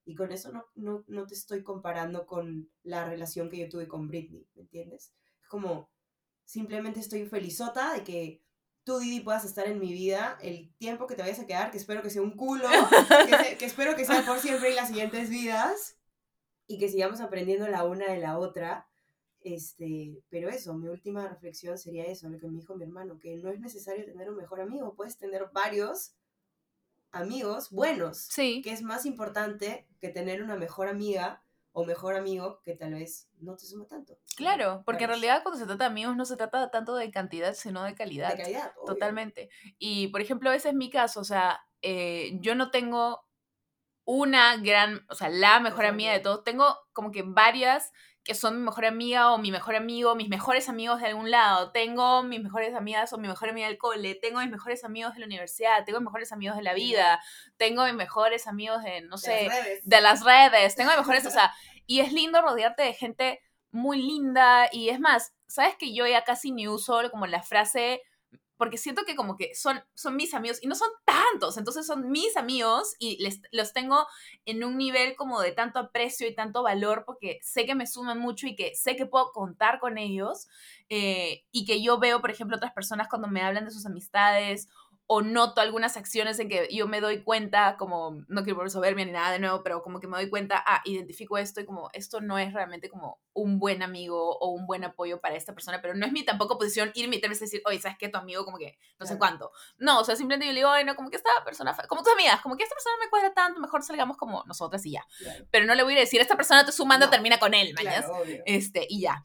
y 0.07 0.15
con 0.15 0.31
eso 0.31 0.53
no, 0.53 0.65
no, 0.77 1.05
no 1.09 1.27
te 1.27 1.35
estoy 1.35 1.65
comparando 1.65 2.27
con 2.27 2.71
la 2.85 3.05
relación 3.05 3.51
que 3.51 3.59
yo 3.59 3.69
tuve 3.69 3.89
con 3.89 4.07
Britney, 4.07 4.49
¿me 4.55 4.63
entiendes? 4.63 5.13
Es 5.43 5.49
como, 5.49 5.91
simplemente 6.45 7.01
estoy 7.01 7.27
felizota 7.27 7.93
de 7.93 8.05
que 8.05 8.43
tú, 8.85 9.01
Didi, 9.01 9.19
puedas 9.21 9.45
estar 9.45 9.67
en 9.67 9.81
mi 9.81 9.93
vida 9.93 10.39
el 10.41 10.73
tiempo 10.77 11.09
que 11.09 11.17
te 11.17 11.23
vayas 11.23 11.41
a 11.41 11.47
quedar, 11.47 11.73
que 11.73 11.79
espero 11.79 12.03
que 12.03 12.11
sea 12.11 12.23
un 12.23 12.37
culo, 12.37 12.69
que, 13.27 13.59
que 13.59 13.65
espero 13.67 13.97
que 13.97 14.05
sea 14.05 14.25
por 14.25 14.39
siempre 14.39 14.71
en 14.71 14.77
las 14.77 14.89
siguientes 14.89 15.29
vidas 15.29 15.99
y 16.69 16.79
que 16.79 16.89
sigamos 16.89 17.21
aprendiendo 17.21 17.67
la 17.67 17.85
una 17.85 18.07
de 18.07 18.19
la 18.19 18.39
otra. 18.39 18.89
Este, 19.41 20.23
pero 20.29 20.49
eso, 20.49 20.75
mi 20.75 20.89
última 20.89 21.29
reflexión 21.29 21.79
sería 21.79 22.05
eso, 22.05 22.29
lo 22.29 22.39
que 22.39 22.47
me 22.47 22.59
dijo 22.59 22.77
mi 22.77 22.85
hermano, 22.85 23.19
que 23.19 23.37
no 23.37 23.51
es 23.51 23.59
necesario 23.59 24.05
tener 24.05 24.31
un 24.31 24.37
mejor 24.37 24.61
amigo, 24.61 24.95
puedes 24.95 25.19
tener 25.19 25.51
varios 25.53 26.16
amigos 27.13 27.71
buenos, 27.71 28.19
Sí. 28.19 28.61
que 28.63 28.73
es 28.73 28.83
más 28.83 29.07
importante 29.07 29.87
que 30.01 30.09
tener 30.09 30.43
una 30.43 30.57
mejor 30.57 30.89
amiga 30.89 31.43
o 31.73 31.85
mejor 31.85 32.17
amigo 32.17 32.61
que 32.65 32.75
tal 32.75 32.95
vez 32.95 33.29
no 33.39 33.55
te 33.57 33.67
suma 33.67 33.87
tanto. 33.87 34.19
Claro, 34.37 34.83
porque 34.87 35.05
en 35.05 35.11
realidad 35.11 35.43
cuando 35.43 35.59
se 35.59 35.67
trata 35.67 35.85
de 35.85 35.91
amigos 35.91 36.17
no 36.17 36.25
se 36.25 36.37
trata 36.37 36.71
tanto 36.71 36.95
de 36.97 37.11
cantidad, 37.11 37.53
sino 37.55 37.85
de 37.85 37.95
calidad. 37.95 38.31
De 38.31 38.43
calidad, 38.43 38.73
obvio. 38.77 38.95
Totalmente. 38.95 39.51
Y, 39.79 40.09
por 40.09 40.23
ejemplo, 40.23 40.53
ese 40.53 40.71
es 40.71 40.75
mi 40.75 40.89
caso, 40.89 41.21
o 41.21 41.25
sea, 41.25 41.61
eh, 41.83 42.39
yo 42.41 42.55
no 42.55 42.71
tengo 42.71 43.27
una 44.07 44.57
gran, 44.57 45.05
o 45.11 45.15
sea, 45.15 45.29
la 45.29 45.61
mejor 45.61 45.85
amiga 45.85 46.13
de 46.13 46.21
todos, 46.21 46.45
tengo 46.45 46.65
como 46.93 47.11
que 47.11 47.23
varias 47.23 47.93
que 48.27 48.35
son 48.35 48.57
mi 48.57 48.63
mejor 48.65 48.85
amiga 48.87 49.31
o 49.33 49.39
mi 49.39 49.53
mejor 49.53 49.77
amigo, 49.77 50.17
mis 50.17 50.29
mejores 50.29 50.69
amigos 50.69 51.01
de 51.01 51.07
algún 51.07 51.31
lado, 51.31 51.71
tengo 51.71 52.25
mis 52.25 52.43
mejores 52.43 52.75
amigas 52.75 53.13
o 53.13 53.19
mi 53.19 53.29
mejor 53.29 53.51
amiga 53.51 53.69
del 53.69 53.79
cole, 53.79 54.17
tengo 54.17 54.41
mis 54.41 54.51
mejores 54.51 54.83
amigos 54.85 55.15
de 55.15 55.21
la 55.21 55.27
universidad, 55.27 55.85
tengo 55.85 56.01
mis 56.01 56.07
mejores 56.07 56.33
amigos 56.33 56.57
de 56.57 56.65
la 56.65 56.75
vida, 56.75 57.21
tengo 57.57 57.85
mis 57.85 57.95
mejores 57.95 58.49
amigos 58.49 58.83
de, 58.83 59.03
no 59.03 59.17
De 59.17 59.19
sé, 59.19 59.45
las 59.45 59.65
redes. 59.65 59.81
de 59.85 60.01
las 60.01 60.25
redes, 60.25 60.75
tengo 60.75 60.91
de 60.91 60.97
mejores, 60.99 61.25
o 61.25 61.31
sea, 61.31 61.55
y 61.87 62.01
es 62.01 62.13
lindo 62.13 62.43
rodearte 62.43 62.83
de 62.83 62.95
gente 62.95 63.41
muy 63.71 64.03
linda 64.03 64.69
y 64.73 64.89
es 64.89 64.99
más, 64.99 65.33
sabes 65.47 65.77
que 65.77 65.95
yo 65.95 66.07
ya 66.07 66.25
casi 66.25 66.51
ni 66.51 66.67
uso 66.67 67.09
como 67.13 67.27
la 67.27 67.43
frase 67.43 68.03
porque 68.57 68.79
siento 68.79 69.05
que 69.05 69.17
como 69.17 69.37
que 69.37 69.55
son, 69.55 69.83
son 69.95 70.17
mis 70.17 70.35
amigos 70.35 70.59
y 70.63 70.67
no 70.67 70.75
son 70.75 70.89
tantos, 71.05 71.59
entonces 71.59 71.87
son 71.87 72.11
mis 72.11 72.37
amigos 72.37 72.97
y 72.99 73.23
les, 73.23 73.41
los 73.53 73.73
tengo 73.73 74.07
en 74.45 74.65
un 74.65 74.77
nivel 74.77 75.17
como 75.17 75.41
de 75.41 75.53
tanto 75.53 75.79
aprecio 75.79 76.27
y 76.27 76.35
tanto 76.35 76.63
valor 76.63 77.05
porque 77.07 77.39
sé 77.43 77.67
que 77.67 77.75
me 77.75 77.87
suman 77.87 78.19
mucho 78.19 78.47
y 78.47 78.57
que 78.57 78.75
sé 78.75 78.97
que 78.97 79.07
puedo 79.07 79.33
contar 79.33 79.79
con 79.79 79.99
ellos 79.99 80.49
eh, 80.89 81.45
y 81.51 81.65
que 81.65 81.83
yo 81.83 81.99
veo, 81.99 82.21
por 82.21 82.31
ejemplo, 82.31 82.57
otras 82.57 82.73
personas 82.73 83.09
cuando 83.09 83.29
me 83.29 83.43
hablan 83.43 83.65
de 83.65 83.71
sus 83.71 83.87
amistades 83.87 84.69
o 85.09 85.23
noto 85.23 85.61
algunas 85.61 85.97
acciones 85.97 86.39
en 86.41 86.49
que 86.49 86.69
yo 86.73 86.89
me 86.89 87.01
doy 87.01 87.23
cuenta, 87.23 87.77
como, 87.77 88.25
no 88.29 88.43
quiero 88.43 88.57
volver 88.57 88.71
soberbia 88.71 89.05
ni 89.05 89.13
nada 89.13 89.31
de 89.31 89.39
nuevo, 89.39 89.63
pero 89.63 89.83
como 89.83 90.01
que 90.01 90.09
me 90.09 90.17
doy 90.17 90.29
cuenta, 90.29 90.63
ah, 90.67 90.83
identifico 90.85 91.39
esto 91.39 91.61
y 91.61 91.65
como 91.65 91.91
esto 91.93 92.21
no 92.21 92.39
es 92.39 92.53
realmente 92.53 92.89
como 92.89 93.21
un 93.33 93.59
buen 93.59 93.83
amigo 93.83 94.37
o 94.39 94.49
un 94.51 94.67
buen 94.67 94.83
apoyo 94.83 95.21
para 95.21 95.37
esta 95.37 95.55
persona, 95.55 95.81
pero 95.81 95.95
no 95.95 96.07
es 96.07 96.13
mi 96.13 96.25
tampoco 96.25 96.59
posición 96.59 96.91
irme 96.95 97.17
y 97.17 97.21
decir, 97.21 97.63
oye, 97.67 97.79
¿sabes 97.79 97.99
qué? 97.99 98.09
Tu 98.09 98.19
amigo 98.19 98.45
como 98.45 98.59
que 98.59 98.79
no 98.99 99.07
sé 99.07 99.19
cuánto. 99.19 99.53
No, 99.79 100.01
o 100.01 100.05
sea, 100.05 100.17
simplemente 100.17 100.47
yo 100.47 100.53
le 100.53 100.61
digo, 100.61 100.71
ay, 100.71 100.85
no, 100.85 100.97
como 100.97 101.11
que 101.11 101.17
esta 101.17 101.31
persona, 101.45 101.77
como 101.89 102.03
tus 102.03 102.13
amigas, 102.13 102.41
como 102.41 102.57
que 102.57 102.65
esta 102.65 102.75
persona 102.75 102.97
me 103.03 103.09
cuadra 103.11 103.33
tanto, 103.35 103.61
mejor 103.61 103.83
salgamos 103.83 104.17
como 104.17 104.43
nosotras 104.47 104.85
y 104.87 104.93
ya. 104.93 105.07
Claro, 105.19 105.45
Pero 105.51 105.67
no 105.67 105.75
le 105.75 105.83
voy 105.83 105.97
a 105.97 106.01
decir, 106.01 106.21
esta 106.21 106.37
persona 106.37 106.65
te 106.65 106.73
sumando, 106.73 107.07
No. 107.07 107.11
termina 107.11 107.39
con 107.39 107.55
él, 107.55 107.75
mañas. 107.75 108.07
claro. 108.07 108.25
Este, 108.45 108.87
y 108.89 109.03
ya. 109.03 109.23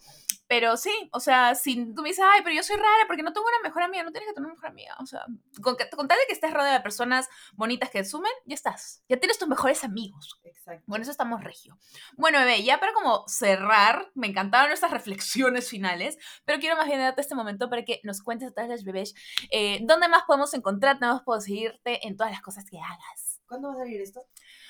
Pero 0.52 0.76
sí, 0.76 0.92
o 1.14 1.22
sea, 1.22 1.56
si 1.56 1.94
tú 1.94 2.02
me 2.02 2.10
dices, 2.10 2.26
ay, 2.28 2.42
pero 2.44 2.54
yo 2.54 2.62
soy 2.62 2.76
rara 2.76 3.06
porque 3.08 3.24
no 3.24 3.32
tengo 3.32 3.48
una 3.48 3.70
mejor 3.70 3.84
amiga, 3.84 4.04
no 4.04 4.12
tienes 4.12 4.28
que 4.28 4.34
tener 4.34 4.48
una 4.48 4.56
mejor 4.56 4.72
amiga. 4.72 4.98
O 5.00 5.06
sea, 5.06 5.26
con, 5.62 5.78
con 5.96 6.10
tal 6.10 6.18
de 6.18 6.26
que 6.28 6.34
estés 6.34 6.54
rodeada 6.54 6.74
de 6.74 6.82
personas 6.82 7.30
bonitas 7.54 7.90
que 7.90 8.04
sumen, 8.04 8.34
ya 8.46 8.56
estás. 8.56 9.02
Ya 9.08 9.16
tienes 9.16 9.40
tus 9.40 9.48
mejores 9.48 9.86
amigos. 9.86 10.42
Exacto. 10.44 10.84
Bueno, 10.88 11.04
eso 11.04 11.12
estamos 11.12 11.42
regio. 11.42 11.80
Bueno, 12.18 12.40
bebé, 12.40 12.64
ya 12.64 12.82
para 12.82 12.92
como 12.92 13.26
cerrar, 13.30 14.12
me 14.14 14.28
encantaron 14.28 14.68
nuestras 14.68 14.92
reflexiones 14.92 15.70
finales, 15.70 16.18
pero 16.44 16.60
quiero 16.60 16.76
más 16.76 16.88
bien 16.88 17.00
darte 17.00 17.22
este 17.22 17.34
momento 17.34 17.70
para 17.70 17.86
que 17.86 18.02
nos 18.04 18.22
cuentes 18.22 18.50
a 18.50 18.52
todas 18.52 18.70
las 18.70 18.84
bebés 18.84 19.16
eh, 19.52 19.80
dónde 19.84 20.10
más 20.10 20.24
podemos 20.24 20.54
encontrarte, 20.54 21.06
dónde 21.06 21.16
más 21.16 21.24
puedo 21.24 21.40
seguirte 21.40 22.06
en 22.06 22.18
todas 22.18 22.34
las 22.34 22.42
cosas 22.42 22.66
que 22.70 22.78
hagas. 22.78 23.40
¿Cuándo 23.48 23.70
va 23.70 23.76
a 23.76 23.78
salir 23.78 24.02
esto? 24.02 24.28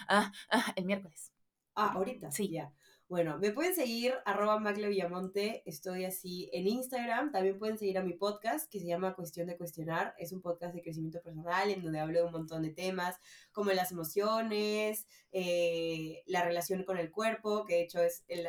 Ah, 0.07 0.31
ah, 0.51 0.73
el 0.75 0.85
miércoles. 0.85 1.31
Ah, 1.73 1.93
ahorita. 1.95 2.29
Sí. 2.29 2.51
Ya. 2.51 2.71
Bueno, 3.11 3.37
me 3.39 3.51
pueden 3.51 3.75
seguir, 3.75 4.13
arroba 4.23 4.57
estoy 5.65 6.05
así 6.05 6.49
en 6.53 6.65
Instagram, 6.65 7.33
también 7.33 7.59
pueden 7.59 7.77
seguir 7.77 7.97
a 7.97 8.03
mi 8.03 8.13
podcast 8.13 8.71
que 8.71 8.79
se 8.79 8.85
llama 8.85 9.15
Cuestión 9.15 9.47
de 9.47 9.57
Cuestionar, 9.57 10.15
es 10.17 10.31
un 10.31 10.41
podcast 10.41 10.73
de 10.73 10.81
crecimiento 10.81 11.21
personal 11.21 11.69
en 11.69 11.83
donde 11.83 11.99
hablo 11.99 12.19
de 12.19 12.25
un 12.27 12.31
montón 12.31 12.61
de 12.61 12.69
temas 12.69 13.17
como 13.51 13.73
las 13.73 13.91
emociones, 13.91 15.07
eh, 15.33 16.23
la 16.25 16.45
relación 16.45 16.85
con 16.85 16.97
el 16.97 17.11
cuerpo, 17.11 17.65
que 17.65 17.73
de 17.73 17.81
hecho 17.81 17.99
es 17.99 18.23
el 18.29 18.47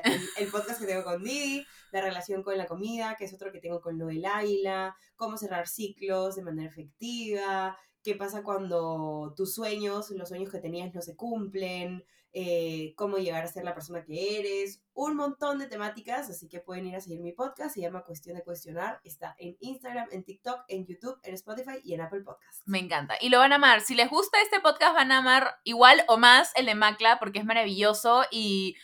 podcast 0.52 0.78
que 0.78 0.86
tengo 0.86 1.02
con 1.02 1.24
Didi, 1.24 1.66
la 1.90 2.00
relación 2.00 2.44
con 2.44 2.56
la 2.56 2.66
comida, 2.66 3.16
que 3.18 3.24
es 3.24 3.34
otro 3.34 3.50
que 3.50 3.58
tengo 3.58 3.80
con 3.80 3.98
Noel 3.98 4.24
Águila, 4.24 4.94
cómo 5.16 5.38
cerrar 5.38 5.66
ciclos 5.66 6.36
de 6.36 6.44
manera 6.44 6.68
efectiva, 6.68 7.76
qué 8.04 8.14
pasa 8.14 8.44
cuando 8.44 9.34
tus 9.36 9.54
sueños, 9.54 10.10
los 10.10 10.28
sueños 10.28 10.52
que 10.52 10.60
tenías 10.60 10.94
no 10.94 11.02
se 11.02 11.16
cumplen, 11.16 12.04
eh, 12.32 12.94
cómo 12.96 13.18
llegar 13.18 13.44
a 13.44 13.48
ser 13.48 13.64
la 13.64 13.74
persona 13.74 14.04
que 14.04 14.38
eres, 14.38 14.82
un 14.94 15.16
montón 15.16 15.58
de 15.58 15.66
temáticas, 15.66 16.30
así 16.30 16.48
que 16.48 16.60
pueden 16.60 16.86
ir 16.86 16.96
a 16.96 17.00
seguir 17.00 17.20
mi 17.20 17.32
podcast, 17.32 17.74
se 17.74 17.80
llama 17.80 18.04
Cuestión 18.04 18.36
de 18.36 18.42
Cuestionar, 18.42 19.00
está 19.04 19.34
en 19.38 19.56
Instagram, 19.60 20.08
en 20.12 20.24
TikTok, 20.24 20.64
en 20.68 20.86
YouTube, 20.86 21.18
en 21.22 21.34
Spotify 21.34 21.78
y 21.84 21.94
en 21.94 22.00
Apple 22.00 22.22
Podcast. 22.22 22.62
Me 22.66 22.78
encanta. 22.78 23.16
Y 23.20 23.28
lo 23.28 23.38
van 23.38 23.52
a 23.52 23.56
amar. 23.56 23.80
Si 23.80 23.94
les 23.94 24.08
gusta 24.08 24.40
este 24.42 24.60
podcast, 24.60 24.94
van 24.94 25.12
a 25.12 25.18
amar 25.18 25.56
igual 25.64 26.04
o 26.08 26.16
más 26.16 26.52
el 26.56 26.66
de 26.66 26.74
Macla, 26.74 27.18
porque 27.18 27.38
es 27.38 27.44
maravilloso. 27.44 28.24
Y 28.30 28.76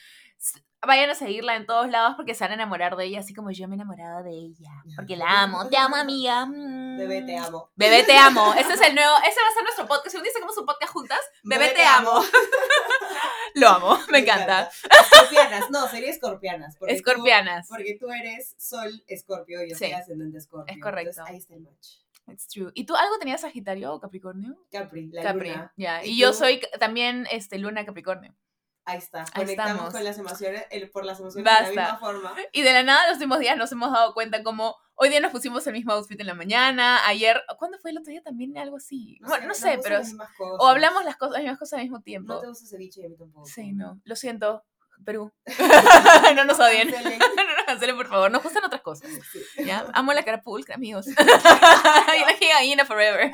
vayan 0.86 1.10
a 1.10 1.14
seguirla 1.14 1.56
en 1.56 1.66
todos 1.66 1.88
lados 1.88 2.14
porque 2.16 2.34
se 2.34 2.44
van 2.44 2.52
a 2.52 2.54
enamorar 2.54 2.96
de 2.96 3.06
ella, 3.06 3.20
así 3.20 3.34
como 3.34 3.50
yo 3.50 3.66
me 3.66 3.74
he 3.74 3.76
enamorado 3.76 4.22
de 4.22 4.30
ella. 4.30 4.70
Porque 4.94 5.16
la 5.16 5.42
amo. 5.42 5.68
Te 5.68 5.76
amo, 5.76 5.96
amiga. 5.96 6.46
Mm. 6.46 6.98
Bebé, 6.98 7.22
te 7.22 7.36
amo. 7.36 7.70
Bebé, 7.74 8.04
te 8.04 8.16
amo. 8.16 8.54
Ese 8.54 8.74
es 8.74 8.80
el 8.82 8.94
nuevo. 8.94 9.14
Ese 9.26 9.40
va 9.40 9.48
a 9.48 9.54
ser 9.54 9.62
nuestro 9.62 9.86
podcast. 9.86 10.10
Si 10.10 10.16
un 10.16 10.22
día 10.22 10.32
sacamos 10.32 10.56
un 10.56 10.66
podcast 10.66 10.92
juntas, 10.92 11.20
bebé, 11.42 11.70
te, 11.70 11.84
amo. 11.84 12.12
lo 13.58 13.68
amo. 13.68 13.98
Me, 14.10 14.18
encanta. 14.20 14.70
Escorpianas, 15.12 15.70
no, 15.70 15.88
sería 15.88 16.10
escorpianas. 16.10 16.76
porque 16.76 16.94
tú- 16.94 16.98
Escorpianas. 16.98 17.68
porque 17.68 17.96
tú 17.98 18.10
eres 18.10 18.54
sol 18.58 19.02
escorpio 19.06 19.62
y 19.64 19.70
yo 19.70 19.76
Sí. 19.76 19.84
soy 19.86 19.92
ascendente 19.92 20.38
escorpio. 20.38 20.74
Es 20.74 20.80
correcto. 20.82 21.10
Entonces, 21.10 21.30
ahí 21.32 21.38
está 21.38 21.54
el 21.54 21.60
match. 21.60 21.88
It's 22.28 22.46
true. 22.48 22.70
¿Y 22.74 22.84
tú 22.84 22.94
algo 22.94 23.18
tenías 23.18 23.40
Sagitario 23.40 23.92
o 23.94 24.00
Capricornio? 24.00 24.56
Capri, 24.70 25.06
la 25.10 25.22
Capri. 25.22 25.54
Ya. 25.76 26.04
¿Y 26.04 26.10
Y 26.10 26.18
yo 26.18 26.32
soy 26.34 26.60
también 26.78 27.26
este, 27.30 27.58
Luna 27.58 27.86
Capricornio. 27.86 28.34
Ahí 28.84 28.98
está. 28.98 29.20
Ahí 29.20 29.26
Conectamos 29.34 29.72
estamos. 29.72 29.92
con 29.94 30.04
las 30.04 30.18
emociones, 30.18 30.64
el- 30.70 30.90
por 30.90 31.04
las 31.04 31.20
emociones 31.20 31.44
Basta. 31.44 31.68
de 31.70 31.74
la 31.76 31.82
misma 31.84 31.98
forma. 31.98 32.34
Y 32.52 32.62
de 32.62 32.72
la 32.72 32.82
nada 32.82 33.06
los 33.06 33.14
últimos 33.16 33.38
días 33.38 33.56
nos 33.56 33.72
hemos 33.72 33.92
dado 33.92 34.12
cuenta 34.14 34.42
como 34.42 34.76
hoy 34.98 35.08
día 35.08 35.20
nos 35.20 35.32
pusimos 35.32 35.66
el 35.66 35.72
mismo 35.72 35.92
outfit 35.92 36.20
en 36.20 36.26
la 36.26 36.34
mañana, 36.34 37.06
ayer, 37.06 37.42
¿cuándo 37.58 37.78
fue 37.78 37.92
el 37.92 37.98
otro 37.98 38.10
día 38.10 38.22
también 38.22 38.56
algo 38.58 38.76
así? 38.76 39.18
bueno, 39.20 39.42
no 39.42 39.48
nos 39.48 39.58
sé, 39.58 39.78
pero... 39.82 39.98
las 39.98 40.08
mismas 40.08 40.30
cosas. 40.36 40.56
O 40.60 40.66
hablamos 40.68 41.04
las, 41.04 41.16
cosas, 41.16 41.34
las 41.34 41.42
mismas 41.42 41.58
cosas 41.58 41.78
al 41.78 41.84
mismo 41.84 42.00
tiempo. 42.00 42.34
No 42.34 42.40
te 42.40 42.48
gusta 42.48 42.66
ceviche 42.66 43.00
y 43.02 43.06
a 43.06 43.08
mí 43.08 43.16
tampoco. 43.16 43.46
Sí, 43.46 43.72
no. 43.72 44.00
Lo 44.04 44.16
siento, 44.16 44.64
Perú. 45.04 45.32
no 46.34 46.44
nos 46.44 46.58
odien. 46.58 46.88
No 47.38 47.56
nos 47.56 47.64
cancelen, 47.66 47.96
por 47.96 48.08
favor. 48.08 48.30
Nos 48.30 48.42
gustan 48.42 48.64
otras 48.64 48.82
cosas. 48.82 49.08
Sí. 49.30 49.64
¿ya? 49.64 49.86
Amo 49.92 50.12
la 50.12 50.24
carapulcra, 50.24 50.74
amigos. 50.74 51.06
y 51.08 51.12
la 51.14 52.54
gallina 52.54 52.84
forever. 52.84 53.32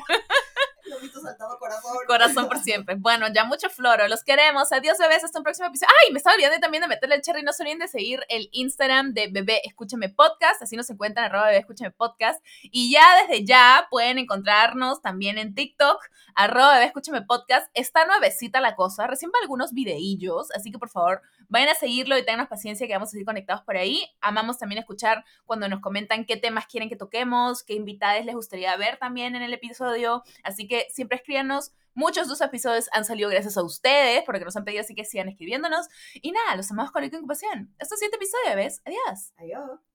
Lomitos 0.95 1.23
saltado 1.23 1.57
corazón. 1.59 1.97
Corazón 2.07 2.47
por 2.47 2.59
siempre. 2.59 2.95
Bueno, 2.95 3.27
ya 3.33 3.43
mucho 3.45 3.69
floro. 3.69 4.07
Los 4.07 4.23
queremos. 4.23 4.71
Adiós, 4.71 4.97
bebés. 4.97 5.23
Hasta 5.23 5.39
un 5.39 5.43
próximo 5.43 5.67
episodio. 5.67 5.93
Ay, 6.03 6.11
me 6.11 6.17
estaba 6.17 6.35
olvidando 6.35 6.59
también 6.59 6.81
de 6.81 6.87
meterle 6.87 7.15
el 7.15 7.21
cherry. 7.21 7.43
No 7.43 7.53
se 7.53 7.63
olviden 7.63 7.79
de 7.79 7.87
seguir 7.87 8.21
el 8.29 8.49
Instagram 8.51 9.13
de 9.13 9.27
Bebé 9.27 9.61
Escúchame 9.65 10.09
Podcast. 10.09 10.61
Así 10.61 10.75
nos 10.75 10.89
encuentran, 10.89 11.25
arroba 11.25 11.47
Bebé 11.47 11.59
Escúchame 11.59 11.91
Podcast. 11.91 12.43
Y 12.63 12.91
ya 12.91 13.03
desde 13.21 13.45
ya 13.45 13.87
pueden 13.89 14.17
encontrarnos 14.17 15.01
también 15.01 15.37
en 15.37 15.53
TikTok, 15.53 15.99
arroba 16.35 16.73
Bebé 16.73 16.85
Escúchame 16.85 17.21
Podcast. 17.21 17.69
Está 17.73 18.05
nuevecita 18.05 18.61
la 18.61 18.75
cosa. 18.75 19.07
Recién 19.07 19.31
va 19.31 19.39
algunos 19.41 19.73
videillos. 19.73 20.51
Así 20.55 20.71
que 20.71 20.79
por 20.79 20.89
favor, 20.89 21.21
vayan 21.49 21.69
a 21.69 21.75
seguirlo 21.75 22.17
y 22.17 22.25
tengan 22.25 22.47
paciencia 22.47 22.87
que 22.87 22.93
vamos 22.93 23.09
a 23.09 23.11
seguir 23.11 23.25
conectados 23.25 23.63
por 23.63 23.77
ahí. 23.77 24.03
Amamos 24.21 24.57
también 24.57 24.79
escuchar 24.79 25.23
cuando 25.45 25.67
nos 25.67 25.81
comentan 25.81 26.25
qué 26.25 26.37
temas 26.37 26.65
quieren 26.67 26.89
que 26.89 26.95
toquemos, 26.95 27.63
qué 27.63 27.73
invitados 27.73 28.25
les 28.25 28.35
gustaría 28.35 28.75
ver 28.77 28.97
también 28.97 29.35
en 29.35 29.41
el 29.41 29.53
episodio. 29.53 30.23
Así 30.43 30.67
que 30.67 30.87
siempre 30.89 31.17
escríbanos. 31.17 31.73
Muchos 31.93 32.27
de 32.27 32.35
sus 32.35 32.41
episodios 32.41 32.89
han 32.91 33.05
salido 33.05 33.29
gracias 33.29 33.55
a 33.55 33.63
ustedes, 33.63 34.23
porque 34.25 34.43
nos 34.43 34.57
han 34.57 34.65
pedido 34.65 34.81
así 34.81 34.93
que 34.95 35.05
sigan 35.05 35.29
escribiéndonos. 35.29 35.87
Y 36.15 36.31
nada, 36.31 36.55
los 36.57 36.69
amamos 36.71 36.91
con 36.91 37.03
incubación. 37.05 37.73
Esto 37.79 37.95
es 37.95 37.99
siguiente 37.99 38.17
episodio, 38.17 38.55
¿ves? 38.57 38.81
Adiós. 38.85 39.33
Adiós. 39.37 39.94